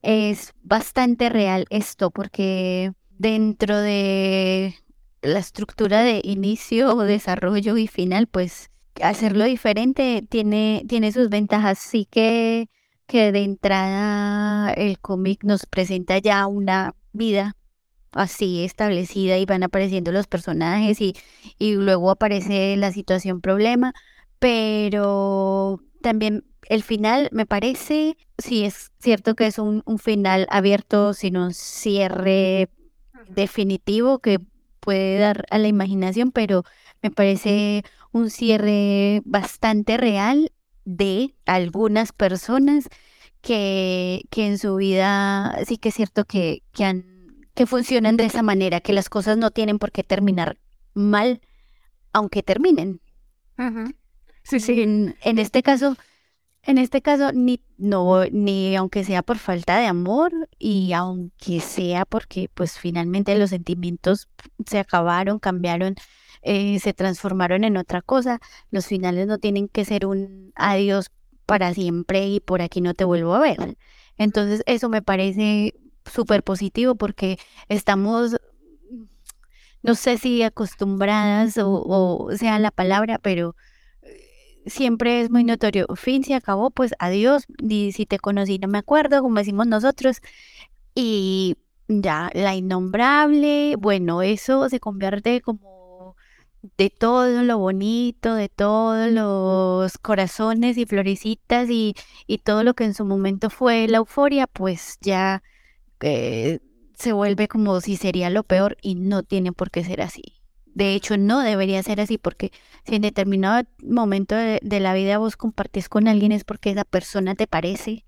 Es 0.01 0.53
bastante 0.63 1.29
real 1.29 1.65
esto, 1.69 2.11
porque 2.11 2.91
dentro 3.09 3.77
de 3.77 4.75
la 5.21 5.39
estructura 5.39 6.01
de 6.03 6.19
inicio, 6.25 6.95
desarrollo 6.97 7.77
y 7.77 7.87
final, 7.87 8.27
pues 8.27 8.69
hacerlo 9.01 9.45
diferente 9.45 10.25
tiene, 10.29 10.83
tiene 10.89 11.11
sus 11.13 11.29
ventajas. 11.29 11.79
Sí 11.79 12.05
que, 12.11 12.67
que 13.07 13.31
de 13.31 13.43
entrada 13.43 14.73
el 14.73 14.99
cómic 14.99 15.43
nos 15.45 15.65
presenta 15.65 16.17
ya 16.17 16.47
una 16.47 16.95
vida 17.13 17.55
así 18.11 18.63
establecida 18.63 19.37
y 19.37 19.45
van 19.45 19.63
apareciendo 19.63 20.11
los 20.11 20.27
personajes 20.27 21.01
y, 21.01 21.15
y 21.57 21.73
luego 21.75 22.11
aparece 22.11 22.77
la 22.77 22.91
situación 22.91 23.41
problema, 23.41 23.93
pero 24.39 25.79
también 26.01 26.45
el 26.69 26.83
final 26.83 27.29
me 27.31 27.45
parece, 27.45 28.17
sí 28.37 28.65
es 28.65 28.91
cierto 28.99 29.35
que 29.35 29.47
es 29.47 29.57
un, 29.57 29.83
un 29.85 29.99
final 29.99 30.47
abierto, 30.49 31.13
sin 31.13 31.37
un 31.37 31.53
cierre 31.53 32.69
definitivo 33.29 34.19
que 34.19 34.39
puede 34.79 35.17
dar 35.17 35.45
a 35.49 35.57
la 35.57 35.67
imaginación, 35.67 36.31
pero 36.31 36.63
me 37.01 37.09
parece 37.09 37.83
un 38.11 38.29
cierre 38.29 39.21
bastante 39.25 39.97
real 39.97 40.51
de 40.85 41.35
algunas 41.45 42.11
personas 42.11 42.89
que, 43.43 44.23
que 44.31 44.47
en 44.47 44.57
su 44.57 44.77
vida 44.77 45.59
sí 45.67 45.77
que 45.77 45.89
es 45.89 45.95
cierto 45.95 46.23
que, 46.23 46.63
que, 46.71 46.85
han, 46.85 47.05
que 47.53 47.67
funcionan 47.67 48.15
de 48.15 48.25
esa 48.25 48.41
manera, 48.41 48.79
que 48.79 48.93
las 48.93 49.09
cosas 49.09 49.37
no 49.37 49.51
tienen 49.51 49.79
por 49.79 49.91
qué 49.91 50.01
terminar 50.01 50.57
mal, 50.93 51.41
aunque 52.13 52.41
terminen. 52.41 53.01
Sí, 54.43 54.59
sí. 54.61 54.81
En, 54.81 55.39
este 55.39 55.61
caso, 55.61 55.97
en 56.63 56.77
este 56.77 57.01
caso, 57.01 57.33
ni, 57.33 57.61
no, 57.77 58.23
ni 58.31 58.77
aunque 58.77 59.03
sea 59.03 59.21
por 59.21 59.37
falta 59.37 59.77
de 59.77 59.87
amor 59.87 60.31
y 60.57 60.93
aunque 60.93 61.59
sea 61.59 62.05
porque 62.05 62.49
pues 62.53 62.79
finalmente 62.79 63.37
los 63.37 63.49
sentimientos 63.49 64.29
se 64.65 64.79
acabaron, 64.79 65.39
cambiaron, 65.39 65.95
eh, 66.43 66.79
se 66.79 66.93
transformaron 66.93 67.65
en 67.65 67.75
otra 67.75 68.01
cosa, 68.01 68.39
los 68.71 68.87
finales 68.87 69.27
no 69.27 69.37
tienen 69.37 69.67
que 69.67 69.83
ser 69.83 70.05
un 70.05 70.53
adiós 70.55 71.11
para 71.45 71.73
siempre 71.73 72.27
y 72.27 72.39
por 72.39 72.61
aquí 72.61 72.81
no 72.81 72.93
te 72.93 73.05
vuelvo 73.05 73.33
a 73.35 73.39
ver. 73.39 73.77
Entonces 74.17 74.63
eso 74.65 74.89
me 74.89 75.01
parece 75.01 75.75
súper 76.05 76.43
positivo 76.43 76.95
porque 76.95 77.37
estamos, 77.69 78.37
no 79.81 79.95
sé 79.95 80.17
si 80.17 80.43
acostumbradas 80.43 81.57
o, 81.59 82.29
sea 82.37 82.59
la 82.59 82.71
palabra, 82.71 83.19
pero 83.19 83.55
eh, 84.01 84.63
siempre 84.65 85.21
es 85.21 85.29
muy 85.29 85.43
notorio. 85.43 85.87
Fin 85.95 86.23
se 86.23 86.35
acabó, 86.35 86.71
pues 86.71 86.93
adiós. 86.99 87.45
Y 87.59 87.91
si 87.93 88.05
te 88.05 88.19
conocí, 88.19 88.59
no 88.59 88.67
me 88.67 88.79
acuerdo, 88.79 89.21
como 89.21 89.37
decimos 89.39 89.67
nosotros. 89.67 90.21
Y 90.95 91.57
ya, 91.87 92.29
la 92.33 92.55
innombrable, 92.55 93.75
bueno, 93.77 94.21
eso 94.21 94.69
se 94.69 94.79
convierte 94.79 95.41
como 95.41 95.73
de 96.77 96.89
todo 96.89 97.43
lo 97.43 97.57
bonito, 97.57 98.35
de 98.35 98.49
todos 98.49 99.11
los 99.11 99.97
corazones 99.97 100.77
y 100.77 100.85
florecitas 100.85 101.69
y, 101.69 101.93
y 102.25 102.37
todo 102.39 102.63
lo 102.63 102.73
que 102.73 102.85
en 102.85 102.93
su 102.93 103.05
momento 103.05 103.49
fue 103.49 103.87
la 103.87 103.97
euforia, 103.97 104.47
pues 104.47 104.97
ya 105.01 105.43
eh, 105.99 106.59
se 106.95 107.11
vuelve 107.11 107.47
como 107.47 107.81
si 107.81 107.97
sería 107.97 108.29
lo 108.29 108.43
peor 108.43 108.77
y 108.81 108.95
no 108.95 109.23
tiene 109.23 109.51
por 109.51 109.71
qué 109.71 109.83
ser 109.83 110.01
así. 110.01 110.41
De 110.65 110.95
hecho, 110.95 111.17
no 111.17 111.41
debería 111.41 111.83
ser 111.83 111.99
así 111.99 112.17
porque 112.17 112.51
si 112.85 112.95
en 112.95 113.03
determinado 113.03 113.67
momento 113.83 114.35
de, 114.35 114.59
de 114.63 114.79
la 114.79 114.93
vida 114.93 115.17
vos 115.17 115.35
compartís 115.35 115.89
con 115.89 116.07
alguien 116.07 116.31
es 116.31 116.45
porque 116.45 116.71
esa 116.71 116.85
persona 116.85 117.35
te 117.35 117.45
parece 117.45 118.05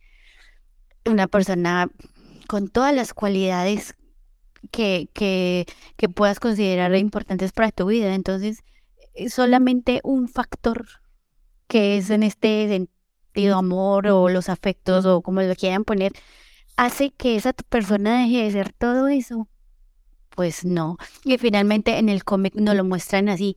una 1.06 1.28
persona 1.28 1.90
con 2.48 2.70
todas 2.70 2.96
las 2.96 3.14
cualidades 3.14 3.96
que, 4.72 5.10
que, 5.14 5.66
que 5.98 6.10
puedas 6.10 6.40
considerar 6.40 6.96
importantes 6.96 7.52
para 7.52 7.72
tu 7.72 7.88
vida. 7.88 8.14
Entonces, 8.16 8.64
es 9.14 9.34
solamente 9.34 10.02
un 10.04 10.28
factor 10.28 10.86
que 11.68 11.98
es 11.98 12.10
en 12.10 12.24
este 12.24 12.68
sentido 12.68 13.58
amor 13.58 14.08
o 14.08 14.30
los 14.30 14.50
afectos 14.50 15.06
o 15.06 15.22
como 15.22 15.42
lo 15.42 15.56
quieran 15.56 15.84
poner, 15.84 16.14
hace 16.78 17.12
que 17.12 17.36
esa 17.36 17.54
persona 17.54 18.22
deje 18.22 18.44
de 18.44 18.52
ser 18.52 18.74
todo 18.74 19.08
eso. 19.08 19.48
Pues 20.30 20.66
no. 20.66 20.98
Y 21.24 21.38
finalmente 21.38 21.98
en 21.98 22.10
el 22.10 22.24
cómic 22.24 22.56
no 22.56 22.74
lo 22.74 22.84
muestran 22.84 23.30
así 23.30 23.56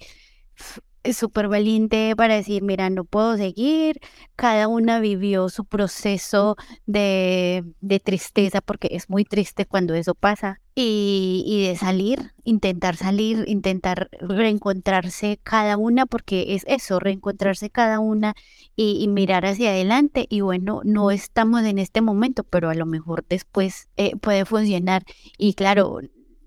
súper 1.13 1.49
valiente 1.49 2.15
para 2.17 2.35
decir, 2.35 2.63
mira, 2.63 2.91
no 2.91 3.05
puedo 3.05 3.37
seguir. 3.37 4.01
Cada 4.37 4.69
una 4.69 5.01
vivió 5.01 5.49
su 5.49 5.65
proceso 5.65 6.57
de, 6.87 7.65
de 7.81 8.01
tristeza, 8.01 8.61
porque 8.61 8.89
es 8.93 9.09
muy 9.11 9.25
triste 9.25 9.67
cuando 9.67 9.95
eso 9.95 10.15
pasa. 10.15 10.61
Y, 10.75 11.43
y, 11.45 11.67
de 11.67 11.77
salir, 11.77 12.35
intentar 12.45 12.95
salir, 12.95 13.45
intentar 13.49 14.09
reencontrarse 14.21 15.41
cada 15.43 15.77
una, 15.77 16.07
porque 16.07 16.55
es 16.55 16.63
eso, 16.69 17.01
reencontrarse 17.01 17.69
cada 17.69 17.99
una 17.99 18.35
y, 18.77 19.09
mirar 19.09 19.45
hacia 19.45 19.71
adelante. 19.71 20.27
Y 20.29 20.41
bueno, 20.43 20.83
no 20.85 21.11
estamos 21.11 21.65
en 21.65 21.79
este 21.79 22.01
momento, 22.01 22.45
pero 22.45 22.71
a 22.71 22.75
lo 22.75 22.87
mejor 22.87 23.25
después 23.29 23.89
eh, 23.97 24.15
puede 24.17 24.45
funcionar. 24.45 25.03
Y 25.37 25.55
claro, 25.55 26.01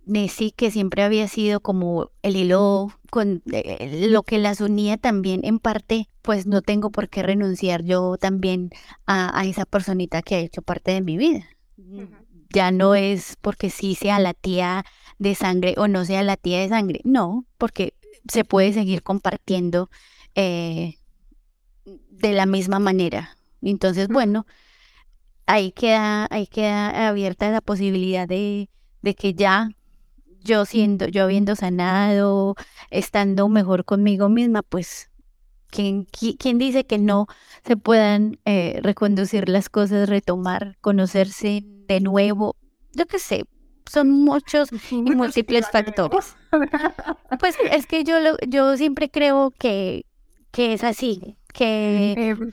Nessie, 0.05 0.51
que 0.51 0.71
siempre 0.71 1.03
había 1.03 1.27
sido 1.27 1.59
como 1.59 2.09
el 2.21 2.35
hilo 2.35 2.91
con 3.09 3.43
eh, 3.51 4.07
lo 4.09 4.23
que 4.23 4.39
las 4.39 4.61
unía 4.61 4.97
también 4.97 5.41
en 5.43 5.59
parte, 5.59 6.09
pues 6.21 6.47
no 6.47 6.61
tengo 6.61 6.91
por 6.91 7.09
qué 7.09 7.23
renunciar 7.23 7.83
yo 7.83 8.17
también 8.17 8.71
a, 9.05 9.45
esa 9.45 9.65
personita 9.65 10.21
que 10.21 10.35
ha 10.35 10.39
hecho 10.39 10.61
parte 10.61 10.91
de 10.91 11.01
mi 11.01 11.17
vida. 11.17 11.45
Ya 12.53 12.71
no 12.71 12.95
es 12.95 13.37
porque 13.41 13.69
sí 13.69 13.95
sea 13.95 14.19
la 14.19 14.33
tía 14.33 14.85
de 15.19 15.35
sangre 15.35 15.75
o 15.77 15.87
no 15.87 16.05
sea 16.05 16.23
la 16.23 16.37
tía 16.37 16.59
de 16.61 16.69
sangre, 16.69 17.01
no, 17.03 17.45
porque 17.57 17.93
se 18.27 18.43
puede 18.43 18.73
seguir 18.73 19.03
compartiendo 19.03 19.89
eh, 20.35 20.95
de 21.85 22.33
la 22.33 22.45
misma 22.45 22.79
manera. 22.79 23.37
Entonces, 23.61 24.07
bueno, 24.07 24.45
ahí 25.45 25.71
queda, 25.71 26.27
ahí 26.31 26.47
queda 26.47 27.09
abierta 27.09 27.51
la 27.51 27.61
posibilidad 27.61 28.27
de, 28.27 28.69
de 29.01 29.15
que 29.15 29.33
ya 29.33 29.69
yo 30.43 30.65
siendo, 30.65 31.07
yo 31.07 31.23
habiendo 31.23 31.55
sanado, 31.55 32.55
estando 32.89 33.49
mejor 33.49 33.85
conmigo 33.85 34.29
misma, 34.29 34.61
pues 34.61 35.11
¿Quién, 35.71 36.05
quién 36.37 36.57
dice 36.57 36.85
que 36.85 36.97
no 36.97 37.27
se 37.65 37.77
puedan 37.77 38.37
eh, 38.43 38.81
reconducir 38.83 39.47
las 39.47 39.69
cosas, 39.69 40.09
retomar, 40.09 40.77
conocerse 40.81 41.63
de 41.63 42.01
nuevo? 42.01 42.57
Yo 42.91 43.05
qué 43.07 43.19
sé, 43.19 43.45
son 43.89 44.09
muchos 44.11 44.69
y 44.91 45.01
múltiples 45.01 45.69
factores. 45.69 46.35
Pues 47.39 47.55
es 47.71 47.87
que 47.87 48.03
yo, 48.03 48.19
lo, 48.19 48.37
yo 48.45 48.75
siempre 48.75 49.09
creo 49.09 49.51
que, 49.57 50.05
que 50.51 50.73
es 50.73 50.83
así, 50.83 51.37
que, 51.53 52.13
em, 52.17 52.51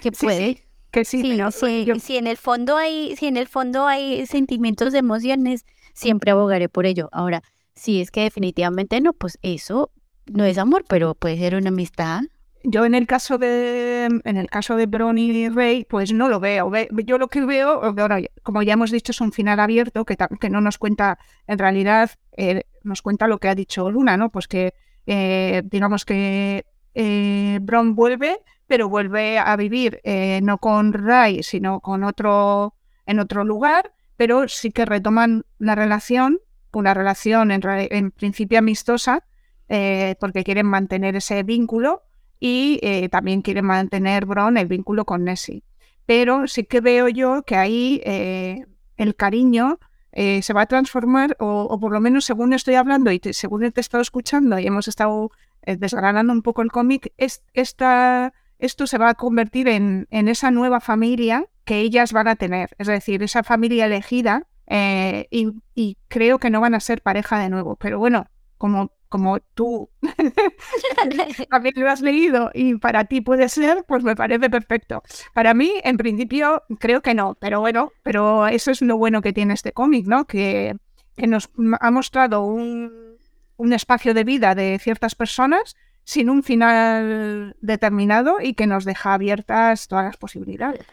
que 0.00 0.12
puede. 0.12 0.68
que 0.92 1.04
sí, 1.04 1.36
no, 1.36 1.50
si 1.50 2.16
en 2.16 2.28
el 2.28 2.36
fondo 2.36 2.76
hay, 2.76 3.16
si 3.16 3.26
en 3.26 3.36
el 3.36 3.48
fondo 3.48 3.88
hay 3.88 4.24
sentimientos, 4.26 4.94
emociones, 4.94 5.66
siempre 5.96 6.30
abogaré 6.30 6.68
por 6.68 6.86
ello. 6.86 7.08
Ahora, 7.10 7.42
si 7.74 8.00
es 8.00 8.10
que 8.10 8.22
definitivamente 8.22 9.00
no, 9.00 9.12
pues 9.14 9.38
eso 9.42 9.90
no 10.26 10.44
es 10.44 10.58
amor, 10.58 10.84
pero 10.88 11.14
puede 11.14 11.38
ser 11.38 11.56
una 11.56 11.70
amistad. 11.70 12.20
Yo 12.64 12.84
en 12.84 12.94
el 12.94 13.06
caso 13.06 13.38
de 13.38 14.06
en 14.24 14.36
el 14.36 14.50
caso 14.50 14.76
de 14.76 14.86
Bron 14.86 15.18
y 15.18 15.48
Rey, 15.48 15.86
pues 15.88 16.12
no 16.12 16.28
lo 16.28 16.40
veo. 16.40 16.70
Yo 17.04 17.16
lo 17.16 17.28
que 17.28 17.44
veo, 17.44 17.82
ahora, 17.82 18.20
como 18.42 18.62
ya 18.62 18.74
hemos 18.74 18.90
dicho, 18.90 19.12
es 19.12 19.20
un 19.20 19.32
final 19.32 19.60
abierto 19.60 20.04
que, 20.04 20.16
que 20.40 20.50
no 20.50 20.60
nos 20.60 20.76
cuenta, 20.78 21.18
en 21.46 21.58
realidad, 21.58 22.10
eh, 22.32 22.64
nos 22.82 23.02
cuenta 23.02 23.28
lo 23.28 23.38
que 23.38 23.48
ha 23.48 23.54
dicho 23.54 23.90
Luna, 23.90 24.16
¿no? 24.16 24.30
Pues 24.30 24.48
que 24.48 24.74
eh, 25.06 25.62
digamos 25.64 26.04
que 26.04 26.66
eh, 26.94 27.58
Bron 27.62 27.94
vuelve, 27.94 28.40
pero 28.66 28.88
vuelve 28.88 29.38
a 29.38 29.54
vivir 29.56 30.00
no 30.42 30.58
con 30.58 30.92
Ray, 30.92 31.42
sino 31.42 31.80
con 31.80 32.02
otro 32.04 32.74
en 33.06 33.20
otro 33.20 33.44
lugar 33.44 33.92
pero 34.16 34.48
sí 34.48 34.70
que 34.70 34.84
retoman 34.84 35.44
la 35.58 35.74
relación, 35.74 36.40
una 36.72 36.94
relación 36.94 37.50
en, 37.50 38.10
principio 38.10 38.58
amistosa, 38.58 39.24
eh, 39.68 40.14
porque 40.20 40.44
quieren 40.44 40.66
mantener 40.66 41.16
ese 41.16 41.42
vínculo 41.42 42.02
y 42.38 42.78
eh, 42.82 43.08
también 43.08 43.42
quieren 43.42 43.64
mantener 43.64 44.26
Bron 44.26 44.56
el 44.56 44.66
vínculo 44.66 45.04
con 45.04 45.24
Nessie. 45.24 45.64
Pero 46.04 46.46
sí 46.46 46.64
que 46.64 46.80
veo 46.80 47.08
yo 47.08 47.42
que 47.42 47.56
ahí 47.56 48.00
eh, 48.04 48.64
el 48.96 49.16
cariño 49.16 49.78
se 50.18 50.54
va 50.54 50.62
a 50.62 50.66
transformar, 50.66 51.36
o, 51.40 51.78
por 51.78 51.92
lo 51.92 52.00
menos 52.00 52.24
según 52.24 52.54
estoy 52.54 52.74
hablando 52.76 53.12
y 53.12 53.20
según 53.32 53.70
te 53.70 53.80
he 53.80 53.82
estado 53.82 54.00
escuchando 54.00 54.58
y 54.58 54.66
hemos 54.66 54.88
estado 54.88 55.30
desgranando 55.66 56.32
un 56.32 56.40
poco 56.40 56.62
el 56.62 56.72
cómic, 56.72 57.12
es, 57.18 57.44
esto 57.52 58.86
se 58.86 58.96
va 58.96 59.10
a 59.10 59.14
convertir 59.14 59.68
en, 59.68 60.06
en 60.10 60.28
esa 60.28 60.50
nueva 60.50 60.80
familia 60.80 61.46
que 61.66 61.80
ellas 61.80 62.12
van 62.12 62.28
a 62.28 62.36
tener, 62.36 62.70
es 62.78 62.86
decir, 62.86 63.22
esa 63.22 63.42
familia 63.42 63.86
elegida 63.86 64.46
eh, 64.68 65.26
y, 65.30 65.98
creo 66.08 66.38
que 66.38 66.48
no 66.48 66.60
van 66.60 66.74
a 66.74 66.80
ser 66.80 67.02
pareja 67.02 67.38
de 67.40 67.50
nuevo, 67.50 67.76
pero 67.76 67.98
bueno, 67.98 68.28
como, 68.56 68.92
como 69.08 69.40
tú 69.40 69.90
también 71.50 71.74
lo 71.76 71.90
has 71.90 72.00
leído 72.00 72.50
y 72.54 72.76
para 72.76 73.04
ti 73.04 73.20
puede 73.20 73.48
ser, 73.48 73.84
pues 73.86 74.04
me 74.04 74.14
parece 74.14 74.48
perfecto. 74.48 75.02
Para 75.34 75.54
mí, 75.54 75.72
en 75.82 75.96
principio, 75.96 76.62
creo 76.78 77.02
que 77.02 77.14
no, 77.14 77.36
pero 77.40 77.60
bueno, 77.60 77.92
pero 78.04 78.46
eso 78.46 78.70
es 78.70 78.80
lo 78.80 78.96
bueno 78.96 79.20
que 79.20 79.32
tiene 79.32 79.52
este 79.52 79.72
cómic, 79.72 80.06
¿no? 80.06 80.24
Que, 80.24 80.76
que 81.16 81.26
nos 81.26 81.50
ha 81.80 81.90
mostrado 81.90 82.44
un, 82.44 83.18
un 83.56 83.72
espacio 83.72 84.14
de 84.14 84.24
vida 84.24 84.54
de 84.54 84.78
ciertas 84.78 85.16
personas 85.16 85.76
sin 86.04 86.30
un 86.30 86.44
final 86.44 87.56
determinado 87.60 88.36
y 88.40 88.54
que 88.54 88.68
nos 88.68 88.84
deja 88.84 89.14
abiertas 89.14 89.88
todas 89.88 90.04
las 90.04 90.16
posibilidades. 90.16 90.86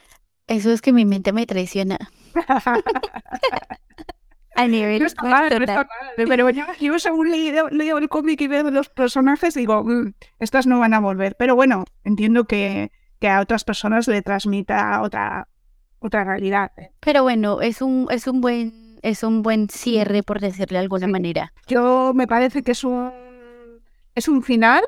Eso 0.54 0.72
es 0.72 0.82
que 0.82 0.94
mi 0.94 1.04
mente 1.04 1.34
me 1.34 1.48
traiciona. 1.48 1.98
A 4.56 4.68
nivel 4.68 5.00
no 5.00 5.08
está 5.08 5.24
mal, 5.24 5.50
no 5.50 5.66
está 5.66 5.78
mal. 5.78 6.28
Pero 6.28 6.48
yo, 6.52 6.64
yo 6.80 7.00
según 7.00 7.32
leo, 7.32 7.70
leo, 7.70 7.98
el 7.98 8.08
cómic 8.08 8.40
y 8.42 8.48
veo 8.48 8.70
los 8.70 8.88
personajes, 8.88 9.56
digo, 9.56 9.84
mm, 9.84 10.14
estas 10.38 10.68
no 10.68 10.78
van 10.78 10.94
a 10.94 11.00
volver. 11.00 11.36
Pero 11.40 11.56
bueno, 11.56 11.86
entiendo 12.04 12.46
que, 12.46 12.92
que 13.20 13.30
a 13.30 13.42
otras 13.42 13.64
personas 13.64 14.08
le 14.08 14.22
transmita 14.22 15.02
otra, 15.02 15.48
otra 15.98 16.24
realidad. 16.24 16.72
¿eh? 16.78 16.92
Pero 17.00 17.24
bueno, 17.24 17.62
es 17.62 17.82
un, 17.82 18.08
es 18.12 18.28
un 18.28 18.42
buen, 18.42 19.00
es 19.02 19.24
un 19.24 19.42
buen 19.42 19.70
cierre, 19.70 20.22
por 20.22 20.40
decirle 20.40 20.78
de 20.78 20.84
alguna 20.84 21.08
manera. 21.08 21.52
Yo 21.66 22.12
me 22.14 22.28
parece 22.28 22.62
que 22.62 22.74
es 22.74 22.84
un, 22.84 23.12
es 24.14 24.28
un 24.28 24.44
final 24.44 24.84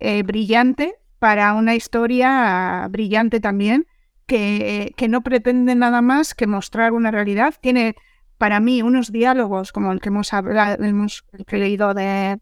eh, 0.00 0.24
brillante 0.24 0.96
para 1.20 1.54
una 1.54 1.76
historia 1.76 2.88
brillante 2.90 3.38
también 3.38 3.86
que, 4.26 5.06
no 5.08 5.22
pretende 5.22 5.74
nada 5.74 6.02
más 6.02 6.34
que 6.34 6.46
mostrar 6.46 6.92
una 6.92 7.10
realidad. 7.10 7.54
Tiene 7.60 7.96
para 8.38 8.60
mí 8.60 8.82
unos 8.82 9.12
diálogos 9.12 9.72
como 9.72 9.92
el 9.92 10.00
que 10.00 10.08
hemos, 10.08 10.32
hablado, 10.32 10.82
hemos 10.84 11.24
leído 11.50 11.94
de, 11.94 12.38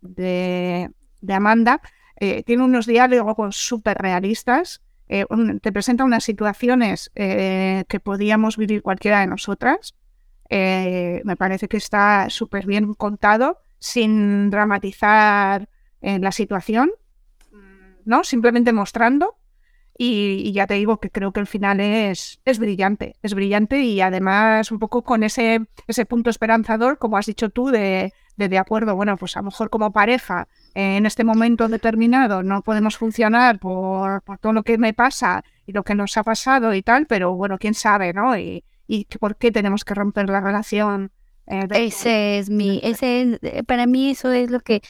de, 0.00 0.90
Amanda, 1.30 1.80
eh, 2.16 2.42
tiene 2.44 2.62
unos 2.62 2.86
diálogos 2.86 3.56
súper 3.56 3.98
realistas. 3.98 4.82
Eh, 5.08 5.26
te 5.60 5.72
presenta 5.72 6.04
unas 6.04 6.24
situaciones 6.24 7.10
eh, 7.14 7.84
que 7.88 8.00
podíamos 8.00 8.56
vivir 8.56 8.82
cualquiera 8.82 9.20
de 9.20 9.26
nosotras. 9.26 9.94
me 10.50 11.36
parece 11.36 11.68
que 11.68 11.78
está 11.78 12.28
súper 12.30 12.66
bien 12.66 12.94
contado, 12.94 13.58
sin 13.78 14.50
dramatizar 14.50 15.68
la 16.00 16.32
situación, 16.32 16.90
¿no? 18.04 18.24
Simplemente 18.24 18.72
mostrando 18.72 19.36
y, 19.96 20.52
ya 20.52 20.66
te 20.66 20.74
digo 20.74 20.98
que 20.98 21.10
creo 21.10 21.32
que 21.32 21.40
el 21.40 21.46
final 21.46 21.80
es, 21.80 22.40
es 22.44 22.58
brillante, 22.58 23.16
es 23.22 23.34
brillante 23.34 23.80
y 23.80 24.00
además 24.00 24.72
un 24.72 24.78
poco 24.78 25.02
con 25.02 25.22
ese, 25.22 25.66
ese 25.86 26.06
punto 26.06 26.30
esperanzador, 26.30 26.98
como 26.98 27.16
has 27.16 27.26
dicho 27.26 27.50
tú, 27.50 27.66
de, 27.68 28.12
de, 28.36 28.58
acuerdo, 28.58 28.96
bueno, 28.96 29.16
pues 29.16 29.36
a 29.36 29.40
lo 29.40 29.46
mejor 29.46 29.70
como 29.70 29.92
pareja 29.92 30.48
en 30.74 31.06
este 31.06 31.24
momento 31.24 31.68
determinado 31.68 32.42
no 32.42 32.62
podemos 32.62 32.96
funcionar 32.96 33.58
por, 33.58 34.22
por, 34.22 34.38
todo 34.38 34.52
lo 34.52 34.62
que 34.62 34.78
me 34.78 34.94
pasa 34.94 35.44
y 35.66 35.72
lo 35.72 35.84
que 35.84 35.94
nos 35.94 36.16
ha 36.16 36.24
pasado 36.24 36.74
y 36.74 36.82
tal, 36.82 37.06
pero 37.06 37.34
bueno, 37.34 37.58
quién 37.58 37.74
sabe, 37.74 38.12
¿no? 38.12 38.36
Y, 38.36 38.64
y 38.86 39.04
por 39.04 39.36
qué 39.36 39.50
tenemos 39.52 39.84
que 39.84 39.94
romper 39.94 40.28
la 40.28 40.40
relación. 40.40 41.12
Eh, 41.46 41.66
ese 41.70 42.38
es 42.38 42.50
mi, 42.50 42.80
ese 42.82 43.38
es, 43.42 43.64
para 43.64 43.86
mí 43.86 44.10
eso 44.10 44.30
es 44.32 44.50
lo 44.50 44.60
que 44.60 44.82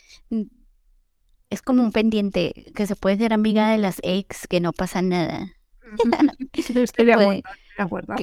es 1.53 1.63
como 1.63 1.83
un 1.83 1.93
pendiente 1.93 2.73
que 2.75 2.87
se 2.87 2.97
puede 2.97 3.19
ser 3.19 3.33
amiga 3.33 3.71
de 3.71 3.79
las 3.79 4.01
ex, 4.03 4.47
que 4.49 4.61
no 4.61 4.73
pasa 4.73 5.03
nada. 5.03 5.53
Estoy 6.53 7.07
de 7.07 7.43
acuerdo, 7.79 8.15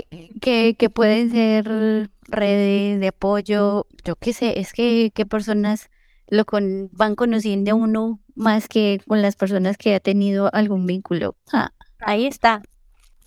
Que, 0.42 0.76
que, 0.76 0.90
pueden 0.90 1.32
ser 1.32 2.10
redes 2.28 3.00
de 3.00 3.08
apoyo, 3.08 3.88
yo 4.04 4.16
qué 4.16 4.34
sé, 4.34 4.60
es 4.60 4.74
que 4.74 5.12
qué 5.14 5.26
personas 5.26 5.90
lo 6.28 6.46
con, 6.46 6.90
van 6.92 7.16
conociendo 7.16 7.72
a 7.72 7.76
uno 7.76 8.20
más 8.36 8.68
que 8.68 9.02
con 9.08 9.22
las 9.22 9.36
personas 9.36 9.78
que 9.78 9.96
ha 9.96 10.00
tenido 10.00 10.50
algún 10.54 10.86
vínculo. 10.86 11.36
Ah, 11.52 11.72
ahí 12.00 12.26
está. 12.26 12.62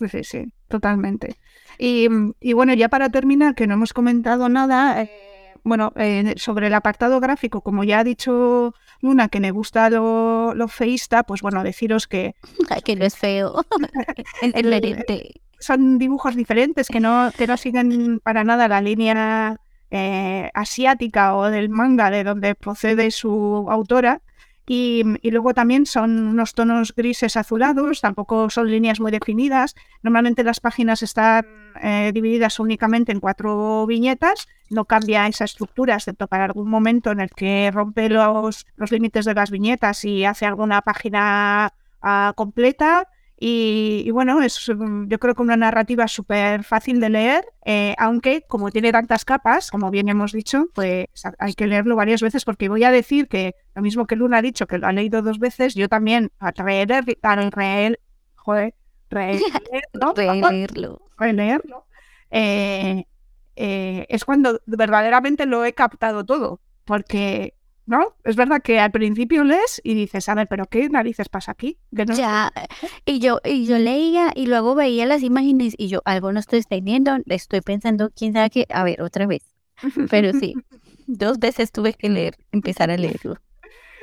Sí, 0.09 0.23
sí, 0.23 0.53
totalmente. 0.67 1.37
Y, 1.77 2.07
y, 2.39 2.53
bueno, 2.53 2.73
ya 2.73 2.89
para 2.89 3.09
terminar, 3.09 3.55
que 3.55 3.67
no 3.67 3.75
hemos 3.75 3.93
comentado 3.93 4.49
nada, 4.49 5.01
eh, 5.01 5.11
bueno, 5.63 5.93
eh, 5.95 6.33
sobre 6.37 6.67
el 6.67 6.73
apartado 6.73 7.19
gráfico, 7.19 7.61
como 7.61 7.83
ya 7.83 7.99
ha 7.99 8.03
dicho 8.03 8.73
Luna, 9.01 9.29
que 9.29 9.39
me 9.39 9.51
gusta 9.51 9.89
lo, 9.89 10.53
lo 10.53 10.67
feísta, 10.67 11.23
pues 11.23 11.41
bueno, 11.41 11.63
deciros 11.63 12.07
que... 12.07 12.35
que 12.85 12.95
no 12.95 13.05
es 13.05 13.17
feo. 13.17 13.65
Son 15.59 15.97
dibujos 15.97 16.35
diferentes 16.35 16.89
que 16.89 16.99
no, 16.99 17.31
que 17.37 17.47
no 17.47 17.55
siguen 17.55 18.19
para 18.19 18.43
nada 18.43 18.67
la 18.67 18.81
línea 18.81 19.57
eh, 19.91 20.49
asiática 20.53 21.35
o 21.37 21.49
del 21.49 21.69
manga 21.69 22.09
de 22.09 22.23
donde 22.23 22.55
procede 22.55 23.11
su 23.11 23.67
autora. 23.69 24.21
Y, 24.65 25.03
luego 25.23 25.53
también 25.53 25.85
son 25.85 26.27
unos 26.27 26.53
tonos 26.53 26.95
grises 26.95 27.35
azulados, 27.35 27.99
tampoco 27.99 28.49
son 28.49 28.71
líneas 28.71 28.99
muy 29.01 29.11
definidas. 29.11 29.75
Normalmente 30.03 30.43
las 30.43 30.61
páginas 30.61 31.03
están 31.03 31.45
eh, 31.81 32.11
divididas 32.13 32.59
únicamente 32.59 33.11
en 33.11 33.19
cuatro 33.19 33.85
viñetas, 33.85 34.47
no 34.69 34.85
cambia 34.85 35.27
esa 35.27 35.43
estructura, 35.43 35.95
excepto 35.95 36.27
para 36.27 36.45
algún 36.45 36.69
momento 36.69 37.11
en 37.11 37.19
el 37.19 37.29
que 37.29 37.71
rompe 37.73 38.07
los, 38.07 38.65
los 38.77 38.91
límites 38.91 39.25
de 39.25 39.33
las 39.33 39.51
viñetas 39.51 40.05
y 40.05 40.23
hace 40.23 40.45
alguna 40.45 40.81
página 40.81 41.73
ah, 42.01 42.33
completa. 42.35 43.09
Y, 43.45 44.09
bueno, 44.11 44.41
es 44.41 44.69
mm, 44.69 45.09
yo 45.09 45.19
creo 45.19 45.35
que 45.35 45.41
una 45.41 45.57
narrativa 45.57 46.07
súper 46.07 46.63
fácil 46.63 47.01
de 47.01 47.09
leer, 47.09 47.43
eh, 47.65 47.93
aunque 47.97 48.45
como 48.47 48.71
tiene 48.71 48.93
tantas 48.93 49.25
capas, 49.25 49.69
como 49.69 49.91
bien 49.91 50.07
hemos 50.07 50.31
dicho, 50.31 50.67
pues 50.73 51.07
hay 51.39 51.53
que 51.53 51.67
leerlo 51.67 51.97
varias 51.97 52.21
veces 52.21 52.45
porque 52.45 52.69
voy 52.69 52.85
a 52.85 52.91
decir 52.91 53.27
que 53.27 53.53
lo 53.75 53.81
mismo 53.81 54.07
que 54.07 54.15
Luna 54.15 54.37
ha 54.37 54.41
dicho, 54.41 54.65
que 54.65 54.77
lo 54.77 54.87
ha 54.87 54.93
leído 54.93 55.21
dos 55.21 55.39
veces, 55.39 55.75
yo 55.75 55.89
también 55.89 56.31
a 56.39 56.53
leer, 56.63 56.93
a 57.21 57.35
leer, 57.35 57.99
joder, 58.35 58.75
releerlo, 59.09 61.01
releerlo, 61.17 61.85
eh, 62.31 63.03
eh, 63.57 64.05
es 64.07 64.23
cuando 64.23 64.61
verdaderamente 64.67 65.45
lo 65.47 65.65
he 65.65 65.73
captado 65.73 66.23
todo, 66.23 66.61
porque 66.85 67.55
¿no? 67.85 68.15
Es 68.23 68.35
verdad 68.35 68.61
que 68.61 68.79
al 68.79 68.91
principio 68.91 69.43
lees 69.43 69.81
y 69.83 69.93
dices, 69.93 70.29
a 70.29 70.35
ver, 70.35 70.47
pero 70.47 70.65
¿qué 70.65 70.89
narices 70.89 71.29
pasa 71.29 71.51
aquí? 71.51 71.77
Ya, 71.91 72.51
y 73.05 73.19
yo, 73.19 73.39
y 73.43 73.65
yo 73.65 73.77
leía 73.77 74.31
y 74.35 74.47
luego 74.47 74.75
veía 74.75 75.05
las 75.05 75.23
imágenes 75.23 75.75
y 75.77 75.87
yo 75.87 76.01
algo 76.05 76.31
no 76.31 76.39
estoy 76.39 76.59
entendiendo, 76.59 77.17
estoy 77.27 77.61
pensando, 77.61 78.11
quién 78.15 78.33
sabe 78.33 78.49
qué, 78.49 78.65
a 78.69 78.83
ver, 78.83 79.01
otra 79.01 79.27
vez. 79.27 79.43
Pero 80.09 80.31
sí, 80.33 80.53
dos 81.07 81.39
veces 81.39 81.71
tuve 81.71 81.93
que 81.93 82.09
leer, 82.09 82.37
empezar 82.51 82.89
a 82.89 82.97
leerlo. 82.97 83.37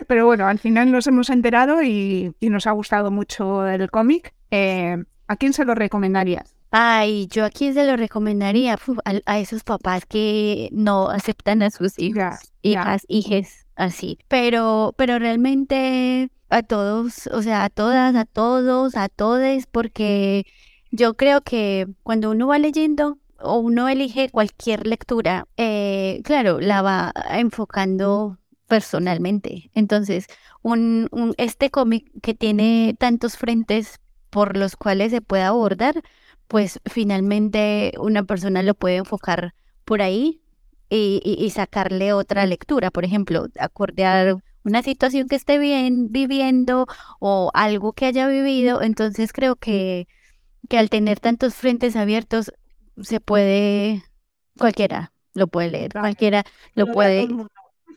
Pero 0.07 0.27
bueno, 0.27 0.47
al 0.47 0.59
final 0.59 0.91
nos 0.91 1.07
hemos 1.07 1.31
enterado 1.31 1.83
y, 1.83 2.35
nos 2.41 2.67
ha 2.67 2.73
gustado 2.73 3.11
mucho 3.11 3.67
el 3.67 3.91
cómic. 3.91 4.35
Eh, 4.51 4.97
¿A 5.27 5.37
quién 5.37 5.53
se 5.53 5.65
lo 5.65 5.75
recomendarías? 5.75 6.55
Ay, 6.73 7.27
yo 7.29 7.45
a 7.45 7.51
quién 7.51 7.75
se 7.75 7.85
lo 7.85 7.97
recomendaría 7.97 8.79
a, 9.27 9.39
esos 9.41 9.65
papás 9.65 10.07
que 10.07 10.69
no 10.73 11.11
aceptan 11.11 11.63
a 11.63 11.71
sus 11.71 11.99
hijas, 11.99 12.53
hijas, 12.63 13.05
hijes, 13.09 13.67
así. 13.81 14.19
Pero, 14.29 14.95
pero 14.97 15.19
realmente 15.19 16.31
a 16.51 16.63
todos, 16.63 17.27
o 17.29 17.43
sea, 17.43 17.65
a 17.65 17.71
todas, 17.71 18.15
a 18.15 18.25
todos, 18.25 18.97
a 18.97 19.09
todes, 19.09 19.67
porque 19.67 20.47
yo 20.91 21.15
creo 21.15 21.43
que 21.43 21.87
cuando 22.03 22.31
uno 22.31 22.49
va 22.49 22.59
leyendo 22.59 23.19
o 23.39 23.59
uno 23.59 23.89
elige 23.89 24.29
cualquier 24.31 24.87
lectura, 24.87 25.47
eh, 25.57 26.21
claro, 26.25 26.61
la 26.61 26.83
va 26.83 27.13
enfocando 27.31 28.39
personalmente. 28.67 29.71
Entonces, 29.75 30.27
un, 30.63 31.09
un 31.13 31.35
este 31.39 31.71
cómic 31.71 32.11
que 32.23 32.35
tiene 32.35 32.95
tantos 32.99 33.37
frentes 33.37 34.01
por 34.31 34.57
los 34.57 34.77
cuales 34.77 35.11
se 35.13 35.23
puede 35.23 35.43
abordar, 35.45 36.03
pues 36.49 36.81
finalmente 36.85 37.93
una 37.99 38.25
persona 38.25 38.63
lo 38.63 38.75
puede 38.75 38.97
enfocar 38.97 39.55
por 39.85 40.03
ahí 40.03 40.41
y, 40.91 41.51
sacarle 41.51 42.13
otra 42.13 42.47
lectura. 42.47 42.91
Por 42.91 43.05
ejemplo, 43.05 43.47
acordear 43.59 44.37
una 44.65 44.83
situación 44.83 45.29
que 45.29 45.37
esté 45.37 45.59
bien 45.59 46.11
viviendo 46.11 46.87
o 47.21 47.51
algo 47.55 47.93
que 47.93 48.07
haya 48.07 48.27
vivido. 48.27 48.83
Entonces 48.83 49.33
creo 49.33 49.57
que, 49.57 50.09
que 50.69 50.79
al 50.79 50.91
tener 50.91 51.21
tantos 51.21 51.55
frentes 51.55 51.97
abiertos 51.97 52.53
se 53.01 53.21
puede, 53.21 54.03
cualquiera 54.59 55.13
lo 55.33 55.47
puede 55.47 55.71
leer, 55.71 55.93
cualquiera 55.93 56.45
lo 56.75 56.87
puede 56.89 57.29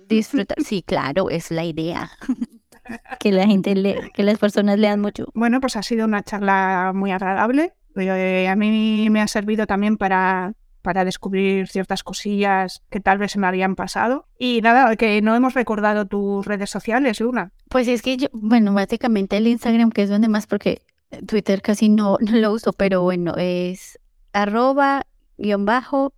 disfrutar. 0.08 0.62
Sí, 0.64 0.84
claro, 0.84 1.30
es 1.30 1.50
la 1.52 1.66
idea. 1.66 2.12
que 3.20 3.32
la 3.32 3.46
gente 3.46 3.76
lee, 3.76 3.96
que 4.14 4.24
las 4.24 4.38
personas 4.38 4.80
lean 4.80 5.00
mucho. 5.00 5.28
Bueno, 5.34 5.60
pues 5.62 5.76
ha 5.76 5.84
sido 5.84 6.06
una 6.06 6.24
charla 6.24 6.92
muy 6.94 7.12
agradable. 7.12 7.74
Eh, 7.96 8.48
a 8.48 8.56
mí 8.56 9.08
me 9.10 9.22
ha 9.22 9.28
servido 9.28 9.68
también 9.68 9.98
para, 9.98 10.54
para 10.84 11.06
descubrir 11.06 11.68
ciertas 11.68 12.04
cosillas 12.04 12.84
que 12.92 13.00
tal 13.00 13.18
vez 13.18 13.32
se 13.32 13.40
me 13.40 13.48
habían 13.48 13.76
pasado. 13.76 14.28
Y 14.38 14.62
nada, 14.62 14.96
que 14.96 15.22
no 15.24 15.36
hemos 15.36 15.56
recordado 15.56 16.06
tus 16.06 16.46
redes 16.46 16.70
sociales, 16.70 17.20
Luna. 17.20 17.52
Pues 17.70 17.88
es 17.88 18.04
que 18.04 18.18
yo, 18.18 18.28
bueno, 18.34 18.74
básicamente 18.74 19.38
el 19.38 19.48
Instagram, 19.48 19.90
que 19.90 20.04
es 20.04 20.10
donde 20.10 20.28
más, 20.28 20.46
porque 20.46 20.84
Twitter 21.26 21.64
casi 21.64 21.90
no, 21.90 22.18
no 22.22 22.38
lo 22.38 22.52
uso, 22.52 22.74
pero 22.74 23.02
bueno, 23.02 23.34
es 23.38 24.00
arroba 24.34 25.08
guion 25.38 25.66
bajo 25.66 26.14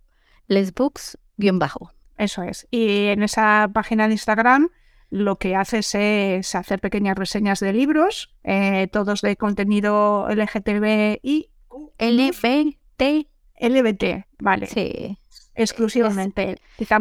lesbooks 0.48 1.18
guion 1.38 1.58
bajo. 1.58 1.92
Eso 2.18 2.42
es. 2.42 2.66
Y 2.70 3.06
en 3.06 3.22
esa 3.22 3.70
página 3.72 4.06
de 4.06 4.14
Instagram 4.14 4.68
lo 5.08 5.38
que 5.38 5.54
haces 5.54 5.94
es 5.94 6.54
hacer 6.54 6.80
pequeñas 6.80 7.16
reseñas 7.16 7.60
de 7.60 7.72
libros, 7.72 8.34
eh, 8.42 8.88
todos 8.90 9.20
de 9.20 9.36
contenido 9.36 10.26
LGTBI 10.28 11.50
LBT. 11.98 13.28
LBT, 13.58 14.26
vale. 14.38 14.66
Sí. 14.66 15.16
Exclusivamente. 15.54 16.56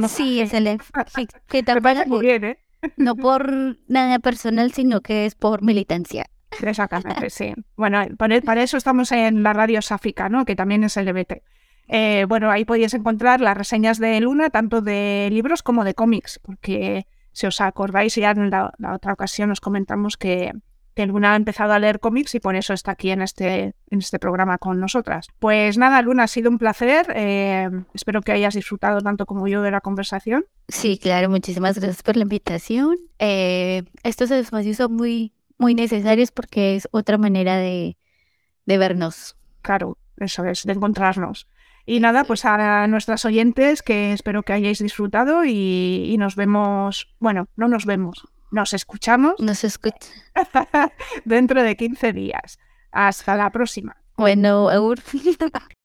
sí, 0.08 0.42
es 0.42 0.54
el 0.54 0.80
que 1.48 1.64
muy 2.08 2.22
bien, 2.22 2.44
¿eh? 2.44 2.60
No 2.96 3.16
por 3.16 3.78
nada 3.88 4.20
personal, 4.20 4.72
sino 4.72 5.02
que 5.02 5.26
es 5.26 5.36
por 5.36 5.62
militancia. 5.62 6.28
Exactamente, 6.62 7.30
sí. 7.30 7.54
Bueno, 7.76 8.06
para 8.18 8.64
eso 8.64 8.78
estamos 8.78 9.12
en 9.12 9.44
la 9.44 9.52
radio 9.52 9.82
sáfica, 9.82 10.30
¿no? 10.30 10.46
Que 10.46 10.56
también 10.56 10.86
es 10.86 10.96
LBT. 10.96 11.42
Eh, 11.88 12.26
bueno, 12.28 12.50
ahí 12.50 12.66
podéis 12.66 12.94
encontrar 12.94 13.42
las 13.42 13.58
reseñas 13.58 14.00
de 14.00 14.20
Luna, 14.22 14.50
tanto 14.50 14.82
de 14.82 15.28
libros 15.32 15.62
como 15.62 15.84
de 15.84 15.94
cómics, 15.94 16.40
porque 16.42 17.08
si 17.32 17.46
os 17.46 17.60
acordáis, 17.60 18.16
ya 18.16 18.32
en 18.32 18.50
la, 18.50 18.74
la 18.78 18.94
otra 18.94 19.14
ocasión 19.14 19.52
os 19.52 19.60
comentamos 19.60 20.16
que, 20.16 20.54
que 20.96 21.06
Luna 21.06 21.34
ha 21.34 21.36
empezado 21.36 21.74
a 21.74 21.80
leer 21.80 22.00
cómics 22.00 22.34
y 22.36 22.40
por 22.40 22.56
eso 22.56 22.74
está 22.74 22.92
aquí 22.92 23.12
en 23.12 23.22
este, 23.22 23.76
en 23.90 24.00
este 24.00 24.18
programa 24.18 24.58
con 24.58 24.80
nosotras. 24.80 25.28
Pues 25.40 25.78
nada, 25.78 26.02
Luna, 26.02 26.24
ha 26.24 26.28
sido 26.28 26.50
un 26.50 26.58
placer. 26.58 27.08
Eh, 27.14 27.70
espero 27.94 28.22
que 28.22 28.32
hayas 28.32 28.56
disfrutado 28.56 29.02
tanto 29.02 29.26
como 29.26 29.48
yo 29.48 29.62
de 29.62 29.72
la 29.72 29.82
conversación. 29.82 30.46
Sí, 30.70 30.98
claro, 30.98 31.30
muchísimas 31.30 31.78
gracias 31.78 32.02
por 32.02 32.16
la 32.16 32.24
invitación. 32.24 32.98
Eh, 33.20 33.84
estos 34.04 34.32
espacios 34.32 34.78
son 34.78 34.94
muy, 34.96 35.34
muy 35.58 35.76
necesarios 35.76 36.32
porque 36.32 36.78
es 36.78 36.88
otra 36.92 37.18
manera 37.18 37.58
de, 37.58 37.98
de 38.66 38.78
vernos. 38.78 39.36
Claro, 39.62 39.98
eso 40.18 40.46
es, 40.46 40.64
de 40.64 40.74
encontrarnos. 40.74 41.48
Y 41.86 42.00
nada, 42.00 42.24
pues 42.24 42.46
a 42.46 42.88
nuestras 42.88 43.26
oyentes 43.26 43.84
que 43.84 44.14
espero 44.14 44.44
que 44.44 44.54
hayáis 44.54 44.80
disfrutado 44.80 45.44
y, 45.46 46.06
y 46.08 46.18
nos 46.18 46.36
vemos, 46.36 47.14
bueno, 47.20 47.48
no 47.58 47.68
nos 47.68 47.86
vemos, 47.86 48.26
nos 48.52 48.74
escuchamos. 48.74 49.36
Nos 49.40 49.64
escucha. 49.64 49.98
dentro 51.26 51.62
de 51.64 51.76
15 51.76 52.14
días. 52.14 52.60
Hasta 52.92 53.36
la 53.36 53.50
próxima. 53.50 53.98
Bueno, 54.18 54.70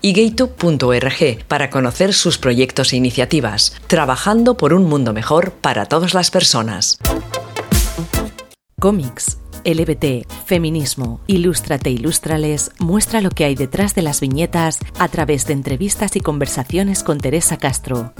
y 0.00 0.12
gaytube.org 0.12 1.44
para 1.48 1.70
conocer 1.70 2.14
sus 2.14 2.38
proyectos 2.38 2.92
e 2.92 2.96
iniciativas, 2.96 3.74
trabajando 3.86 4.56
por 4.56 4.72
un 4.74 4.84
mundo 4.84 5.12
mejor 5.12 5.52
para 5.52 5.86
todas 5.86 6.14
las 6.14 6.30
personas. 6.30 6.98
Cómics, 8.80 9.38
LBT, 9.64 10.26
feminismo, 10.44 11.20
Ilústrate, 11.26 11.90
Ilústrales 11.90 12.72
muestra 12.78 13.20
lo 13.20 13.30
que 13.30 13.44
hay 13.44 13.54
detrás 13.54 13.94
de 13.94 14.02
las 14.02 14.20
viñetas 14.20 14.78
a 14.98 15.08
través 15.08 15.46
de 15.46 15.52
entrevistas 15.52 16.16
y 16.16 16.20
conversaciones 16.20 17.02
con 17.02 17.18
Teresa 17.18 17.58
Castro, 17.58 18.12